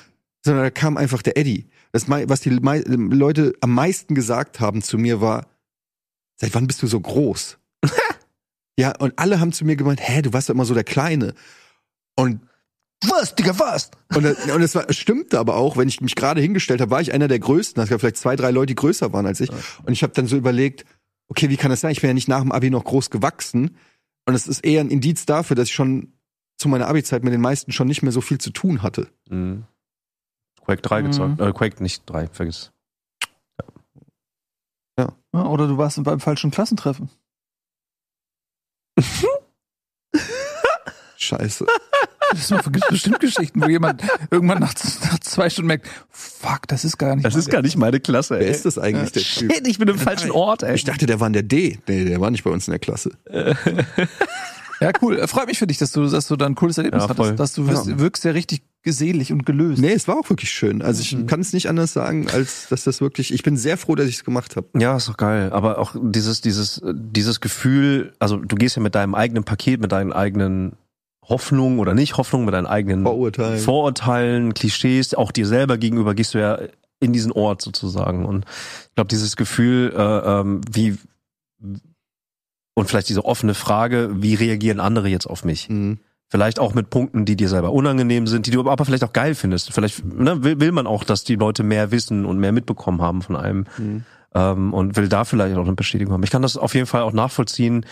[0.45, 1.69] sondern da kam einfach der Eddie.
[1.93, 5.47] Das, was die mei Leute am meisten gesagt haben zu mir war,
[6.37, 7.59] seit wann bist du so groß?
[8.79, 11.35] ja, und alle haben zu mir gemeint, hä, du warst doch immer so der Kleine.
[12.17, 12.41] Und
[13.09, 13.91] was, Digga, was?
[14.15, 16.91] Und, das- und es war, es stimmte aber auch, wenn ich mich gerade hingestellt habe,
[16.91, 17.83] war ich einer der Größten.
[17.83, 19.51] Es gab vielleicht zwei, drei Leute, die größer waren als ich.
[19.51, 20.85] Und ich habe dann so überlegt,
[21.29, 21.93] okay, wie kann das sein?
[21.93, 23.77] Ich bin ja nicht nach dem Abi noch groß gewachsen.
[24.27, 26.13] Und es ist eher ein Indiz dafür, dass ich schon
[26.57, 29.11] zu meiner Abi-Zeit mit den meisten schon nicht mehr so viel zu tun hatte.
[29.29, 29.65] Mhm.
[30.65, 31.07] Quake 3 Mhm.
[31.07, 31.41] gezockt.
[31.41, 32.71] Äh, Quake nicht 3, vergiss.
[34.99, 37.09] Ja, oder du warst beim falschen Klassentreffen.
[41.17, 41.67] Scheiße.
[42.33, 46.99] Das gibt bestimmt Geschichten, wo jemand irgendwann nach, nach zwei Stunden merkt, fuck, das ist
[46.99, 48.51] gar nicht Das ist gar nicht meine Klasse, Wer ey.
[48.51, 49.53] ist das eigentlich, der Typ?
[49.53, 50.75] Shit, ich bin im falschen Ort, ey.
[50.75, 51.79] Ich dachte, der war in der D.
[51.89, 53.11] Nee, der war nicht bei uns in der Klasse.
[54.81, 55.19] Ja, cool.
[55.19, 57.39] Äh, Freut mich für dich, dass du, dass du da ein cooles Erlebnis Ja, hattest.
[57.39, 57.99] Dass du wirst, Ja.
[58.01, 59.81] wirkst ja richtig geselig und gelöst.
[59.81, 60.83] Nee, es war auch wirklich schön.
[60.83, 63.33] Also ich kann es nicht anders sagen, als dass das wirklich.
[63.33, 64.67] Ich bin sehr froh, dass ich es gemacht habe.
[64.77, 65.51] Ja, ist doch geil.
[65.53, 69.93] Aber auch dieses, dieses, dieses Gefühl, also du gehst ja mit deinem eigenen Paket, mit
[69.93, 70.73] deinen eigenen
[71.29, 73.59] Hoffnungen oder nicht Hoffnungen, mit deinen eigenen Vorurteilen.
[73.61, 76.59] Vorurteilen, Klischees, auch dir selber gegenüber gehst du ja
[77.01, 78.25] in diesen Ort sozusagen.
[78.25, 78.45] Und
[78.89, 80.99] ich glaube, dieses Gefühl, äh, ähm, wie
[82.75, 85.69] und vielleicht diese offene Frage, wie reagieren andere jetzt auf mich?
[85.69, 85.99] Mhm.
[86.29, 89.35] Vielleicht auch mit Punkten, die dir selber unangenehm sind, die du aber vielleicht auch geil
[89.35, 89.73] findest.
[89.75, 93.21] Vielleicht ne, will, will man auch, dass die Leute mehr wissen und mehr mitbekommen haben
[93.21, 94.05] von einem Mhm.
[94.35, 96.23] ähm, und will da vielleicht auch eine Bestätigung haben.
[96.23, 97.85] Ich kann das auf jeden Fall auch nachvollziehen,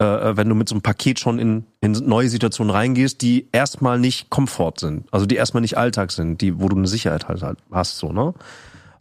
[0.00, 3.98] äh, wenn du mit so einem Paket schon in, in neue Situationen reingehst, die erstmal
[3.98, 7.42] nicht Komfort sind, also die erstmal nicht Alltag sind, die, wo du eine Sicherheit halt
[7.42, 8.34] halt hast, so, ne?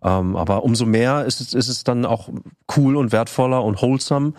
[0.02, 2.30] Ähm, aber umso mehr ist es, ist es dann auch
[2.78, 4.34] cool und wertvoller und wholesome,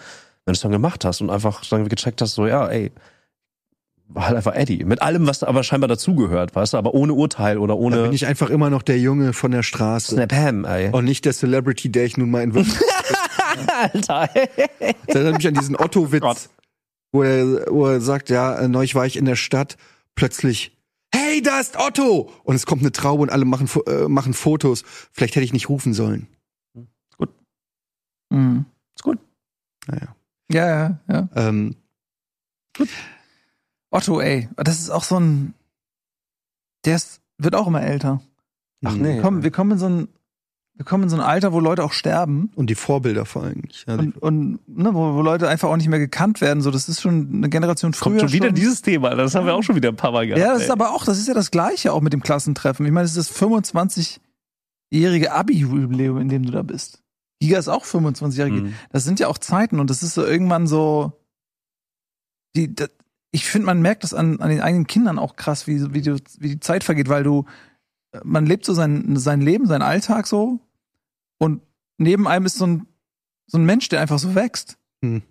[0.45, 2.93] wenn du es dann gemacht hast und einfach dann gecheckt hast, so, ja, ey,
[4.09, 4.85] war halt einfach Eddie.
[4.85, 8.03] Mit allem, was da aber scheinbar dazugehört, weißt du, aber ohne Urteil oder Da ohne
[8.03, 10.15] bin ich einfach immer noch der Junge von der Straße.
[10.15, 10.91] Snap Ham, ey.
[10.91, 12.87] Und nicht der Celebrity, der ich nun mal in Wirklichkeit.
[13.69, 14.29] Alter.
[15.07, 15.77] Das erinnert mich an diesen.
[15.77, 16.51] Otto-Witz,
[17.13, 19.77] wo er, wo er sagt, ja, äh, neulich war ich in der Stadt,
[20.15, 20.77] plötzlich,
[21.15, 22.31] hey, da ist Otto!
[22.45, 24.85] Und es kommt eine Traube und alle machen, äh, machen Fotos.
[25.13, 26.29] Vielleicht hätte ich nicht rufen sollen.
[28.31, 28.65] Mhm.
[28.97, 29.19] Ist gut.
[29.87, 30.15] Naja.
[30.53, 31.29] Ja, ja, ja.
[31.35, 31.77] Ähm,
[33.91, 35.55] Otto, ey, das ist auch so ein,
[36.85, 38.21] der ist, wird auch immer älter.
[38.85, 39.17] Ach nee.
[39.17, 40.09] Wir kommen, wir kommen in so ein,
[40.81, 43.65] wir kommen in so ein Alter, wo Leute auch sterben und die Vorbilder vor allem.
[43.87, 46.63] Ja, die, und, und ne, wo, wo Leute einfach auch nicht mehr gekannt werden.
[46.63, 48.13] So, das ist schon eine Generation früher.
[48.13, 48.55] Kommt schon wieder schon.
[48.55, 49.15] dieses Thema.
[49.15, 50.41] Das haben wir auch schon wieder ein paar Mal gehabt.
[50.41, 50.65] Ja, das ey.
[50.65, 52.87] ist aber auch, das ist ja das Gleiche auch mit dem Klassentreffen.
[52.87, 57.03] Ich meine, es ist das 25-jährige Abi-Jubiläum, in dem du da bist.
[57.41, 58.63] Giga ist auch 25-jährige.
[58.63, 58.75] Mhm.
[58.91, 61.13] Das sind ja auch Zeiten und das ist so irgendwann so,
[62.57, 62.89] die, das,
[63.33, 66.17] ich finde, man merkt das an, an den eigenen Kindern auch krass, wie, wie, du,
[66.39, 67.45] wie die Zeit vergeht, weil du,
[68.25, 70.61] man lebt so sein, sein Leben, seinen Alltag so
[71.41, 71.63] und
[71.99, 72.87] neben einem ist so ein,
[73.47, 75.23] so ein Mensch, der einfach so wächst Hm.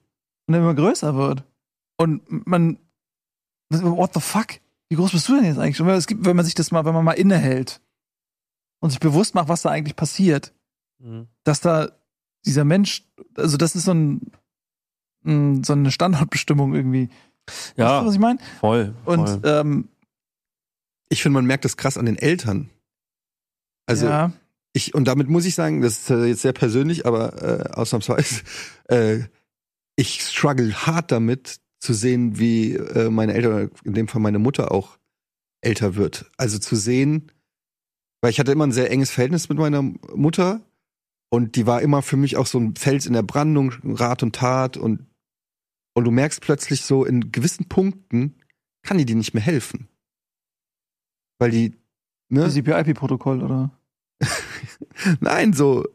[0.48, 1.44] und der immer größer wird.
[1.98, 2.80] Und man,
[3.70, 4.48] what the fuck?
[4.90, 6.94] Wie groß bist du denn jetzt eigentlich Es gibt, wenn man sich das mal, wenn
[6.94, 7.80] man mal innehält
[8.82, 10.54] und sich bewusst macht, was da eigentlich passiert,
[11.02, 11.28] Mhm.
[11.46, 11.90] dass da
[12.46, 14.32] dieser Mensch, also das ist so ein,
[15.64, 17.10] so eine Standardbestimmung irgendwie.
[17.48, 18.40] Weißt du, Ja, was ich meine?
[18.60, 18.96] voll.
[19.06, 19.42] Und voll.
[19.46, 19.90] ähm,
[21.10, 22.70] ich finde, man merkt das krass an den Eltern.
[23.86, 24.32] Also ja,
[24.74, 28.44] ich, und damit muss ich sagen, das ist äh, jetzt sehr persönlich, aber äh, ausnahmsweise,
[28.90, 29.20] äh,
[29.96, 34.72] ich struggle hart damit zu sehen, wie äh, meine Eltern, in dem Fall meine Mutter
[34.72, 34.98] auch
[35.62, 36.30] älter wird.
[36.38, 37.32] Also zu sehen,
[38.22, 40.62] weil ich hatte immer ein sehr enges Verhältnis mit meiner Mutter
[41.30, 44.36] und die war immer für mich auch so ein Fels in der Brandung, Rat und
[44.36, 45.06] Tat und
[45.96, 48.36] und du merkst plötzlich so in gewissen Punkten
[48.84, 49.90] kann die dir nicht mehr helfen,
[51.40, 51.76] weil die
[52.30, 52.42] ne?
[52.42, 53.79] das CPIP-Protokoll oder?
[55.20, 55.86] Nein, so,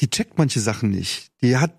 [0.00, 1.30] die checkt manche Sachen nicht.
[1.42, 1.74] Die hat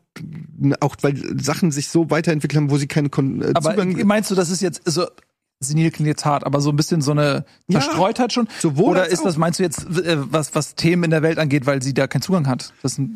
[0.79, 4.29] auch, weil Sachen sich so weiterentwickelt haben, wo sie keinen Kon äh, Aber Zugang meinst
[4.29, 5.07] du, das ist jetzt so,
[5.59, 7.81] senil klingt jetzt hart, aber so ein bisschen so eine Ja.
[7.81, 8.47] Verstreutheit schon?
[8.59, 11.65] sowohl Oder ist das, meinst du jetzt, äh, was, was Themen in der Welt angeht,
[11.65, 12.73] weil sie da keinen Zugang hat?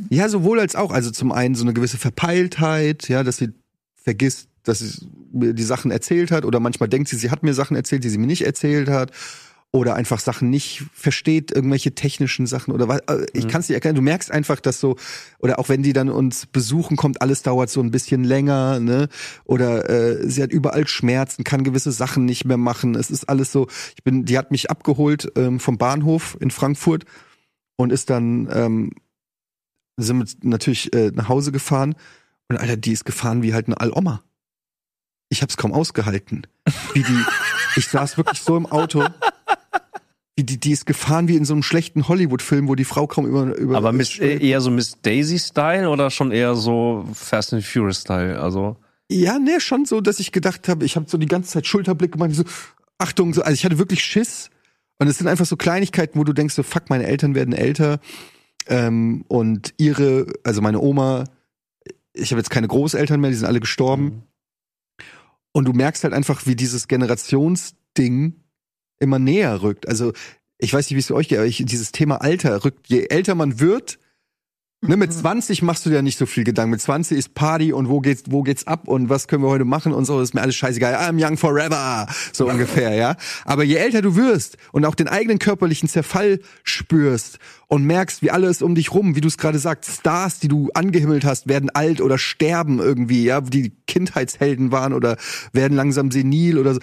[0.10, 0.92] Ja, sowohl als auch.
[0.92, 3.50] Also zum einen so eine gewisse Verpeiltheit, ja, dass sie
[3.96, 7.54] vergisst, dass sie mir die Sachen erzählt hat oder manchmal denkt sie, sie hat mir
[7.54, 9.12] Sachen erzählt, die sie mir nicht erzählt hat
[9.74, 13.00] oder einfach Sachen nicht versteht, irgendwelche technischen Sachen oder was.
[13.10, 13.48] äh, Ich Mhm.
[13.50, 13.96] kann es nicht erklären.
[13.96, 14.96] Du merkst einfach, dass so
[15.40, 19.10] oder auch wenn die dann uns besuchen kommt, alles dauert so ein bisschen länger, ne?
[19.44, 22.96] Oder äh, sie hat überall Schmerzen, kann gewisse Sachen nicht mehr machen.
[22.96, 23.68] Es ist alles so.
[23.96, 27.04] Ich bin, die hat mich abgeholt ähm, vom Bahnhof in Frankfurt
[27.76, 28.92] und ist dann ähm,
[29.98, 31.96] sind wir natürlich äh, nach Hause gefahren
[32.48, 34.24] und Alter, die ist gefahren wie halt eine Alloma.
[35.30, 36.48] Ich hab's kaum ausgehalten.
[36.94, 37.26] Wie die,
[37.76, 39.06] ich saß wirklich so im Auto.
[40.38, 43.26] Wie die, die ist gefahren wie in so einem schlechten Hollywood-Film, wo die Frau kaum
[43.26, 48.40] über, über Aber Miss, eher so Miss Daisy-Style oder schon eher so Fast and Furious-Style?
[48.40, 48.78] Also,
[49.10, 52.12] Ja, nee, schon so, dass ich gedacht habe, ich habe so die ganze Zeit Schulterblick
[52.12, 52.44] gemacht, so,
[53.00, 54.52] Achtung, so, also ich hatte wirklich Schiss.
[55.00, 58.00] Und es sind einfach so Kleinigkeiten, wo du denkst, so, fuck, meine Eltern werden älter.
[58.68, 61.24] Ähm, und ihre, also meine Oma,
[62.14, 64.24] ich habe jetzt keine Großeltern mehr, die sind alle gestorben.
[65.52, 68.36] Und du merkst halt einfach, wie dieses Generationsding
[69.00, 69.88] immer näher rückt.
[69.88, 70.14] Also,
[70.58, 73.08] ich weiß nicht, wie es für euch geht, aber ich, dieses Thema Alter rückt, je
[73.10, 74.00] älter man wird,
[74.82, 76.70] Ne, mit 20 machst du dir nicht so viel Gedanken.
[76.70, 79.66] Mit 20 ist Party und wo geht's, wo geht's ab und was können wir heute
[79.66, 80.94] machen und so, ist mir alles scheißegal.
[80.94, 82.06] I'm young forever.
[82.32, 83.16] So ungefähr, ja.
[83.44, 88.30] Aber je älter du wirst und auch den eigenen körperlichen Zerfall spürst und merkst, wie
[88.30, 91.72] alles um dich rum, wie du es gerade sagst, Stars, die du angehimmelt hast, werden
[91.72, 95.18] alt oder sterben irgendwie, ja, die Kindheitshelden waren oder
[95.54, 96.80] werden langsam senil oder so.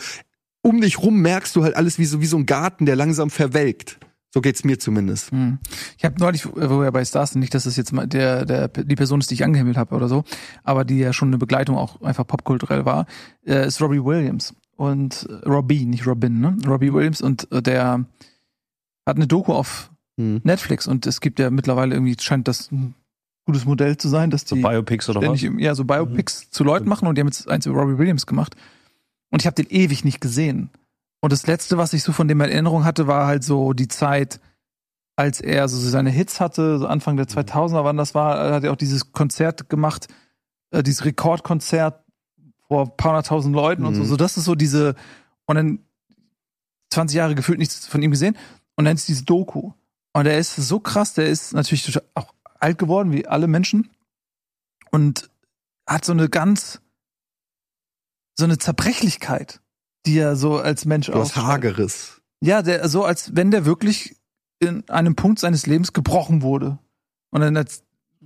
[0.64, 3.28] Um dich rum merkst du halt alles wie so, wie so ein Garten, der langsam
[3.28, 3.98] verwelkt.
[4.32, 5.30] So geht's mir zumindest.
[5.30, 5.58] Hm.
[5.98, 8.68] Ich habe neulich, wo wir bei Stars sind, nicht, dass das jetzt mal der, der
[8.68, 10.24] die Person ist, die ich angehimmelt habe oder so,
[10.64, 13.06] aber die ja schon eine Begleitung auch einfach popkulturell war,
[13.46, 16.56] äh, ist Robbie Williams und äh, Robbie, nicht Robin, ne?
[16.66, 18.06] Robbie Williams und äh, der
[19.06, 20.40] hat eine Doku auf Hm.
[20.44, 22.94] Netflix und es gibt ja mittlerweile irgendwie scheint das ein
[23.46, 25.42] gutes Modell zu sein, dass So die Biopics oder was?
[25.42, 28.54] ja so Biopics zu Leuten machen und die haben jetzt eins über Robbie Williams gemacht
[29.34, 30.70] und ich habe den ewig nicht gesehen
[31.24, 33.88] und das letzte, was ich so von dem in Erinnerung hatte, war halt so die
[33.88, 34.40] Zeit,
[35.16, 38.72] als er so seine Hits hatte, so Anfang der 2000er, wann das war, hat er
[38.72, 40.06] auch dieses Konzert gemacht,
[40.70, 42.04] äh, dieses Rekordkonzert
[42.68, 44.02] vor ein paar hunderttausend Leuten und so.
[44.02, 44.06] Mhm.
[44.06, 44.96] So, das ist so diese,
[45.46, 45.78] und dann
[46.90, 48.36] 20 Jahre gefühlt nichts von ihm gesehen
[48.76, 49.72] und dann ist diese Doku.
[50.12, 53.88] Und er ist so krass, der ist natürlich auch alt geworden, wie alle Menschen
[54.90, 55.30] und
[55.86, 56.82] hat so eine ganz,
[58.34, 59.60] so eine Zerbrechlichkeit,
[60.06, 61.46] die er so als Mensch Du hast ausstrahlt.
[61.46, 62.20] Hageres.
[62.40, 64.16] Ja, der, so als wenn der wirklich
[64.58, 66.78] in einem Punkt seines Lebens gebrochen wurde.
[67.30, 67.82] Und dann als,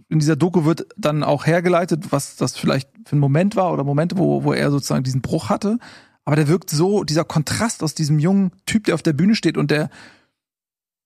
[0.09, 3.85] in dieser Doku wird dann auch hergeleitet, was das vielleicht für ein Moment war oder
[3.85, 5.79] Momente, wo, wo er sozusagen diesen Bruch hatte.
[6.25, 9.57] Aber der wirkt so, dieser Kontrast aus diesem jungen Typ, der auf der Bühne steht
[9.57, 9.89] und der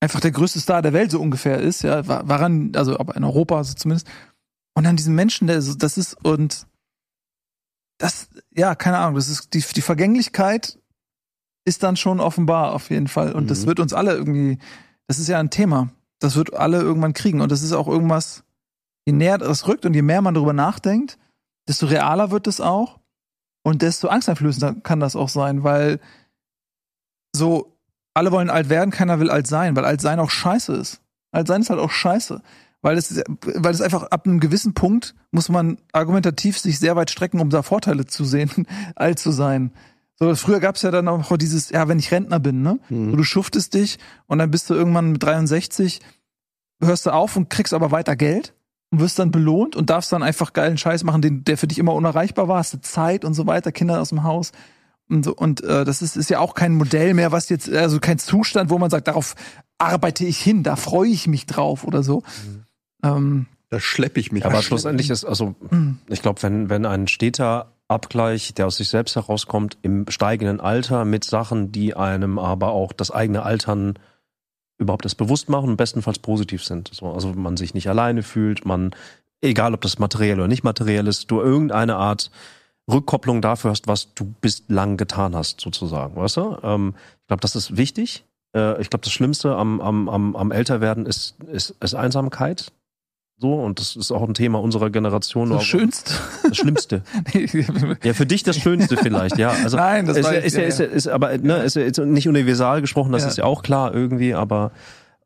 [0.00, 3.14] einfach der größte Star der Welt so ungefähr ist, ja, war, war an, also aber
[3.16, 4.08] in Europa so zumindest.
[4.74, 6.66] Und dann diesen Menschen, der so, das ist, und
[8.02, 10.78] das, ja, keine Ahnung, das ist die, die Vergänglichkeit
[11.64, 13.32] ist dann schon offenbar auf jeden Fall.
[13.32, 13.66] Und das Mhm.
[13.66, 14.58] wird uns alle irgendwie,
[15.06, 15.90] das ist ja ein Thema.
[16.18, 17.40] Das wird alle irgendwann kriegen.
[17.40, 18.42] Und das ist auch irgendwas,
[19.06, 21.18] je näher das rückt und je mehr man darüber nachdenkt,
[21.68, 22.98] desto realer wird es auch.
[23.64, 26.00] Und desto angsteinflößender kann das auch sein, weil
[27.34, 27.78] so,
[28.14, 31.00] alle wollen alt werden, keiner will alt sein, weil alt sein auch scheiße ist.
[31.30, 32.42] Alt sein ist halt auch scheiße.
[32.82, 37.10] Weil es, weil es einfach ab einem gewissen Punkt muss man argumentativ sich sehr weit
[37.10, 38.66] strecken, um da Vorteile zu sehen,
[38.96, 39.72] alt zu sein.
[40.18, 42.78] So, früher gab es ja dann auch dieses, ja, wenn ich Rentner bin, ne?
[42.90, 43.10] Mhm.
[43.10, 46.00] So, du schuftest dich und dann bist du irgendwann mit 63,
[46.80, 48.54] hörst du auf und kriegst aber weiter Geld
[48.90, 51.78] und wirst dann belohnt und darfst dann einfach geilen Scheiß machen, den, der für dich
[51.78, 54.52] immer unerreichbar war, hast du Zeit und so weiter, Kinder aus dem Haus.
[55.08, 58.00] Und, so, und äh, das ist, ist ja auch kein Modell mehr, was jetzt, also
[58.00, 59.34] kein Zustand, wo man sagt, darauf
[59.78, 62.22] arbeite ich hin, da freue ich mich drauf oder so.
[63.02, 64.44] Ähm, Da schleppe ich mich.
[64.44, 64.62] Aber an.
[64.62, 65.94] schlussendlich ist, also, mh.
[66.08, 71.04] ich glaube, wenn, wenn ein steter Abgleich, der aus sich selbst herauskommt, im steigenden Alter
[71.04, 73.98] mit Sachen, die einem aber auch das eigene Altern
[74.78, 76.90] überhaupt das bewusst machen und bestenfalls positiv sind.
[76.92, 78.94] So, also man sich nicht alleine fühlt, man,
[79.40, 82.30] egal ob das materiell oder nicht materiell ist, du irgendeine Art
[82.90, 86.16] Rückkopplung dafür hast, was du bislang getan hast, sozusagen.
[86.16, 86.58] Weißt du?
[86.62, 88.24] Ähm, ich glaube, das ist wichtig.
[88.56, 92.72] Äh, ich glaube, das Schlimmste am, am, am, am Älterwerden ist, ist, ist Einsamkeit.
[93.42, 95.50] So, und das ist auch ein Thema unserer Generation.
[95.50, 96.14] das Schönste.
[96.44, 97.02] Das Schlimmste.
[98.04, 99.50] Ja, für dich das Schönste vielleicht, ja.
[99.64, 101.98] Also, Nein, das ist, war ist, ja, ist, ja, ist aber ne, ist ja jetzt
[101.98, 103.28] nicht universal gesprochen, das Ja.
[103.28, 104.70] ist ja auch klar irgendwie, aber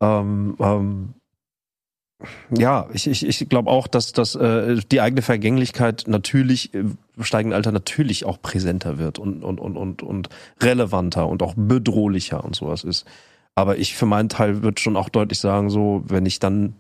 [0.00, 1.08] ähm, ähm,
[2.56, 7.54] ja, ich, ich, ich glaube auch, dass, dass äh, die eigene Vergänglichkeit natürlich im steigenden
[7.54, 10.30] Alter natürlich auch präsenter wird und, und, und, und, und
[10.62, 13.04] relevanter und auch bedrohlicher und sowas ist.
[13.54, 16.76] Aber ich für meinen Teil würde schon auch deutlich sagen, so, wenn ich dann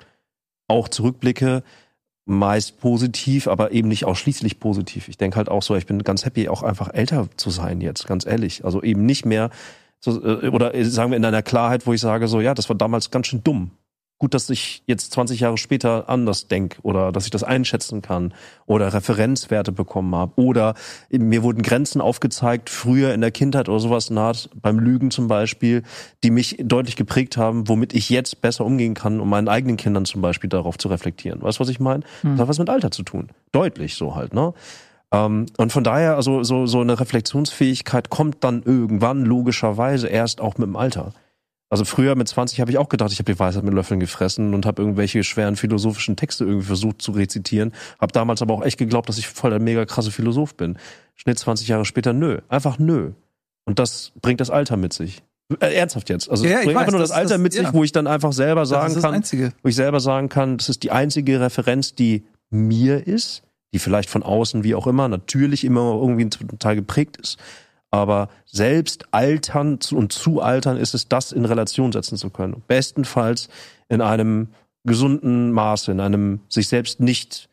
[0.68, 1.62] auch zurückblicke,
[2.26, 5.08] meist positiv, aber eben nicht ausschließlich positiv.
[5.08, 8.06] Ich denke halt auch so, ich bin ganz happy, auch einfach älter zu sein jetzt,
[8.06, 8.64] ganz ehrlich.
[8.64, 9.50] Also eben nicht mehr,
[10.00, 12.76] so, äh, oder sagen wir in einer Klarheit, wo ich sage, so, ja, das war
[12.76, 13.70] damals ganz schön dumm.
[14.18, 18.32] Gut, dass ich jetzt 20 Jahre später anders denk oder dass ich das einschätzen kann
[18.64, 20.74] oder Referenzwerte bekommen habe oder
[21.10, 25.82] mir wurden Grenzen aufgezeigt, früher in der Kindheit oder sowas naht, beim Lügen zum Beispiel,
[26.24, 30.06] die mich deutlich geprägt haben, womit ich jetzt besser umgehen kann, um meinen eigenen Kindern
[30.06, 31.42] zum Beispiel darauf zu reflektieren.
[31.42, 32.02] Weißt du, was ich meine?
[32.22, 33.28] Das hat was mit Alter zu tun.
[33.52, 34.54] Deutlich so halt, ne?
[35.12, 40.58] Ähm, und von daher, also so, so eine Reflexionsfähigkeit kommt dann irgendwann logischerweise erst auch
[40.58, 41.12] mit dem Alter.
[41.68, 44.54] Also früher mit 20 habe ich auch gedacht, ich habe die Weisheit mit Löffeln gefressen
[44.54, 47.72] und habe irgendwelche schweren philosophischen Texte irgendwie versucht zu rezitieren.
[48.00, 50.78] Habe damals aber auch echt geglaubt, dass ich voll der mega krasse Philosoph bin.
[51.16, 52.38] Schnitt 20 Jahre später, nö.
[52.48, 53.12] Einfach nö.
[53.64, 55.22] Und das bringt das Alter mit sich.
[55.60, 56.30] Äh, ernsthaft jetzt.
[56.30, 57.72] Also Ja, es bringt weiß, einfach nur das, das- Alter das- mit sich, ja.
[57.72, 59.52] wo ich dann einfach selber Das sagen ist das kann, Einzige.
[59.62, 63.42] wo ich selber sagen kann, das ist die einzige Referenz, die mir ist,
[63.74, 67.38] die vielleicht von außen, wie auch immer, natürlich immer irgendwie zum Teil geprägt ist.
[67.90, 72.62] Aber selbst altern und zu altern ist es, das in Relation setzen zu können.
[72.66, 73.48] Bestenfalls
[73.88, 74.48] in einem
[74.84, 77.48] gesunden Maße, in einem sich selbst nicht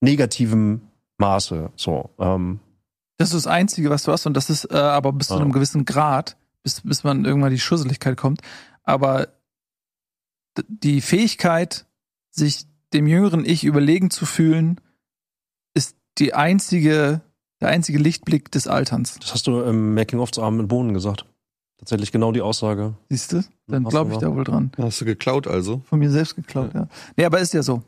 [0.00, 1.70] negativen Maße.
[1.76, 2.60] So, ähm,
[3.16, 5.52] Das ist das Einzige, was du hast, und das ist äh, aber bis zu einem
[5.52, 8.40] gewissen Grad, bis, bis man irgendwann die Schusseligkeit kommt.
[8.82, 9.28] Aber
[10.68, 11.86] die Fähigkeit,
[12.30, 14.80] sich dem jüngeren Ich überlegen zu fühlen,
[15.74, 17.22] ist die einzige,
[17.64, 19.18] der einzige Lichtblick des Alterns.
[19.20, 21.26] das hast du im Making-of zu Armen und Bohnen gesagt.
[21.78, 22.94] Tatsächlich genau die Aussage.
[23.10, 23.42] Siehst du?
[23.66, 24.70] Dann Hast glaube ich da wohl dran.
[24.78, 25.82] Hast du geklaut also?
[25.88, 26.88] Von mir selbst geklaut, ja.
[27.16, 27.82] Nee, aber ist ja so.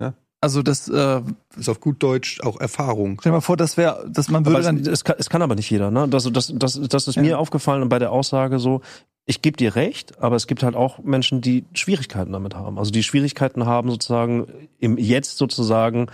[0.00, 0.14] Ja.
[0.40, 1.20] Also das, äh,
[1.56, 3.18] Ist auf gut Deutsch auch Erfahrung.
[3.20, 4.78] stell dir mal vor, das wäre, dass man würde Aber dann.
[4.78, 6.08] es, es, kann, es kann aber nicht jeder, ne?
[6.08, 7.22] Das, das, das, das ist Ja.
[7.22, 8.80] mir aufgefallen bei der Aussage so,
[9.26, 12.78] ich gebe dir recht, aber es gibt halt auch Menschen, die Schwierigkeiten damit haben.
[12.78, 14.46] Also die Schwierigkeiten haben, sozusagen
[14.78, 16.06] im Jetzt sozusagen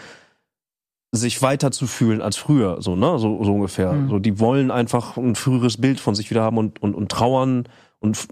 [1.16, 3.18] sich weiter zu fühlen als früher, so, ne?
[3.18, 3.92] So, so ungefähr.
[3.92, 4.08] Mhm.
[4.08, 7.64] So, die wollen einfach ein früheres Bild von sich wieder haben und, und, und trauern
[8.00, 8.28] und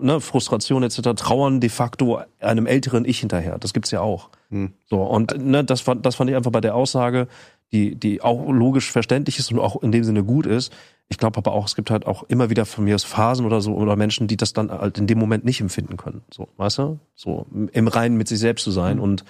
[0.00, 1.00] ne, Frustration etc.
[1.16, 3.58] trauern de facto einem älteren Ich hinterher.
[3.58, 4.30] Das gibt's ja auch.
[4.50, 4.72] Hm.
[4.88, 7.28] So, und ne, das, fand, das fand ich einfach bei der Aussage,
[7.72, 10.72] die, die auch logisch verständlich ist und auch in dem Sinne gut ist.
[11.08, 13.60] Ich glaube aber auch, es gibt halt auch immer wieder von mir aus Phasen oder
[13.60, 16.22] so oder Menschen, die das dann halt in dem Moment nicht empfinden können.
[16.32, 16.98] So, weißt du?
[17.14, 19.24] So im Reinen mit sich selbst zu sein und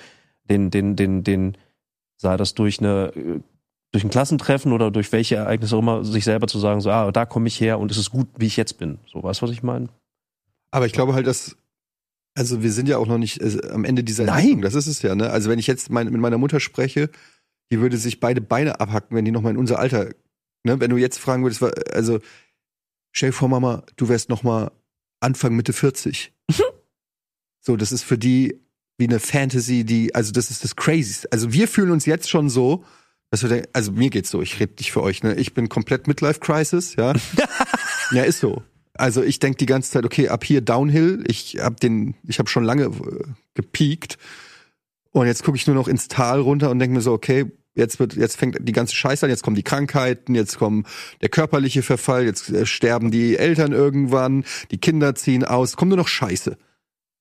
[0.51, 1.57] den, den, den, den,
[2.23, 3.41] sei das durch eine äh,
[3.93, 7.13] durch ein Klassentreffen oder durch welche Ereignisse auch immer, sich selber zu sagen, so, ah,
[7.13, 8.99] da komme ich her und es ist gut, wie ich jetzt bin.
[9.13, 9.91] So, weißt du, was ich meine?
[10.71, 11.59] Aber ich glaube halt, dass,
[12.35, 14.63] also wir sind ja auch noch nicht äh, am Ende dieser Nein.
[14.63, 15.29] Das ist es ja, ne?
[15.29, 17.11] Also wenn ich jetzt mein, mit meiner Mutter spreche,
[17.71, 20.09] die würde sich beide Beine abhacken, wenn die noch mal in unser Alter,
[20.65, 20.81] ne?
[20.81, 21.63] Wenn du jetzt fragen würdest,
[21.93, 22.19] also
[23.15, 24.73] stell dir vor, Mama, du wärst noch mal
[25.21, 26.33] Anfang Mitte 40.
[27.61, 28.59] so, das ist für die
[29.03, 31.27] wie eine Fantasy, die, also das ist das Crazyste.
[31.33, 32.85] Also wir fühlen uns jetzt schon so,
[33.31, 35.35] dass wir denken, also mir geht's so, ich rede nicht für euch, ne?
[35.35, 37.13] Ich bin komplett Midlife Crisis, ja.
[38.13, 38.63] ja, ist so.
[38.95, 41.25] Also ich denke die ganze Zeit, okay, ab hier Downhill.
[41.27, 43.25] Ich habe den, ich habe schon lange äh,
[43.55, 44.19] gepiekt
[45.11, 47.99] und jetzt gucke ich nur noch ins Tal runter und denke mir so, okay, jetzt
[47.99, 50.87] wird, jetzt fängt die ganze Scheiße an, jetzt kommen die Krankheiten, jetzt kommt
[51.23, 55.99] der körperliche Verfall, jetzt äh, sterben die Eltern irgendwann, die Kinder ziehen aus, kommt nur
[55.99, 56.57] noch Scheiße.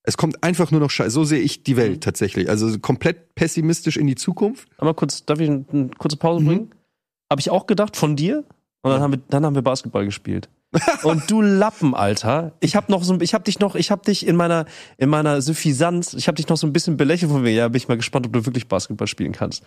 [0.04, 1.12] Es kommt einfach nur noch Scheiße.
[1.12, 2.50] So sehe ich die Welt tatsächlich.
[2.50, 4.68] Also komplett pessimistisch in die Zukunft.
[4.78, 6.48] Aber kurz, darf ich eine, kurze Pause Mhm.
[6.48, 6.72] bringen?
[7.32, 8.44] Habe ich auch gedacht, von dir?
[8.82, 10.50] Und dann haben wir, dann haben wir Basketball gespielt.
[11.04, 12.54] Und du Lappen, Alter.
[12.62, 14.66] Ich hab noch so, ich hab dich noch, ich hab dich in meiner,
[14.98, 17.52] in meiner Suffisanz, ich hab dich noch so ein bisschen belächelt von mir.
[17.52, 19.64] Ja, bin ich mal gespannt, ob du wirklich Basketball spielen kannst.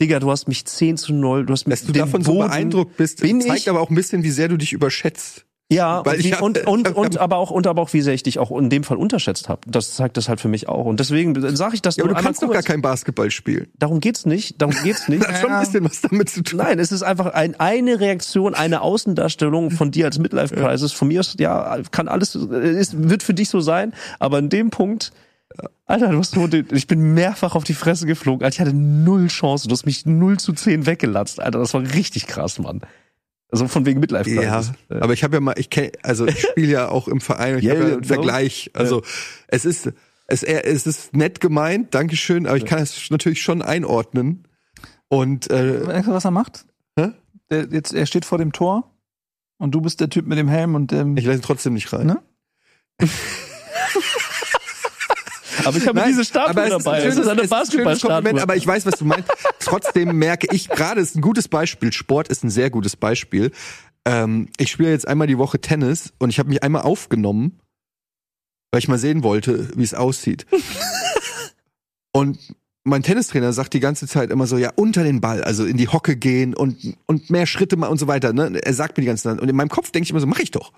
[0.00, 2.96] Digga, du hast mich 10 zu 0, du hast mich Dass du davon so beeindruckt
[2.98, 5.45] bist, bin zeigt ich- aber auch ein bisschen, wie sehr du dich überschätzt.
[5.68, 8.14] Ja, Weil und, wie, hab- und, und, und aber auch und aber auch wie sehr
[8.14, 9.62] ich dich auch in dem Fall unterschätzt habe.
[9.66, 10.84] Das zeigt das halt für mich auch.
[10.84, 13.32] Und deswegen sage ich das Ja, aber nur du einmal kannst doch gar kein Basketball
[13.32, 13.66] spielen.
[13.76, 14.62] Darum geht's nicht.
[14.62, 15.24] Darum geht's nicht.
[15.24, 16.58] Das hat schon ein bisschen was damit zu tun.
[16.58, 20.92] Nein, es ist einfach ein, eine Reaktion, eine Außendarstellung von dir als Midlife Crisis.
[20.92, 24.70] Von mir aus, ja, kann alles, es wird für dich so sein, aber in dem
[24.70, 25.10] Punkt,
[25.86, 28.76] Alter, du hast so, den- ich bin mehrfach auf die Fresse geflogen, Alter, ich hatte
[28.76, 32.82] null Chance, du hast mich 0 zu 10 weggelatzt, Alter, das war richtig krass, Mann.
[33.56, 34.72] Also von wegen Midlife Ja, Crisis.
[34.88, 37.54] Äh, aber ich habe ja mal, ich kenn, also ich spiele ja auch im Verein
[37.54, 38.70] und ich Ja, habe ja ja, einen Vergleich.
[38.74, 39.02] Also
[39.48, 39.92] es ist,
[40.26, 44.46] es, es ist nett gemeint, Dankeschön, aber ich kann es natürlich schon einordnen.
[45.08, 46.66] Und äh, Weißt du, was er macht?
[46.98, 47.10] Hä?
[47.50, 48.92] Der, jetzt, er steht vor dem Tor
[49.58, 51.16] und du bist der Typ mit dem Helm und dem.
[51.16, 52.06] ich lasse ihn trotzdem nicht rein.
[52.06, 52.22] Ne?
[55.64, 57.00] aber ich habe Nein, diese Statue dabei.
[57.00, 58.42] schönes, ist eine es ist ein schönes Kompliment, Basketballstatue.
[58.42, 59.28] aber ich weiß, was du meinst.
[59.60, 63.52] Trotzdem merke ich, gerade ist ein gutes Beispiel, Sport ist ein sehr gutes Beispiel.
[64.04, 67.60] Ähm, ich spiele jetzt einmal die Woche Tennis und ich habe mich einmal aufgenommen,
[68.70, 70.46] weil ich mal sehen wollte, wie es aussieht.
[72.12, 72.38] und
[72.84, 75.88] mein Tennistrainer sagt die ganze Zeit immer so, ja, unter den Ball, also in die
[75.88, 78.32] Hocke gehen und, und mehr Schritte mal und so weiter.
[78.32, 78.60] Ne?
[78.62, 79.40] Er sagt mir die ganze Zeit.
[79.40, 80.72] Und in meinem Kopf denke ich immer so, mach ich doch.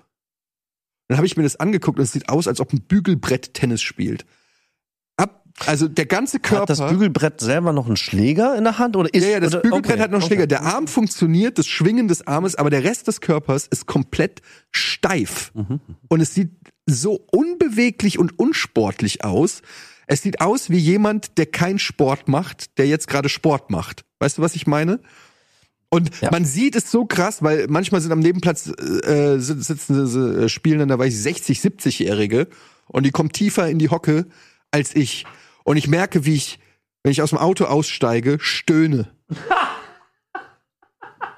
[1.07, 3.83] Dann habe ich mir das angeguckt und es sieht aus, als ob ein Bügelbrett Tennis
[3.83, 4.25] spielt.
[5.65, 6.61] Also der ganze Körper.
[6.61, 9.53] Hat das Bügelbrett selber noch einen Schläger in der Hand oder ist ja, ja, das
[9.53, 10.33] oder, Bügelbrett okay, hat noch einen okay.
[10.35, 10.47] Schläger.
[10.47, 14.41] Der Arm funktioniert, das Schwingen des Armes, aber der Rest des Körpers ist komplett
[14.71, 15.51] steif.
[15.53, 15.79] Mhm.
[16.07, 16.51] Und es sieht
[16.85, 19.61] so unbeweglich und unsportlich aus.
[20.07, 24.05] Es sieht aus wie jemand, der keinen Sport macht, der jetzt gerade Sport macht.
[24.19, 24.99] Weißt du, was ich meine?
[25.89, 26.29] Und Ja.
[26.31, 28.67] man sieht es so krass, weil manchmal sind am Nebenplatz
[29.03, 32.47] äh, sit- sitzen äh, spielen dann dabei 60, 70-Jährige
[32.87, 34.25] und die kommen tiefer in die Hocke
[34.71, 35.25] als ich.
[35.69, 36.57] Und ich merke, wie ich,
[37.03, 39.07] wenn ich aus dem Auto aussteige, stöhne.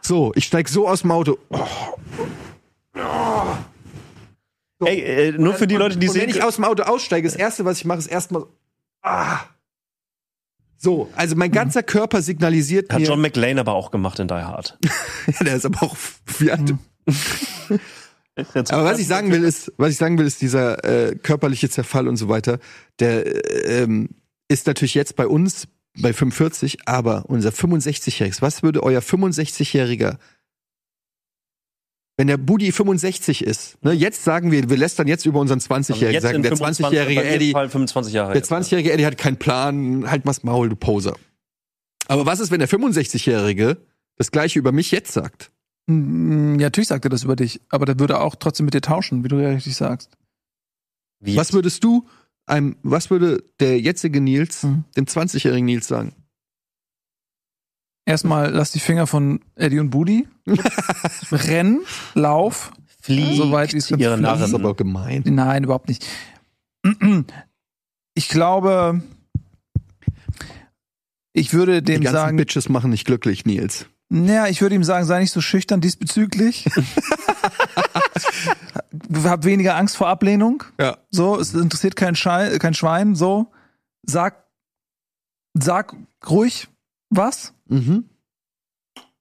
[0.04, 1.38] So, ich steig so aus dem Auto.
[4.84, 6.30] Ey, äh, nur für die Leute, die und wenn sehen.
[6.32, 8.50] ich aus dem Auto aussteige, das erste, was ich mache, ist erstmal so,
[9.04, 9.42] ah.
[10.76, 14.34] So, also mein ganzer Körper signalisiert Hat mir, John McLean aber auch gemacht in Die
[14.34, 14.76] Hard.
[15.28, 15.96] ja, der ist aber auch,
[16.40, 16.74] wie alt?
[18.70, 22.08] Aber was ich sagen will, ist, was ich sagen will, ist dieser äh, körperliche Zerfall
[22.08, 22.60] und so weiter,
[23.00, 24.10] der äh, ähm,
[24.52, 25.68] ist natürlich jetzt bei uns
[26.00, 30.18] bei 45, aber unser 65-Jähriges, was würde euer 65-Jähriger,
[32.18, 36.14] wenn der Budi 65 ist, ne, jetzt sagen wir, wir lästern jetzt über unseren 20-Jährigen
[36.14, 38.34] Jetzt sagen, der 25, 20-jährige bei mir Eddie, Fall 25 Jahre.
[38.34, 38.58] der jetzt, ja.
[38.58, 41.16] 20-jährige Eddie hat keinen Plan, halt mal's Maul, du Poser.
[42.08, 43.78] Aber was ist, wenn der 65-jährige
[44.18, 45.52] das gleiche über mich jetzt sagt?
[45.88, 48.82] Mm, Ja, natürlich sagt er das über dich, aber der würde auch trotzdem mit dir
[48.82, 50.12] tauschen, wie du ja richtig sagst.
[51.22, 52.08] Wie Was würdest du
[52.46, 54.84] einem, was würde der jetzige Nils Mhm.
[54.96, 56.14] dem 20-jährigen Nils sagen?
[58.06, 60.28] Erstmal lass die Finger von Eddie und Budi.
[61.32, 61.80] Renn,
[62.14, 62.72] lauf.
[63.02, 64.24] fliegt Soweit wie es ihre fliegen.
[64.24, 64.66] Das ist Narren.
[64.66, 65.24] aber gemein.
[65.26, 66.06] Nein, überhaupt nicht.
[68.16, 69.02] Ich glaube,
[71.34, 73.86] ich würde Die dem ganzen sagen, Bitches machen nicht glücklich, Nils.
[74.14, 76.66] Naja, ich würde ihm sagen, sei nicht so schüchtern diesbezüglich.
[79.24, 80.66] Hab weniger Angst vor Ablehnung.
[80.78, 80.98] Ja.
[81.12, 83.16] So, es interessiert kein, Schei kein Schwein.
[83.16, 83.54] So,
[84.04, 84.44] sag,
[85.54, 85.96] sag
[86.30, 86.68] ruhig
[87.10, 87.54] was.
[87.68, 88.10] Mhm.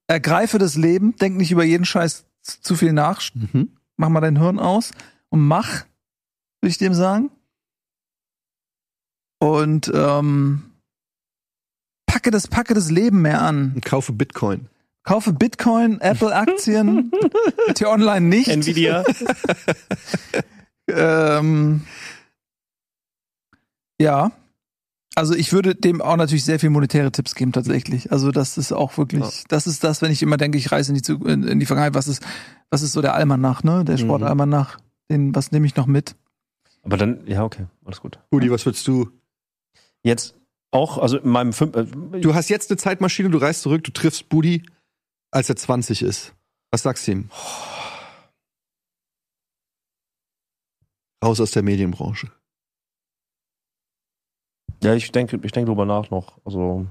[0.09, 1.15] Ergreife das Leben.
[1.15, 3.23] Denk nicht über jeden Scheiß zu viel nach.
[3.35, 3.77] Mhm.
[3.97, 4.91] Mach mal dein Hirn aus
[5.29, 5.85] und mach,
[6.61, 7.31] würde ich dem sagen.
[9.39, 10.65] Und ähm,
[12.07, 13.75] packe das, packe das Leben mehr an.
[13.77, 14.69] Und kaufe Bitcoin.
[15.05, 17.11] Kaufe Bitcoin, Apple-Aktien,
[17.75, 18.49] T-Online nicht.
[18.49, 19.05] Nvidia.
[20.93, 21.83] Ähm,
[24.01, 24.33] ja.
[25.15, 28.11] Also ich würde dem auch natürlich sehr viel monetäre Tipps geben tatsächlich.
[28.11, 29.31] Also das ist auch wirklich, Ja.
[29.49, 31.67] das ist das, wenn ich immer denke, ich reise in die, Zu- in, in die
[31.67, 32.25] Vergangenheit, was ist,
[32.71, 33.85] was ist so der Almanach, ne?
[33.85, 34.01] Der Mhm.
[34.01, 34.79] Sportalmanach,
[35.11, 36.17] den, was nehme ich noch mit?
[36.83, 38.19] Aber dann, ja, okay, alles gut.
[38.31, 39.11] Budi, was würdest du?
[40.03, 40.35] Jetzt
[40.71, 41.85] auch, also in meinem fünf, äh,
[42.21, 44.63] Du hast jetzt eine Zeitmaschine, du reist zurück, du triffst Budi,
[45.31, 46.35] als er 20 ist.
[46.71, 47.31] Was sagst du ihm?
[51.25, 52.31] Raus aus der Medienbranche.
[54.83, 56.39] ja, ich denke, ich denke drüber nach noch.
[56.47, 56.87] Also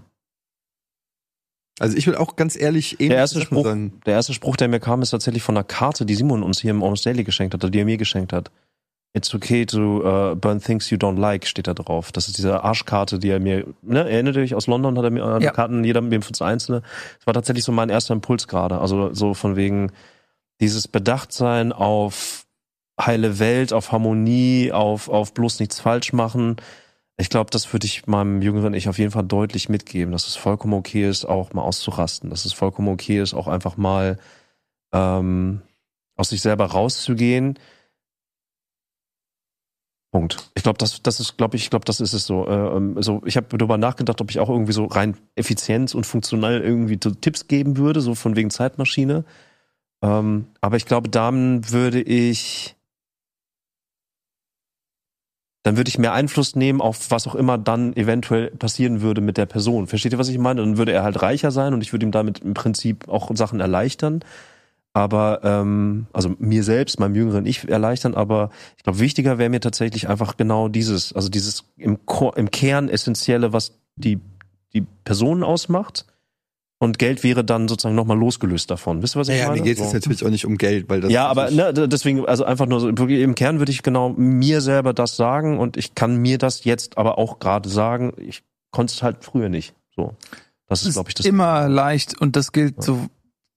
[1.80, 3.99] Also ich will auch ganz ehrlich der erste Spruch, sagen.
[4.06, 6.72] der erste Spruch, der mir kam, ist tatsächlich von einer Karte, die Simon uns hier
[6.72, 8.52] im Almost Daily geschenkt hat, oder die er mir geschenkt hat.
[9.14, 12.11] It's okay to uh, burn things you don't like, steht da drauf.
[12.11, 15.23] Das ist diese Arschkarte, die er mir, ne, erinnert euch, aus London hat er mir
[15.23, 15.52] äh, Ja.
[15.52, 16.81] Karten, jeder mit dem für das Einzelne.
[17.18, 18.80] Das war tatsächlich so mein erster Impuls gerade.
[18.80, 19.91] Also so von wegen
[20.61, 22.45] dieses Bedachtsein auf
[22.99, 26.57] heile Welt, auf Harmonie, auf, auf bloß nichts falsch machen.
[27.18, 30.36] Ich glaube, das würde ich meinem jüngeren Ich auf jeden Fall deutlich mitgeben, dass es
[30.36, 34.18] vollkommen okay ist, auch mal auszurasten, dass es vollkommen okay ist, auch einfach mal
[34.94, 35.61] ähm,
[36.15, 37.57] aus sich selber rauszugehen.
[40.11, 40.52] Punkt.
[40.56, 42.48] Ich glaube, das, das ist, glaube ich, glaube, das ist es so.
[42.48, 46.06] Äh, ähm, so ich habe darüber nachgedacht, ob ich auch irgendwie so rein Effizienz und
[46.06, 49.23] funktional irgendwie Tipps geben würde, so von wegen Zeitmaschine.
[50.02, 52.76] Ähm, aber ich glaube, dann würde ich
[55.64, 59.38] dann würde ich mehr Einfluss nehmen auf was auch immer dann eventuell passieren würde mit
[59.38, 59.88] der Person.
[59.88, 60.61] Versteht ihr, was ich meine?
[60.61, 63.60] Dann würde er halt reicher sein und ich würde ihm damit im Prinzip auch Sachen
[63.60, 64.23] erleichtern.
[64.94, 69.60] Aber, ähm, also mir selbst, meinem jüngeren Ich erleichtern, aber ich glaube, wichtiger wäre mir
[69.60, 71.99] tatsächlich einfach genau dieses, also dieses im,
[72.36, 74.20] im Kern Essentielle, was die,
[74.74, 76.06] die Person ausmacht.
[76.82, 79.03] Und Geld wäre dann sozusagen nochmal losgelöst davon.
[79.03, 79.60] Wisst ihr, was ich Ja, meine?
[79.60, 79.94] mir geht es So.
[79.94, 82.80] jetzt natürlich auch nicht um Geld, weil das Ja, aber ne, deswegen, also einfach nur
[82.80, 86.38] so, wirklich im Kern würde ich genau mir selber das sagen und ich kann mir
[86.38, 88.14] das jetzt aber auch gerade sagen.
[88.18, 89.76] Ich konnte es halt früher nicht.
[89.94, 90.16] So.
[90.68, 91.26] Das Es ist, glaube ich, das.
[91.26, 92.82] immer leicht und das gilt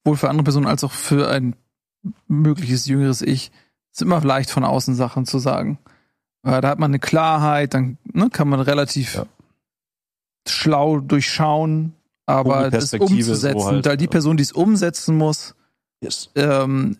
[0.04, 1.54] sowohl für andere Personen als auch für ein
[2.28, 3.50] mögliches jüngeres Ich.
[3.92, 5.78] Es ist immer leicht von außen Sachen zu sagen.
[6.44, 9.26] Äh, Da hat man eine Klarheit, dann ne, kann man relativ Ja.
[10.48, 11.94] schlau durchschauen,
[12.26, 14.08] aber das Vogelperspektive, so umzusetzen, halt, da die.
[14.08, 15.54] Person, die es umsetzen muss,
[16.02, 16.30] Yes.
[16.34, 16.96] ähm,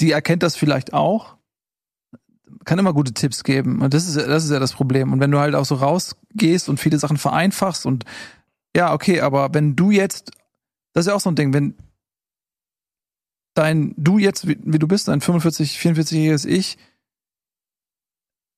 [0.00, 1.36] die erkennt das vielleicht auch,
[2.64, 3.80] kann immer gute Tipps geben.
[3.80, 5.12] Und das ist, das ist ja das Problem.
[5.12, 8.04] Und wenn du halt auch so rausgehst und viele Sachen vereinfachst und
[8.74, 10.30] ja, okay, aber wenn du jetzt,
[10.92, 11.74] das ist ja auch so ein Ding, wenn
[13.54, 16.78] dein, du jetzt, wie, wie du bist, dein 45, 44-jähriges Ich,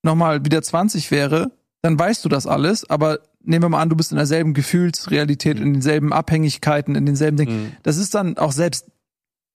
[0.03, 1.53] nochmal wieder 20 wäre,
[1.83, 5.59] dann weißt du das alles, aber nehmen wir mal an, du bist in derselben Gefühlsrealität,
[5.59, 7.63] in denselben Abhängigkeiten, in denselben Dingen.
[7.63, 7.73] Mhm.
[7.83, 8.87] Das ist dann auch selbst,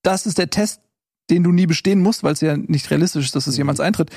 [0.02, 0.82] das ist der Test,
[1.30, 4.10] den du nie bestehen musst, weil es ja nicht realistisch ist, dass es jemals eintritt.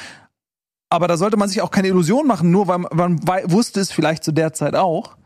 [0.90, 3.20] Aber da sollte man sich auch keine Illusion machen, nur weil man,
[3.50, 5.18] wusste es vielleicht zu der Zeit auch.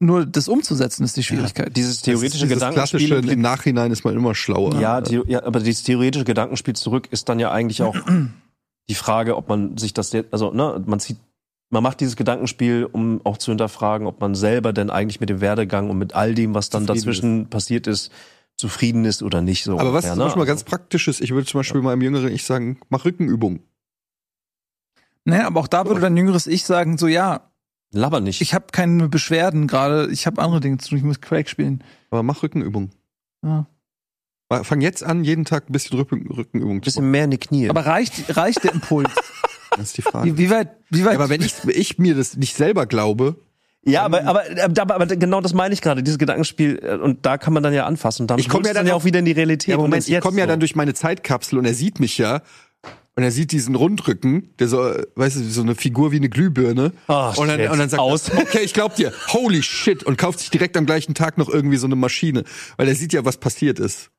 [0.00, 1.76] Nur das umzusetzen ist die Schwierigkeit.
[1.76, 3.08] Dieses theoretische dieses Gedankenspiel.
[3.08, 4.80] klassische, im Nachhinein ist man immer schlauer.
[4.80, 7.96] ja, die, ja, aber dieses theoretische Gedankenspiel zurück ist dann ja eigentlich auch
[8.88, 11.18] die Frage, ob man sich das jetzt, also ne, man zieht,
[11.70, 15.40] man macht dieses Gedankenspiel, um auch zu hinterfragen, ob man selber denn eigentlich mit dem
[15.40, 18.12] Werdegang und mit all dem, was dann Zufrieden dazwischen passiert ist,
[18.56, 19.64] zufrieden ist oder nicht.
[19.64, 20.48] So Aber was ungefähr, zum Beispiel mal ne?
[20.48, 23.60] ganz praktisch ist, ich würde zum Beispiel meinem jüngeren Ich sagen, mach Rückenübung.
[25.24, 27.47] Naja, aber auch da würde dein jüngeres Ich sagen, so ja,
[27.92, 28.40] Laber nicht.
[28.42, 31.82] ich habe keine Beschwerden gerade, ich habe andere Dinge zu tun, ich muss Quake spielen.
[32.10, 32.90] Aber mach Rückenübung.
[33.44, 33.66] Ja.
[34.62, 37.10] Fang jetzt an, jeden Tag ein bisschen Rücken, Rückenübung ein zu bisschen machen.
[37.10, 37.68] mehr in die Knie.
[37.68, 39.10] Aber reicht, reicht der Impuls?
[39.76, 40.26] Das ist die Frage.
[40.26, 41.12] wie, wie weit, wie weit?
[41.12, 43.36] Ja, aber wenn ich, ich mir das nicht selber glaube,
[43.84, 46.80] ja, aber, aber, aber, aber genau das meine ich gerade, dieses Gedankenspiel.
[46.82, 48.22] äh, Und da kann man dann ja anfassen.
[48.22, 49.68] Und damit Ich komm holst ja du dann ja auch- wieder in die Realität.
[49.68, 50.48] ja, Moment, ich komme ja so.
[50.48, 52.42] dann durch meine Zeitkapsel und er sieht mich ja.
[53.18, 54.78] Und er sieht diesen Rundrücken, der so,
[55.16, 56.92] weißt du, so eine Figur wie eine Glühbirne.
[57.08, 57.68] Ah, und, dann, shit.
[57.68, 58.28] und dann sagt Aus.
[58.28, 61.48] er, okay, ich glaub dir, holy shit, und kauft sich direkt am gleichen Tag noch
[61.48, 62.44] irgendwie so eine Maschine.
[62.76, 64.12] Weil er sieht ja, was passiert ist.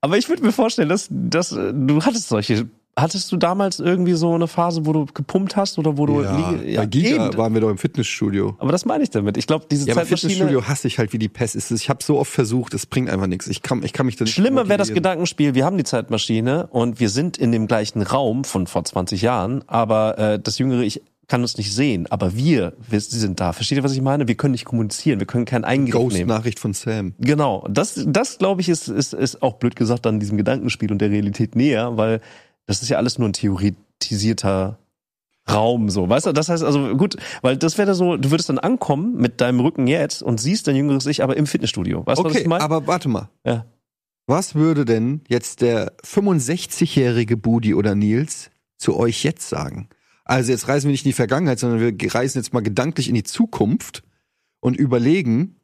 [0.00, 2.66] Aber ich würde mir vorstellen, dass, dass äh, du hattest solche.
[3.00, 6.76] Hattest du damals irgendwie so eine Phase, wo du gepumpt hast oder wo du Liege-
[6.76, 7.36] bei Giga eben.
[7.38, 8.56] waren wir doch im Fitnessstudio.
[8.58, 9.36] Aber das meine ich damit.
[9.36, 10.32] Ich glaube, diese Ja, Zeitmaschine.
[10.32, 11.56] Fitnessstudio hasse ich halt wie die Pest.
[11.70, 13.46] Ich habe so oft versucht, es bringt einfach nichts.
[13.46, 14.92] Ich kann, ich kann mich da nicht Schlimmer wäre das.
[14.92, 19.22] Gedankenspiel, wir haben die Zeitmaschine und wir sind in dem gleichen Raum von vor 20
[19.22, 23.52] Jahren, aber äh, das jüngere Ich kann uns nicht sehen, aber wir, wir sind da.
[23.52, 24.26] Versteht ihr, was ich meine?
[24.26, 26.08] Wir können nicht kommunizieren, wir können keinen Eingriff nehmen.
[26.10, 27.14] Ghost-Nachricht von Sam.
[27.20, 30.98] Genau, das, das glaube ich, ist, ist, ist auch blöd gesagt an diesem Gedankenspiel und
[31.00, 32.20] der Realität näher, weil
[32.70, 34.78] das ist ja alles nur ein theoretisierter
[35.50, 36.32] Raum, so, weißt du?
[36.32, 39.88] Das heißt also, gut, weil das wäre so, du würdest dann ankommen mit deinem Rücken
[39.88, 42.06] jetzt und siehst dein jüngeres Ich aber im Fitnessstudio.
[42.06, 42.62] Weißt du, was Okay, ich meine?
[42.62, 43.28] aber warte mal.
[43.44, 43.66] Ja.
[44.28, 49.88] Was würde denn jetzt der 65-jährige Budi oder Nils zu euch jetzt sagen?
[50.24, 53.16] Also jetzt reisen wir nicht in die Vergangenheit, sondern wir reisen jetzt mal gedanklich in
[53.16, 54.04] die Zukunft
[54.60, 55.56] und überlegen,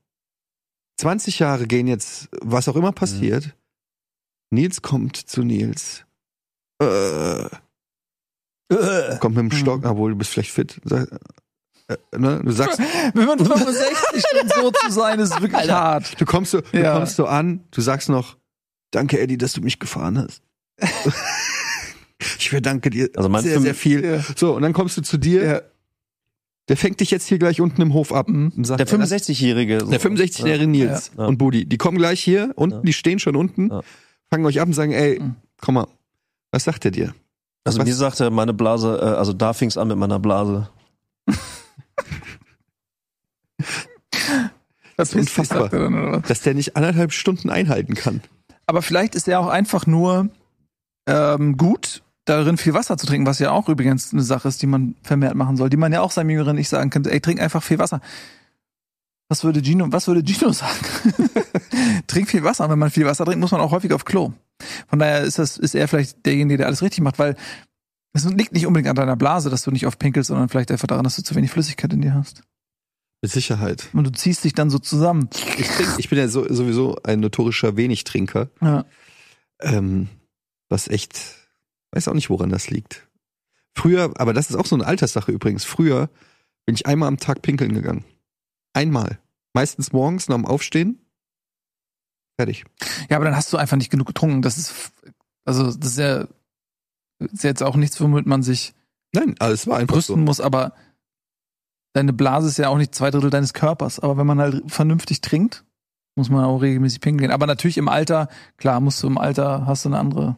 [0.96, 3.54] 20 Jahre gehen jetzt, was auch immer passiert.
[4.50, 6.05] Nils kommt zu Nils.
[6.78, 7.48] Äh,
[9.20, 10.80] kommt mit dem Stock, obwohl du bist vielleicht fit.
[10.84, 11.08] Sag,
[11.88, 12.40] äh, ne?
[12.44, 12.78] Du sagst,
[13.14, 16.20] Wenn man 65 schon so zu sein, ist wirklich hart.
[16.20, 16.94] du kommst so, du Ja.
[16.96, 18.36] kommst so an, du sagst noch,
[18.90, 20.42] danke Eddie, dass du mich gefahren hast.
[22.38, 24.04] ich verdanke dir Also sehr, sehr viel.
[24.04, 24.24] Ja.
[24.36, 25.60] So, und dann kommst du zu dir, Ja.
[26.68, 28.28] der fängt dich jetzt hier gleich unten im Hof ab.
[28.28, 28.52] Mhm.
[28.56, 29.80] Und sagt, Der 65-Jährige.
[29.80, 29.90] so.
[29.90, 31.26] der 65-jährige Nils Ja.
[31.26, 32.82] und Budi, die kommen gleich hier, unten, Ja.
[32.82, 33.82] die stehen schon unten, Ja.
[34.28, 35.36] fangen euch ab und sagen, ey, Mhm.
[35.60, 35.86] komm mal,
[36.52, 37.14] was sagt er dir?
[37.64, 40.68] Also Was- mir sagte meine Blase, äh, also da fing's an mit meiner Blase.
[44.96, 45.62] Das ist unfassbar.
[45.62, 46.22] sagt er dann?
[46.26, 48.22] Dass der nicht anderthalb Stunden einhalten kann.
[48.66, 50.30] Aber vielleicht ist er auch einfach nur
[51.06, 54.66] ähm, gut, darin viel Wasser zu trinken, was ja auch übrigens eine Sache ist, die
[54.66, 57.40] man vermehrt machen soll, die man ja auch seinem Jüngeren nicht sagen könnte, ey, trink
[57.40, 58.00] einfach viel Wasser.
[59.28, 60.84] Was würde Gino, was würde Gino sagen?
[62.06, 62.64] trink viel Wasser.
[62.64, 64.32] Und wenn man viel Wasser trinkt, muss man auch häufig auf Klo.
[64.88, 67.36] Von daher ist das, ist er vielleicht derjenige, der alles richtig macht, weil
[68.12, 70.86] es liegt nicht unbedingt an deiner Blase, dass du nicht oft pinkelst, sondern vielleicht einfach
[70.86, 72.42] daran, dass du zu wenig Flüssigkeit in dir hast.
[73.20, 73.88] Mit Sicherheit.
[73.92, 75.28] Und du ziehst dich dann so zusammen.
[75.58, 78.48] Ich, trink, ich bin ja so, sowieso ein notorischer Wenigtrinker.
[78.62, 78.84] Ja.
[79.60, 80.08] Ähm,
[80.68, 81.20] was echt,
[81.92, 83.06] weiß auch nicht, woran das liegt.
[83.74, 85.64] Früher, aber das ist auch so eine Alterssache übrigens.
[85.64, 86.08] Früher
[86.64, 88.04] bin ich einmal am Tag pinkeln gegangen.
[88.76, 89.18] Einmal.
[89.54, 91.00] Meistens morgens nach dem Aufstehen.
[92.38, 92.64] Fertig.
[93.08, 94.42] Ja, aber dann hast du einfach nicht genug getrunken.
[94.42, 94.92] Das ist,
[95.44, 96.28] also, das ist ja,
[97.18, 98.74] ist jetzt auch nichts, womit man sich
[99.14, 100.22] Nein, also es war einfach brüsten so.
[100.22, 100.74] muss, aber
[101.94, 103.98] deine Blase ist ja auch nicht zwei Drittel deines Körpers.
[103.98, 105.64] Aber wenn man halt vernünftig trinkt,
[106.16, 107.34] muss man auch regelmäßig pinkeln gehen.
[107.34, 108.28] Aber natürlich im Alter,
[108.58, 110.36] klar, musst du im Alter, hast du eine andere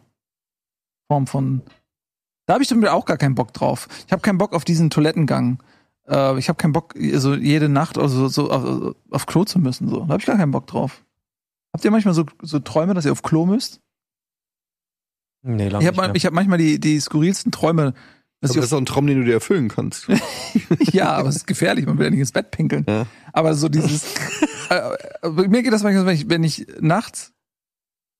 [1.10, 1.62] Form von.
[2.46, 3.88] Da habe ich zum Beispiel auch gar keinen Bock drauf.
[4.06, 5.60] Ich habe keinen Bock auf diesen Toilettengang.
[6.08, 9.88] Äh, ich habe keinen Bock, so jede Nacht also so auf, auf Klo zu müssen.
[9.88, 10.00] So.
[10.00, 11.04] Da habe ich gar keinen Bock drauf.
[11.72, 13.80] Habt ihr manchmal so, so Träume, dass ihr auf Klo müsst?
[15.42, 17.94] Nee, lange Ich habe ich hab manchmal die, die sskurrilsten Träume.
[18.40, 20.06] Dass Aber das ist auch ein Traum, den du dir erfüllen kannst.
[20.92, 22.84] ja, aber es ist gefährlich, man will ja nicht ins Bett pinkeln.
[22.88, 23.06] Ja.
[23.32, 24.14] Aber so dieses.
[24.70, 27.32] äh, äh, mir geht das manchmal, so, wenn ich, wenn ich nachts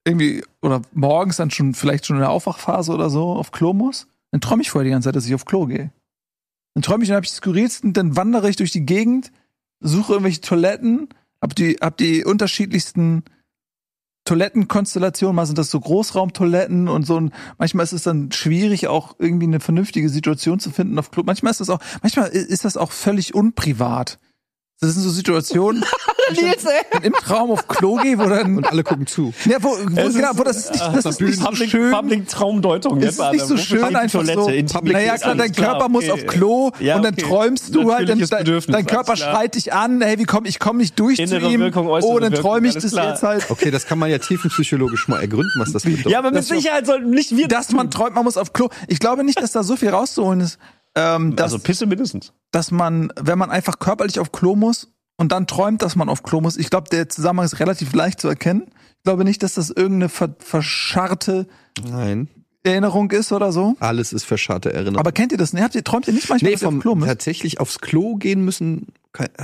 [0.05, 4.09] irgendwie oder morgens dann schon vielleicht schon in der Aufwachphase oder so auf Klo muss,
[4.32, 5.93] dann träume ich vorher die ganze Zeit, dass ich auf Klo gehe.
[6.74, 9.32] Dann träume ich, dann habe ich die skurrilsten, dann wandere ich durch die Gegend,
[9.81, 11.09] suche irgendwelche Toiletten,
[11.40, 13.24] hab die, hab die unterschiedlichsten
[14.24, 19.16] Toilettenkonstellationen, mal sind das so Großraumtoiletten und so und manchmal ist es dann schwierig auch
[19.19, 21.23] irgendwie eine vernünftige Situation zu finden auf Klo.
[21.24, 24.19] Manchmal ist das auch, manchmal ist das auch völlig unprivat.
[24.80, 25.82] Das sind so Situationen,
[26.34, 26.56] wo ich
[26.92, 29.34] dann im Traum auf Klo gehe, wo dann Und alle gucken zu.
[29.44, 31.90] ja, wo, wo, genau, wo das ist nicht, das ist nicht so Public, schön.
[31.90, 33.02] Public Traumdeutung.
[33.02, 34.48] Es ist nicht so schön einfach so.
[34.82, 37.22] naja, klar, dein Körper muss auf Klo Ja, und dann okay.
[37.22, 39.16] träumst du halt, dann, dein, Körper klar.
[39.16, 41.60] schreit dich an, hey, wie komm, ich komme nicht durch Innere zu ihm.
[41.60, 43.09] Wirkung, oh, dann träume ich das klar.
[43.10, 43.50] jetzt halt.
[43.50, 46.06] Okay, das kann man ja tiefenpsychologisch mal ergründen, was das bedeutet.
[46.06, 48.68] Ja, aber mit Das- Sicherheit sollten nicht wir Dass man träumt, man muss auf Klo.
[48.86, 50.59] Ich glaube nicht, dass da so viel rauszuholen ist.
[50.99, 52.33] Ähm, dass, Also Pisse mindestens.
[52.51, 56.23] dass man, wenn man einfach körperlich auf Klo muss und dann träumt, dass man auf
[56.23, 56.57] Klo muss.
[56.57, 58.65] Ich glaube, der Zusammenhang ist relativ leicht zu erkennen.
[58.99, 61.47] Ich glaube nicht, dass das irgendeine ver verscharrte
[61.89, 62.29] Nein,
[62.65, 63.77] Erinnerung ist oder so.
[63.81, 64.99] alles ist verscharrte Erinnerung.
[64.99, 65.53] Aber kennt ihr das?
[65.53, 65.62] Ne?
[65.62, 67.09] Habt ihr, träumt ihr nicht manchmal, nee, vom auf Klo müsst?
[67.09, 68.89] tatsächlich aufs Klo gehen müssen.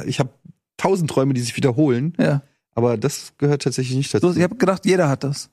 [0.06, 0.30] Ich habe
[0.76, 2.42] tausend Träume, die sich wiederholen, Ja.
[2.74, 4.30] aber das gehört tatsächlich nicht dazu.
[4.32, 5.50] So, ich habe gedacht, jeder hat das.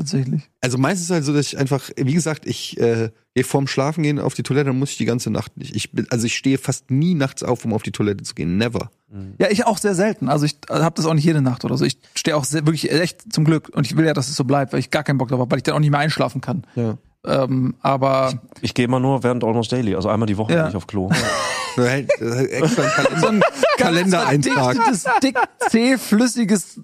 [0.00, 0.48] Tatsächlich.
[0.62, 4.02] Also meistens ist halt so, dass ich einfach, wie gesagt, ich äh, gehe vorm Schlafen
[4.02, 5.76] gehen auf die Toilette, dann muss ich die ganze Nacht nicht.
[5.76, 8.56] Ich bin, also ich stehe fast nie nachts auf, um auf die Toilette zu gehen.
[8.56, 8.90] Never.
[9.38, 10.30] Ja, ich auch sehr selten.
[10.30, 11.84] Also ich habe das auch nicht jede Nacht oder so.
[11.84, 14.44] Ich stehe auch sehr, wirklich echt zum Glück und ich will ja, dass es so
[14.44, 16.40] bleibt, weil ich gar keinen Bock drauf habe, weil ich dann auch nicht mehr einschlafen
[16.40, 16.66] kann.
[16.76, 16.96] Ja.
[17.26, 18.32] Ähm, aber
[18.62, 20.62] Ich gehe immer nur während Almost Daily, also einmal die Woche Ja.
[20.62, 21.10] gehe ich auf Klo.
[21.76, 23.42] Halt, äh, extra einen
[23.78, 24.76] Kalender, Kalendereintrag.
[24.76, 25.38] verdichtetes, dick,
[25.68, 26.80] zähflüssiges.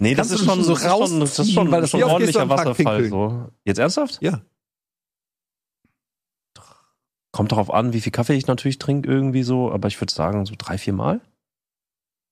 [0.00, 3.08] Nee, das ist schon, so das ist schon, das ist schon, das du ordentlicher Wasserfall.
[3.08, 3.48] So.
[3.64, 4.18] Jetzt ernsthaft?
[4.20, 4.40] Ja.
[7.32, 10.44] Kommt darauf an, wie viel Kaffee ich natürlich trinke irgendwie so, aber ich würde sagen
[10.46, 11.20] so drei, vier Mal.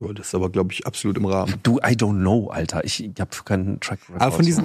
[0.01, 1.55] Das ist aber, glaube ich, absolut im Rahmen.
[1.63, 2.85] Du, I don't know, Alter.
[2.85, 4.21] Ich, ich habe keinen Track Record.
[4.21, 4.63] Aber von so.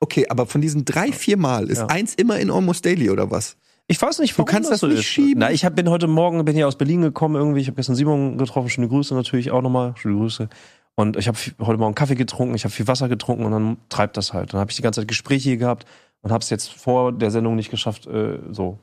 [0.00, 1.86] Okay, aber von diesen drei, vier Mal ist Ja.
[1.86, 3.56] eins immer in Almost Daily oder was?
[3.86, 5.04] Ich weiß nicht, Du warum kannst das so nicht ist.
[5.06, 5.40] schieben.
[5.40, 7.60] Na, ich hab, bin heute Morgen bin hier aus Berlin gekommen irgendwie.
[7.60, 8.68] Ich habe gestern Simon getroffen.
[8.70, 9.94] Schöne Grüße natürlich auch nochmal.
[9.96, 10.48] Schöne Grüße.
[10.94, 12.54] Und ich habe heute Morgen Kaffee getrunken.
[12.54, 14.52] Ich habe viel Wasser getrunken und dann treibt das halt.
[14.52, 15.86] Dann habe ich die ganze Zeit Gespräche hier gehabt
[16.22, 18.06] und habe es jetzt vor der Sendung nicht geschafft.
[18.06, 18.78] Äh, so.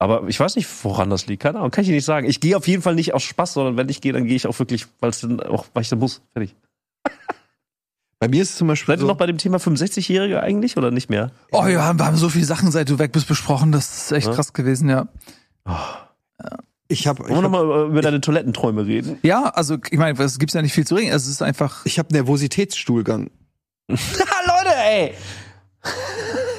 [0.00, 1.42] Aber ich weiß nicht, woran das liegt.
[1.42, 2.26] Keine Ahnung, kann ich dir nicht sagen.
[2.26, 4.46] Ich gehe auf jeden Fall nicht aus Spaß, sondern wenn ich gehe, dann gehe ich
[4.48, 6.22] auch wirklich, weil es dann auch, weil ich dann muss.
[6.32, 6.56] Fertig.
[8.20, 10.76] Bei mir ist es zum Beispiel Seid ihr so, noch bei dem Thema 65-Jährige eigentlich
[10.76, 11.32] oder nicht mehr?
[11.52, 13.72] Oh ja, wir haben so viele Sachen, seit du weg bist, besprochen.
[13.72, 14.34] Das ist echt Ja.
[14.34, 15.08] krass gewesen, ja.
[16.88, 19.18] ich habe Wollen wir nochmal über deine Toilettenträume reden?
[19.22, 21.10] Ja, also ich meine, es gibt ja nicht viel zu reden.
[21.12, 23.30] Es ist einfach, ich hab Nervositätsstuhlgang.
[23.90, 23.94] Ha,
[24.46, 25.14] Leute, ey!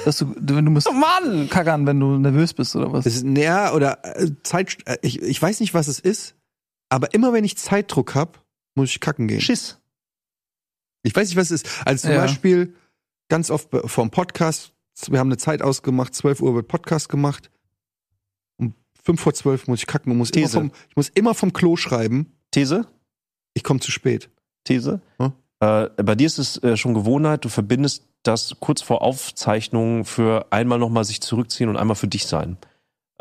[0.04, 1.48] dass du, du du musst Mann!
[1.48, 3.04] kackern, wenn du nervös bist oder was.
[3.04, 6.34] Das ist, naja, oder äh, Zeit, äh, ich, ich weiß nicht, was es ist,
[6.88, 8.42] aber immer wenn ich Zeitdruck hab,
[8.74, 9.40] muss ich kacken gehen.
[9.40, 9.78] Schiss.
[11.02, 11.86] Ich weiß nicht, was es ist.
[11.86, 12.22] Also zum Ja.
[12.22, 12.74] Beispiel
[13.28, 14.72] ganz oft vom Podcast,
[15.08, 17.50] wir haben eine Zeit ausgemacht, 12 Uhr wird Podcast gemacht.
[18.58, 18.74] Um
[19.04, 20.58] 5 vor 12 muss ich kacken und muss immer These.
[20.58, 22.86] vom, ich muss immer vom Klo schreiben, These?
[23.54, 24.30] ich komme zu spät.
[24.64, 25.00] These.
[25.18, 25.32] Hm?
[25.60, 30.46] Äh, bei dir ist es äh, schon Gewohnheit, du verbindest das kurz vor Aufzeichnung für
[30.52, 32.56] einmal nochmal sich zurückziehen und einmal für dich sein.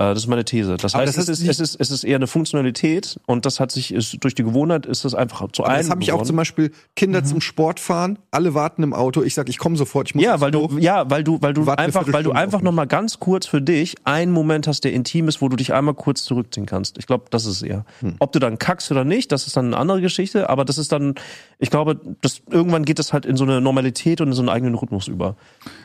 [0.02, 0.78] Äh, das ist meine These.
[0.78, 3.60] Das Aber heißt, das es, ist es, ist, es ist eher eine Funktionalität und das
[3.60, 6.24] hat sich, ist, durch die Gewohnheit ist das einfach zu einem das habe ich auch
[6.24, 10.10] zum Beispiel Kinder zum Sport fahren, alle warten im Auto, ich sag, ich komme sofort,
[10.10, 12.64] ich muss Ja, weil du, ja, weil du, weil du einfach, weil du einfach auf
[12.64, 15.74] noch mal ganz kurz für dich einen Moment hast, der intim ist, wo du dich
[15.74, 16.98] einmal kurz zurückziehen kannst.
[16.98, 17.86] Ich glaube, das ist eher.
[18.00, 18.16] Hm.
[18.20, 20.92] Ob du dann kackst oder nicht, das ist dann eine andere Geschichte, aber das ist
[20.92, 21.16] dann,
[21.60, 24.50] ich glaube, das, irgendwann geht das halt in so eine Normalität und in so einen
[24.50, 25.36] eigenen Rhythmus über.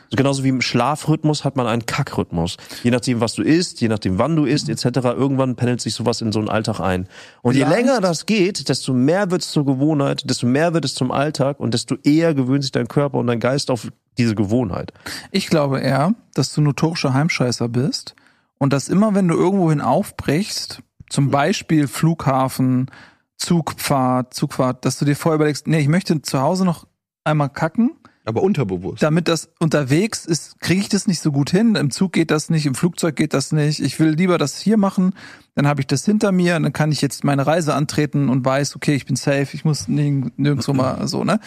[0.07, 2.57] Also genauso wie im Schlafrhythmus hat man einen Kackrhythmus.
[2.83, 6.21] Je nachdem, was du isst, je nachdem, wann du isst, etc., irgendwann pendelt sich sowas
[6.21, 7.07] in so einen Alltag ein.
[7.41, 10.95] Und je länger das geht, desto mehr wird es zur Gewohnheit, desto mehr wird es
[10.95, 14.93] zum Alltag und desto eher gewöhnt sich dein Körper und dein Geist auf diese Gewohnheit.
[15.31, 18.15] Ich glaube eher, dass du notorischer Heimscheißer bist
[18.57, 22.91] und dass immer, wenn du irgendwohin aufbrichst, zum Beispiel Flughafen,
[23.37, 26.87] Zugfahrt, Zugfahrt, dass du dir vorher überlegst, nee, ich möchte zu Hause noch
[27.23, 27.91] einmal kacken,
[28.27, 29.01] aber unterbewusst.
[29.01, 31.75] damit das unterwegs ist, kriege ich das nicht so gut hin.
[31.75, 33.79] Im Zug geht das nicht, im Flugzeug geht das nicht.
[33.79, 35.13] Ich will lieber das hier machen,
[35.55, 38.43] dann habe ich das hinter mir und dann kann ich jetzt meine Reise antreten und
[38.45, 41.39] weiß, okay, ich bin safe, ich muss nirg- nirgendwo mal so, ne?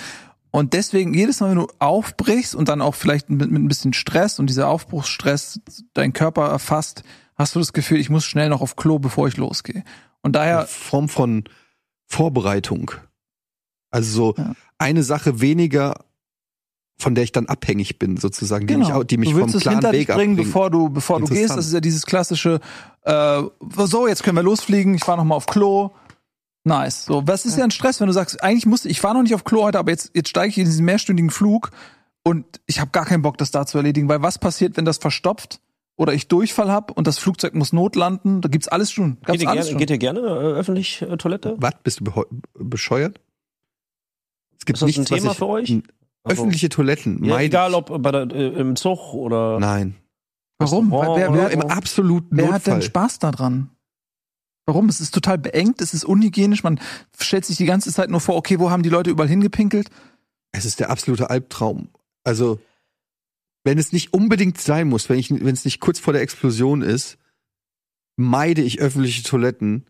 [0.52, 3.93] Und deswegen, jedes Mal, wenn du aufbrichst und dann auch vielleicht mit, mit ein bisschen
[3.93, 5.61] Stress und dieser Aufbruchsstress
[5.94, 7.05] deinen Körper erfasst,
[7.36, 9.85] hast du das Gefühl, ich muss schnell noch auf Klo, bevor ich losgehe.
[10.23, 11.44] Und Eine daher, Form von
[12.07, 12.90] Vorbereitung.
[13.93, 14.55] Also so Ja.
[14.78, 15.94] eine Sache weniger,
[17.01, 19.47] von der ich dann abhängig bin, sozusagen, die mich, au- die mich Genau.
[19.47, 21.56] du willst vom es hinter klaren dich Weg bringen, bevor du, bevor du gehst.
[21.56, 22.60] Das ist ja dieses klassische,
[23.02, 23.43] äh,
[23.78, 25.90] so, jetzt können wir losfliegen, ich fahre noch mal auf Klo.
[26.64, 27.06] Nice.
[27.06, 29.35] So, was ist ja ein Stress, wenn du sagst, eigentlich musste ich fahre noch nicht
[29.35, 31.70] auf Klo heute, aber jetzt, jetzt steige ich in diesen mehrstündigen Flug
[32.22, 34.98] und ich habe gar keinen Bock, das da zu erledigen, weil was passiert, wenn das
[34.98, 35.60] verstopft
[35.97, 38.43] oder ich Durchfall hab und das Flugzeug muss notlanden?
[38.43, 39.16] Da gibt's alles schon.
[39.22, 39.78] Gab's Geht ihr, alles gerne, schon.
[39.78, 40.22] geht ihr gerne äh,
[40.59, 41.56] öffentlich äh, Toilette?
[41.59, 41.72] Was?
[41.82, 42.24] Bist du
[42.59, 43.20] bescheuert?
[44.59, 45.82] Es gibt Ist das ein nichts, was Thema ich, für euch?
[46.22, 49.59] Also, Öffentliche Toiletten, ja, egal ob bei der, äh, im Zug oder.
[49.59, 49.97] Nein.
[50.59, 50.92] Warum?
[50.92, 52.82] Restaurant Wer, wer, im absoluten wer hat denn Notfall.
[52.82, 53.70] Spaß daran?
[54.66, 54.88] Warum?
[54.90, 56.78] Es ist total beengt, es ist unhygienisch, man
[57.18, 59.88] stellt sich die ganze Zeit nur vor, okay, wo haben die Leute überall hingepinkelt?
[60.52, 61.88] Es ist der absolute Albtraum.
[62.24, 62.60] Also,
[63.64, 66.82] wenn es nicht unbedingt sein muss, wenn ich, wenn es nicht kurz vor der Explosion
[66.82, 67.18] ist,
[68.16, 69.86] meide ich öffentliche Toiletten.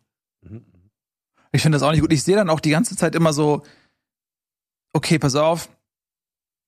[1.52, 2.12] Ich finde das auch nicht gut.
[2.12, 3.64] Ich sehe dann auch die ganze Zeit immer so,
[4.92, 5.68] okay, pass auf,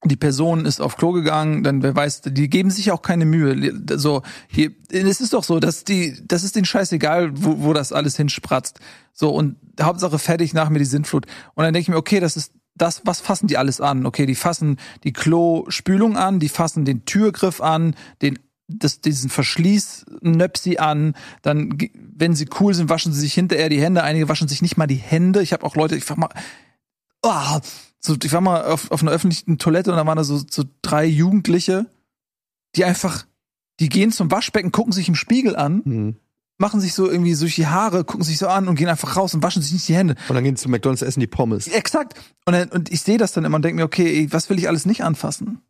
[0.05, 3.83] die Person ist auf Klo gegangen, dann wer weiß, die geben sich auch keine Mühe.
[3.99, 7.93] So, hier, es ist doch so, dass die, das ist den scheißegal, wo, wo das
[7.93, 8.81] alles hinspratzt.
[9.13, 11.27] So, und Hauptsache fertig nach mir die Sintflut.
[11.55, 14.07] Und dann denke ich mir, okay, das ist das, was fassen die alles an?
[14.07, 18.39] Okay, die fassen die Klospülung an, die fassen den Türgriff an, den
[18.69, 24.03] das, diesen Verschließnöpsi an, dann, wenn sie cool sind, waschen sie sich hinterher die Hände.
[24.03, 25.43] Einige waschen sich nicht mal die Hände.
[25.43, 26.31] Ich habe auch Leute, ich frag mal,
[27.23, 27.61] oh,
[28.05, 30.65] so, ich war mal auf, auf einer öffentlichen Toilette und da waren da so, so
[30.83, 31.87] drei Jugendliche,
[32.77, 33.25] die einfach,
[33.81, 36.17] die gehen zum Waschbecken, gucken sich im Spiegel an, Mhm.
[36.59, 39.35] machen sich so irgendwie durch die Haare, gucken sich so an und gehen einfach raus
[39.35, 40.15] und waschen sich nicht die Hände.
[40.29, 41.67] Und dann gehen sie zu McDonalds essen die Pommes.
[41.69, 42.19] Exakt.
[42.45, 44.69] Und, dann, und ich sehe das dann immer und denke mir, okay, was will ich
[44.69, 45.61] alles nicht anfassen?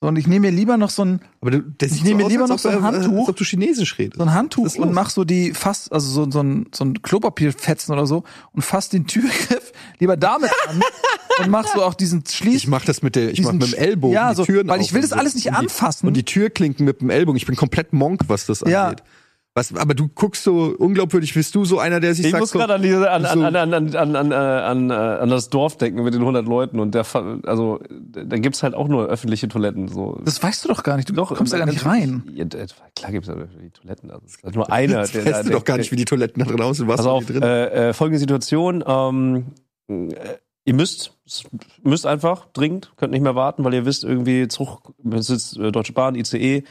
[0.00, 2.26] So, und ich nehme mir lieber noch so ein, Aber du, das Ich nehme so
[2.28, 3.18] mir lieber noch so ein äh, Handtuch.
[3.18, 4.16] Als ob du Chinesisch redest.
[4.18, 7.92] so ein Handtuch und mach so die Fass, also so, so ein, so ein Klopapierfetzen
[7.92, 10.76] oder so und fass den Türgriff lieber damit an
[11.40, 12.56] und mach so auch diesen Schließ.
[12.56, 14.80] Ich mach das mit der, ich mach mit dem Ellbogen Ja, die so, Türen weil
[14.80, 16.06] ich will das alles nicht und die, anfassen.
[16.08, 17.36] Und die Türklinken mit dem Ellbogen.
[17.36, 18.84] Ich bin komplett Monk, was das Ja.
[18.88, 19.02] angeht.
[19.54, 22.50] Was, aber du guckst so unglaubwürdig, bist du so einer, der sich Ich sagt muss
[22.50, 25.30] so, gerade an, diese- an, so- an, an, an, an, an, äh, an, äh, an
[25.30, 27.04] das Dorf denken mit den 100 Leuten und der,
[27.44, 27.80] also
[28.12, 29.88] da gibt's halt auch nur öffentliche Toiletten.
[29.88, 30.20] So.
[30.24, 31.08] das weißt du doch gar nicht.
[31.08, 32.22] Du Doch, kommst da gar nicht rein.
[32.32, 34.10] Ja, klar gibt's ja öffentliche Toiletten.
[34.12, 34.98] Also, es ist halt nur einer.
[34.98, 36.86] das der, weißt der, du doch gar nicht, wie die Toiletten da drin aussehen.
[36.86, 37.42] Was Pass da auf, drin?
[37.42, 38.84] äh, äh, folgende Situation.
[38.86, 39.46] Ähm,
[39.88, 40.14] äh,
[40.68, 41.14] ihr müsst,
[41.82, 45.72] müsst einfach dringend, könnt nicht mehr warten, weil ihr wisst irgendwie, Zug, es sitzt äh,
[45.72, 46.62] Deutsche Bahn, ICE,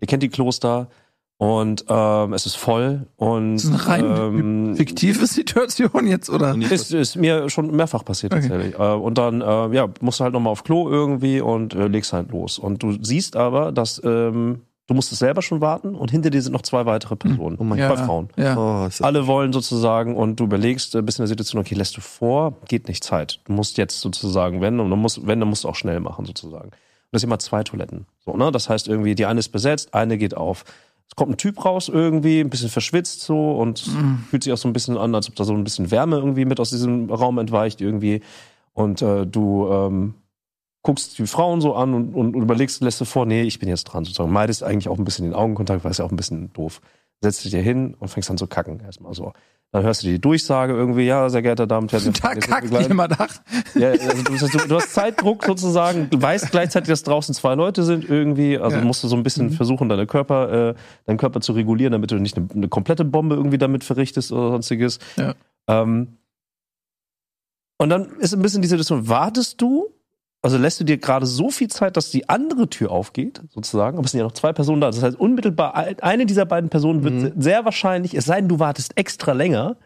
[0.00, 0.88] ihr kennt die Kloster
[1.36, 6.56] und ähm, es ist voll und Das ist eine rein ähm, fiktive Situation jetzt, oder?
[6.56, 8.48] ist, ist mir schon mehrfach passiert Okay.
[8.48, 8.78] tatsächlich.
[8.78, 12.14] Äh, und dann äh, ja, musst du halt nochmal auf Klo irgendwie und äh, legst
[12.14, 12.58] halt los.
[12.58, 16.52] Und du siehst aber, dass ähm, du musstest selber schon warten und hinter dir sind
[16.52, 17.56] noch zwei weitere Personen.
[17.58, 17.88] Oh mein Ja.
[17.88, 18.28] Bei Frauen.
[18.36, 18.56] Ja.
[18.56, 22.58] oh, Alle wollen sozusagen und du überlegst, bist in der Situation, okay, lässt du vor,
[22.68, 23.40] geht nicht Zeit.
[23.44, 26.26] Du musst jetzt sozusagen, wenn, und dann musst, wenn, dann musst du auch schnell machen
[26.26, 26.68] sozusagen.
[26.68, 26.72] Und
[27.12, 28.06] das sind immer zwei Toiletten.
[28.24, 28.52] So, ne?
[28.52, 30.64] Das heißt irgendwie, die eine ist besetzt, eine geht auf.
[31.06, 33.84] Es kommt ein Typ raus irgendwie, ein bisschen verschwitzt so und
[34.30, 36.44] fühlt sich auch so ein bisschen an, als ob da so ein bisschen Wärme irgendwie
[36.46, 38.22] mit aus diesem Raum entweicht irgendwie.
[38.72, 40.14] Und äh, du ähm,
[40.84, 43.68] guckst die Frauen so an und, und, und überlegst, lässt du vor, nee, ich bin
[43.68, 44.30] jetzt dran sozusagen.
[44.30, 46.80] Meidest eigentlich auch ein bisschen den Augenkontakt, weil es ja auch ein bisschen doof.
[47.22, 49.32] Setzt dich dir hin und fängst an zu kacken erstmal so.
[49.72, 52.12] Dann hörst du die Durchsage irgendwie, ja, sehr geehrter Damen und Herren.
[52.22, 53.34] Da kackt jemand nach.
[53.74, 56.10] Ja, also du, du, du hast Zeitdruck sozusagen.
[56.10, 58.58] Du weißt gleichzeitig, dass draußen zwei Leute sind irgendwie.
[58.58, 58.84] Also Ja.
[58.84, 60.74] musst du so ein bisschen versuchen, deine Körper, äh,
[61.06, 64.50] deinen Körper zu regulieren, damit du nicht eine, eine komplette Bombe irgendwie damit verrichtest oder
[64.50, 64.98] sonstiges.
[65.16, 65.34] Ja.
[65.66, 66.18] Ähm,
[67.78, 69.93] und dann ist ein bisschen die Situation, wartest du?
[70.44, 73.96] Also lässt du dir gerade so viel Zeit, dass die andere Tür aufgeht, sozusagen.
[73.96, 74.88] Aber es sind ja noch zwei Personen da.
[74.90, 78.96] Das heißt, unmittelbar eine dieser beiden Personen wird sehr wahrscheinlich, es sei denn, du wartest
[78.98, 79.76] extra länger,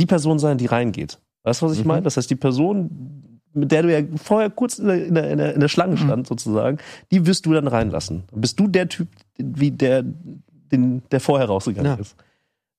[0.00, 1.18] die Person sein, die reingeht.
[1.42, 1.88] Weißt du, was ich Mhm.
[1.88, 2.02] meine?
[2.02, 5.60] Das heißt, die Person, mit der du ja vorher kurz in der, in der, in
[5.60, 6.78] der, Schlange stand, sozusagen,
[7.10, 8.22] die wirst du dann reinlassen.
[8.30, 10.04] Dann bist du der Typ, wie der,
[10.72, 11.98] den, der vorher rausgegangen Ja.
[12.00, 12.16] ist.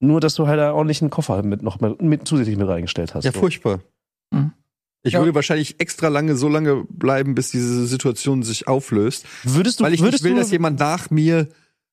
[0.00, 3.22] Nur, dass du halt einen ordentlichen Koffer mit noch mit, mit zusätzlich mit reingestellt hast.
[3.24, 3.38] ja so.
[3.38, 3.78] furchtbar.
[4.32, 4.50] Mhm.
[5.04, 5.20] Ich Ja.
[5.20, 9.26] würde wahrscheinlich extra lange so lange bleiben, bis diese Situation sich auflöst.
[9.44, 11.48] Würdest du, Weil ich würdest nicht will, du, dass jemand nach mir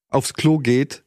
[0.10, 1.04] aufs Klo geht.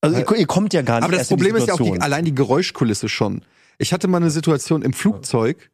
[0.00, 2.24] also ihr, ihr kommt ja gar nicht Aber das Problem ist ja auch die, allein
[2.24, 3.42] die Geräuschkulisse schon.
[3.78, 5.70] Ich hatte mal eine Situation im Flugzeug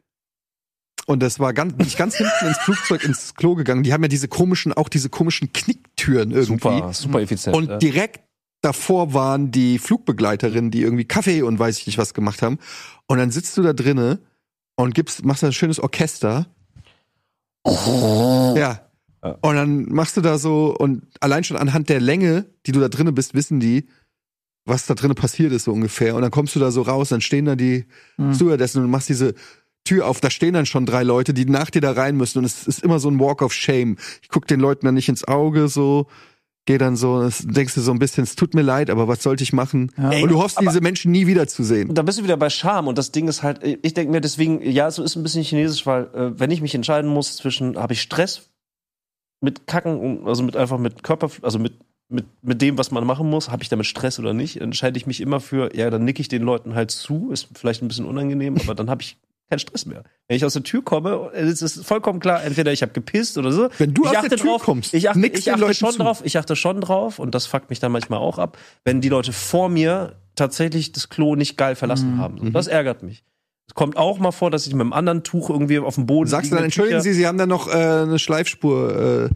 [1.07, 3.83] und das war ganz, bin ich ganz hinten ins Flugzeug ins Klo gegangen.
[3.83, 6.63] Die haben ja diese komischen, auch diese komischen Knicktüren irgendwie.
[6.63, 7.57] super, super effizient.
[7.57, 7.77] Und ja.
[7.79, 8.21] direkt
[8.61, 12.59] davor waren die Flugbegleiterinnen, die irgendwie Kaffee und weiß ich nicht was gemacht haben.
[13.07, 14.21] Und dann sitzt du da drinne
[14.77, 16.47] und gibst, machst ein schönes Orchester.
[17.67, 18.81] Ja.
[19.25, 19.39] Ja.
[19.41, 22.89] Und dann machst du da so, und allein schon anhand der Länge, die du da
[22.89, 23.89] drinne bist, wissen die,
[24.67, 26.15] was da drinnen passiert ist, so ungefähr.
[26.15, 27.87] Und dann kommst du da so raus, dann stehen da die
[28.19, 28.35] Mhm.
[28.35, 29.35] Stewardessen und machst diese
[29.85, 32.39] Tür auf, da stehen dann schon drei Leute, die nach dir da rein müssen.
[32.39, 33.97] Und es ist immer so ein Walk of Shame.
[34.23, 36.07] Ich guck den Leuten dann nicht ins Auge, so,
[36.67, 39.43] geh dann so, denkst du so ein bisschen, es tut mir leid, aber was sollte
[39.43, 39.93] ich machen?
[39.99, 40.23] Ja.
[40.23, 41.95] und du hoffst, diese Menschen nie wiederzusehen.
[41.95, 44.63] da bist du wieder bei Charme und das Ding ist halt, ich denke mir deswegen,
[44.63, 47.93] ja, so ist ein bisschen chinesisch, weil äh, wenn ich mich entscheiden muss zwischen, habe
[47.93, 48.51] ich Stress
[49.41, 51.75] mit Kacken, also mit einfach mit Körper, also mit
[52.11, 55.07] mit, mit dem, was man machen muss, habe ich damit Stress oder nicht, entscheide ich
[55.07, 58.05] mich immer für, ja, dann nick ich den Leuten halt zu, ist vielleicht ein bisschen
[58.05, 59.17] unangenehm, aber dann habe ich
[59.55, 60.03] keinen Stress mehr.
[60.29, 63.53] Wenn ich aus der Tür komme, es ist vollkommen klar, entweder ich habe gepisst oder
[63.53, 63.69] so.
[63.79, 65.99] Wenn du ich aus der Tür drauf, kommst, ich achte, ich achte schon zu.
[65.99, 69.09] drauf, ich achte schon drauf und das fuckt mich dann manchmal auch ab, wenn die
[69.09, 72.19] Leute vor mir tatsächlich das Klo nicht geil verlassen Mhm.
[72.21, 72.39] haben.
[72.39, 73.25] So, Das ärgert mich.
[73.67, 76.29] Es kommt auch mal vor, dass ich mit einem anderen Tuch irgendwie auf dem Boden
[76.29, 79.31] Sagst du dann, entschuldigen Tücher- Sie, Sie haben da noch äh, eine Schleifspur.
[79.31, 79.35] Äh,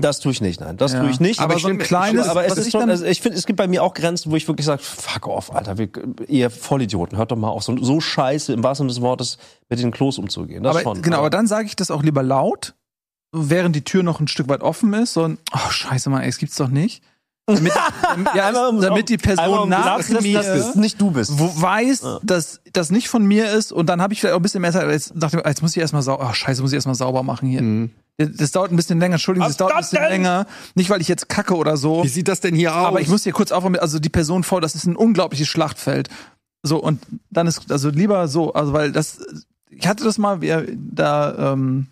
[0.00, 0.76] Das tue ich nicht, nein.
[0.76, 1.00] Das Ja.
[1.00, 1.40] tue ich nicht.
[1.40, 3.38] Aber ich so ein kleines- aber es was ist ich schon, dann- also ich finde,
[3.38, 5.88] es gibt bei mir auch Grenzen, wo ich wirklich sage, fuck off, Alter, wir,
[6.26, 9.38] ihr Vollidioten, hört doch mal auf, so, so scheiße im wahrsten Sinne des Wortes
[9.68, 10.62] mit den Klos umzugehen.
[10.62, 11.02] Das aber schon.
[11.02, 12.74] genau, aber dann sage ich das auch lieber laut,
[13.32, 16.28] während die Tür noch ein Stück weit offen ist, so ein, oh scheiße Mann, ey,
[16.28, 17.02] es gibt's doch nicht.
[17.46, 17.72] Damit,
[18.34, 21.38] ja, Einmal damit die Person um nach klarstellen, mir dass das nicht du bist.
[21.38, 24.42] wo weiß, dass das nicht von mir ist und dann habe ich vielleicht auch ein
[24.42, 26.76] bisschen mehr Zeit, jetzt dachte ich, jetzt muss ich erstmal sauber, oh scheiße, muss ich
[26.76, 27.62] erstmal sauber machen hier.
[27.62, 27.90] Mhm.
[28.18, 30.10] Das, dauert ein bisschen länger, Entschuldigung, Was das dauert ein das bisschen denn?
[30.12, 30.46] länger.
[30.74, 32.02] Nicht, weil ich jetzt kacke oder so.
[32.02, 32.86] Wie sieht das denn hier aus?
[32.86, 36.08] Aber ich muss hier kurz aufräumen, also die Person vor, das ist ein unglaubliches Schlachtfeld.
[36.64, 37.00] So, und
[37.30, 39.24] dann ist, also lieber so, also weil das,
[39.70, 40.40] ich hatte das mal,
[40.76, 41.86] da ähm,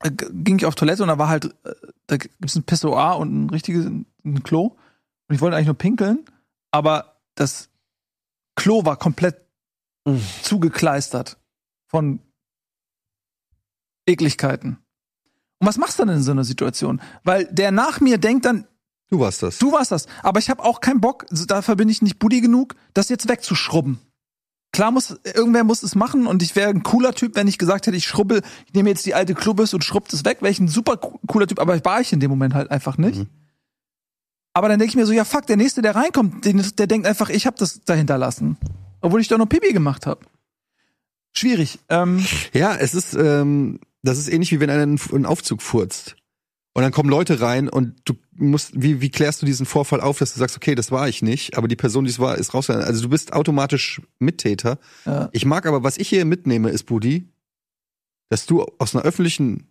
[0.00, 1.74] äh, ging ich auf Toilette und da war halt, äh,
[2.08, 4.76] da gibt's ein Pissoir und ein richtiges ein Klo.
[5.28, 6.24] Und ich wollte eigentlich nur pinkeln,
[6.72, 7.68] aber das
[8.56, 9.36] Klo war komplett
[10.06, 10.20] Mhm.
[10.42, 11.38] zugekleistert
[11.88, 12.18] von
[14.06, 14.78] Ekligkeiten.
[15.64, 17.00] Und was machst du denn in so einer Situation?
[17.22, 18.66] Weil der nach mir denkt dann,
[19.08, 19.56] du warst das.
[19.58, 20.04] Du warst das.
[20.22, 23.98] Aber ich habe auch keinen Bock, dafür bin ich nicht Buddy genug, das jetzt wegzuschrubben.
[24.72, 27.86] Klar muss, irgendwer muss es machen und ich wäre ein cooler Typ, wenn ich gesagt
[27.86, 30.60] hätte, ich schrubbel, ich nehme jetzt die alte Klubis und schrubb das weg, wäre ich
[30.60, 33.20] ein super co- cooler Typ, aber war ich in dem Moment halt einfach nicht.
[33.20, 33.28] Mhm.
[34.52, 37.06] Aber dann denke ich mir so, ja fuck, der Nächste, der reinkommt, den, der denkt
[37.06, 38.58] einfach, ich habe das dahinter lassen.
[39.00, 40.20] Obwohl ich doch noch Pipi gemacht habe.
[41.32, 41.78] Schwierig.
[41.88, 46.16] Ähm, Ja, es ist, ähm, das ist ähnlich wie wenn einer einen, Aufzug furzt.
[46.74, 50.18] Und dann kommen Leute rein und du musst, wie, wie klärst du diesen Vorfall auf,
[50.18, 52.52] dass du sagst, okay, das war ich nicht, aber die Person, die es war, ist
[52.52, 52.68] raus.
[52.68, 54.78] Also du bist automatisch Mittäter.
[55.06, 55.28] Ja.
[55.32, 57.28] Ich mag aber, was ich hier mitnehme, ist, Budi,
[58.28, 59.68] dass du aus einer öffentlichen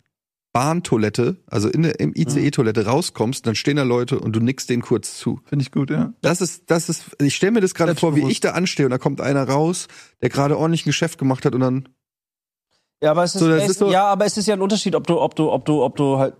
[0.54, 4.82] Bahntoilette, also in der, im ICE-Toilette rauskommst, dann stehen da Leute und du nickst denen
[4.82, 5.40] kurz zu.
[5.44, 6.14] Finde ich gut, ja.
[6.22, 8.90] Das ist, das ist, ich stelle mir das gerade vor, wie ich da anstehe und
[8.90, 9.88] da kommt einer raus,
[10.22, 11.88] der gerade ordentlich ein Geschäft gemacht hat und dann
[13.04, 14.94] Ja, aber es ist, So, es, ist so- ja, aber es ist ja ein Unterschied,
[14.94, 16.34] ob du, ob du, ob du, ob du halt,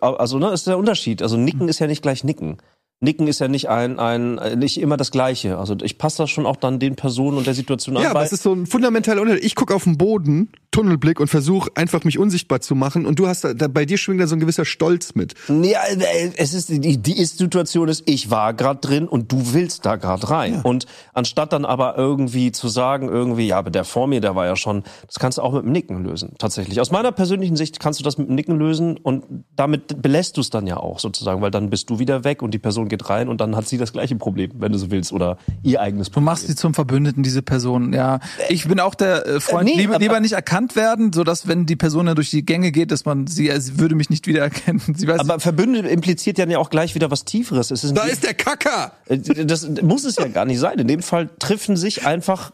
[0.00, 1.20] also ne, es ist der Unterschied.
[1.22, 2.56] Also Nicken ist ja nicht gleich Nicken.
[3.00, 5.58] Nicken ist ja nicht ein, ein, nicht immer das Gleiche.
[5.58, 8.02] Also ich passe das schon auch dann den Personen und der Situation an.
[8.02, 9.44] Ja, aber es ist so ein fundamentaler Unterschied.
[9.44, 13.28] Ich gucke auf den Boden, Tunnelblick und versuche einfach mich unsichtbar zu machen und du
[13.28, 15.34] hast da, da bei dir schwingt da so ein gewisser Stolz mit.
[15.48, 19.86] Nee, äh, es ist die, die Situation ist, ich war gerade drin und du willst
[19.86, 20.60] da gerade rein.
[20.62, 24.44] Und anstatt dann aber irgendwie zu sagen, irgendwie, ja, aber der vor mir, der war
[24.44, 26.78] ja schon, das kannst du auch mit dem Nicken lösen, tatsächlich.
[26.80, 29.24] Aus meiner persönlichen Sicht kannst du das mit dem Nicken lösen und
[29.54, 32.52] damit belässt du es dann ja auch sozusagen, weil dann bist du wieder weg und
[32.52, 35.12] die Person geht rein und dann hat sie das gleiche Problem, wenn du so willst,
[35.12, 36.24] oder ihr eigenes Du Problem.
[36.24, 37.92] machst sie zum Verbündeten, diese Person.
[37.92, 41.24] Ja, ich bin auch der äh, Freund, Äh, nee, lieber, lieber nicht erkannt werden, so
[41.24, 43.94] dass wenn die Person dann durch die Gänge geht, dass man sie, äh, sie würde
[43.94, 44.82] mich nicht wiedererkennen.
[44.96, 47.70] Sie weiß, aber Verbündet impliziert ja auch gleich wieder was Tieferes.
[47.70, 48.92] Es ist Da ist der Kacker!
[49.06, 50.78] Äh, Das muss es ja gar nicht sein.
[50.78, 52.52] In dem Fall treffen sich einfach äh,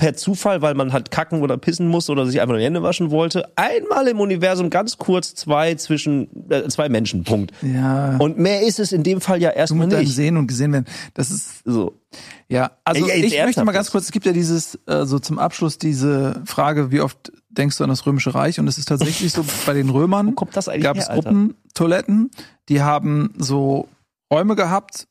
[0.00, 2.82] per Zufall, weil man halt kacken oder pissen muss oder sich einfach nur die Hände
[2.82, 7.22] waschen wollte, einmal im Universum ganz kurz zwei zwischen äh, zwei Menschen.
[7.22, 7.52] Punkt.
[7.60, 10.14] ja, Und mehr ist es in dem Fall ja erstmal nicht.
[10.14, 10.86] Sehen und gesehen werden.
[11.12, 12.00] Das ist So.
[12.48, 12.70] ja.
[12.82, 14.04] Also Ey, ich möchte mal ganz kurz.
[14.04, 17.90] Es gibt ja dieses äh, so zum Abschluss diese Frage, wie oft denkst du an
[17.90, 18.58] das Römische Reich?
[18.58, 20.34] Und es ist tatsächlich so bei den Römern.
[20.80, 21.08] Gab es?
[21.08, 22.30] Gruppentoiletten,
[22.70, 23.86] die haben so
[24.32, 25.08] Räume gehabt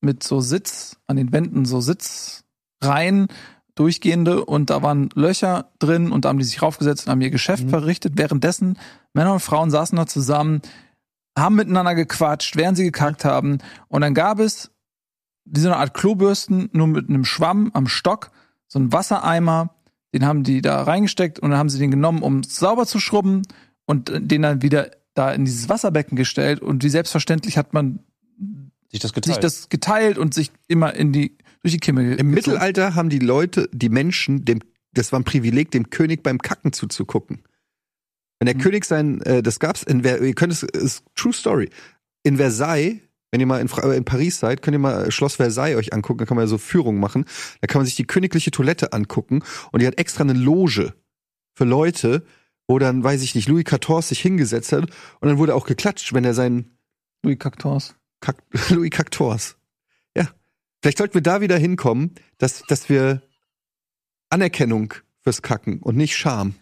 [0.00, 3.26] mit so Sitz, an den Wänden so Sitzreihen,
[3.78, 7.30] durchgehende und da waren Löcher drin und da haben die sich raufgesetzt und haben ihr
[7.30, 7.70] Geschäft Mhm.
[7.70, 8.14] verrichtet.
[8.16, 8.78] Währenddessen
[9.14, 10.60] Männer und Frauen saßen da zusammen,
[11.38, 14.70] haben miteinander gequatscht, während sie gekackt haben und dann gab es
[15.44, 18.30] diese Art Klobürsten, nur mit einem Schwamm am Stock,
[18.66, 19.70] so ein Wassereimer,
[20.12, 22.98] den haben die da reingesteckt und dann haben sie den genommen, um es sauber zu
[23.00, 23.42] schrubben
[23.86, 28.00] und den dann wieder da in dieses Wasserbecken gestellt und wie selbstverständlich hat man
[28.90, 29.44] Sich das sich geteilt.
[29.44, 32.30] das geteilt und sich immer in die durch die Kimme Im gezogen.
[32.30, 34.60] Mittelalter haben die Leute, die Menschen, dem,
[34.92, 37.42] das war ein Privileg, dem König beim Kacken zuzugucken.
[38.38, 38.60] Wenn der Mhm.
[38.60, 41.70] König sein, äh, das gab's in, ihr könnt es, ist True Story.
[42.22, 45.36] In Versailles, wenn ihr mal in, äh, in Paris seid, könnt ihr mal äh, Schloss
[45.36, 47.24] Versailles euch angucken, da kann man ja so Führungen machen.
[47.60, 50.94] Da kann man sich die königliche Toilette angucken und die hat extra eine Loge
[51.56, 52.24] für Leute,
[52.68, 54.84] wo dann, weiß ich nicht, Louis XIV sich hingesetzt hat
[55.20, 56.78] und dann wurde auch geklatscht, wenn er seinen
[57.22, 57.38] Louis.
[58.20, 59.57] Kack, Louis Cactors.
[60.78, 60.82] Ja.
[60.82, 63.22] Vielleicht sollten wir da wieder hinkommen, dass, dass wir
[64.30, 66.54] Anerkennung fürs Kacken und nicht Scham.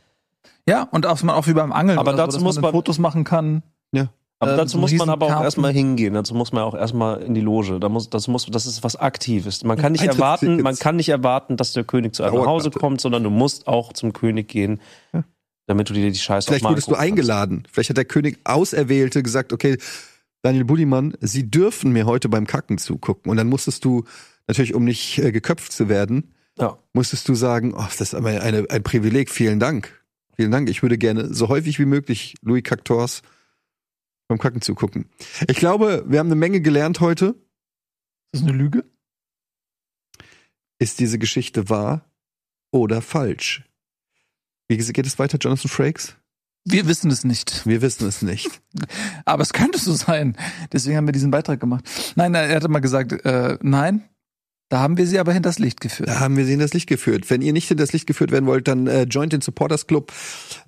[0.68, 1.98] Ja, und auch, auch wie beim Angeln.
[1.98, 3.62] Aber dazu so, dass muss man, man- Fotos machen kann.
[4.38, 6.14] aber äh, dazu muss man aber auch erstmal hingehen.
[6.14, 7.78] Dazu muss man auch erstmal in die Loge.
[7.80, 9.64] Da muss, das muss, das ist was Aktives.
[9.64, 12.70] Man kann nicht erwarten, man kann nicht erwarten, dass der König zu einem nach Hause
[12.70, 14.80] kommt, sondern du musst auch zum König gehen,
[15.12, 15.24] Ja.
[15.66, 17.18] damit du dir die Scheiße Vielleicht auch mal wurdest du angucken kannst.
[17.30, 17.62] eingeladen.
[17.70, 19.78] Vielleicht hat der König Auserwählte gesagt, okay,
[20.46, 23.30] Daniel Budimann, Sie dürfen mir heute beim Kacken zugucken.
[23.30, 24.04] Und dann musstest du,
[24.46, 26.78] natürlich um nicht äh, geköpft zu werden, Ja.
[26.92, 30.00] musstest du sagen, oh, das ist aber eine, ein Privileg, vielen Dank.
[30.36, 30.70] Vielen Dank.
[30.70, 33.22] Ich würde gerne so häufig wie möglich Louis Cactors
[34.28, 35.06] beim Kacken zugucken.
[35.48, 37.34] Ich glaube, wir haben eine Menge gelernt heute.
[38.30, 38.84] Ist das eine Lüge?
[40.78, 42.08] Ist diese Geschichte wahr
[42.70, 43.64] oder falsch?
[44.68, 46.16] Wie geht es weiter, Jonathan Frakes?
[46.68, 47.64] Wir wissen es nicht.
[47.64, 48.60] Wir wissen es nicht.
[49.24, 50.36] Aber es könnte so sein.
[50.72, 51.84] Deswegen haben wir diesen Beitrag gemacht.
[52.16, 54.02] Nein, er hatte mal gesagt, äh, nein,
[54.68, 56.08] da haben wir sie aber hinters Licht geführt.
[56.08, 57.30] Da haben wir sie in das Licht geführt.
[57.30, 60.12] Wenn ihr nicht in das Licht geführt werden wollt, dann äh, joint den Supporters Club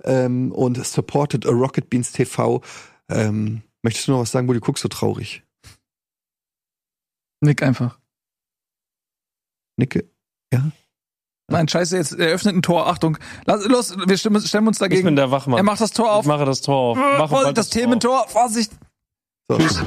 [0.05, 2.61] ähm, und supportet a Rocket Beans TV.
[3.09, 5.43] Ähm, möchtest du noch was sagen, wo du guckst so traurig?
[7.41, 7.99] Nick einfach.
[9.75, 10.09] Nicke?
[10.53, 10.71] Ja?
[11.49, 12.87] Nein, scheiße, jetzt eröffnet ein Tor.
[12.87, 13.17] Achtung.
[13.45, 15.05] Lass, los, wir stimmen, stemmen uns Ich dagegen.
[15.05, 15.57] bin der Wachmann.
[15.57, 16.25] er macht das Tor ich auf.
[16.25, 16.97] mache das Tor auf.
[16.97, 17.83] Mache Vorsicht, das Tor auf.
[17.83, 18.25] Thementor.
[18.27, 18.71] Vorsicht.
[19.49, 19.57] So.
[19.57, 19.83] Tschüss.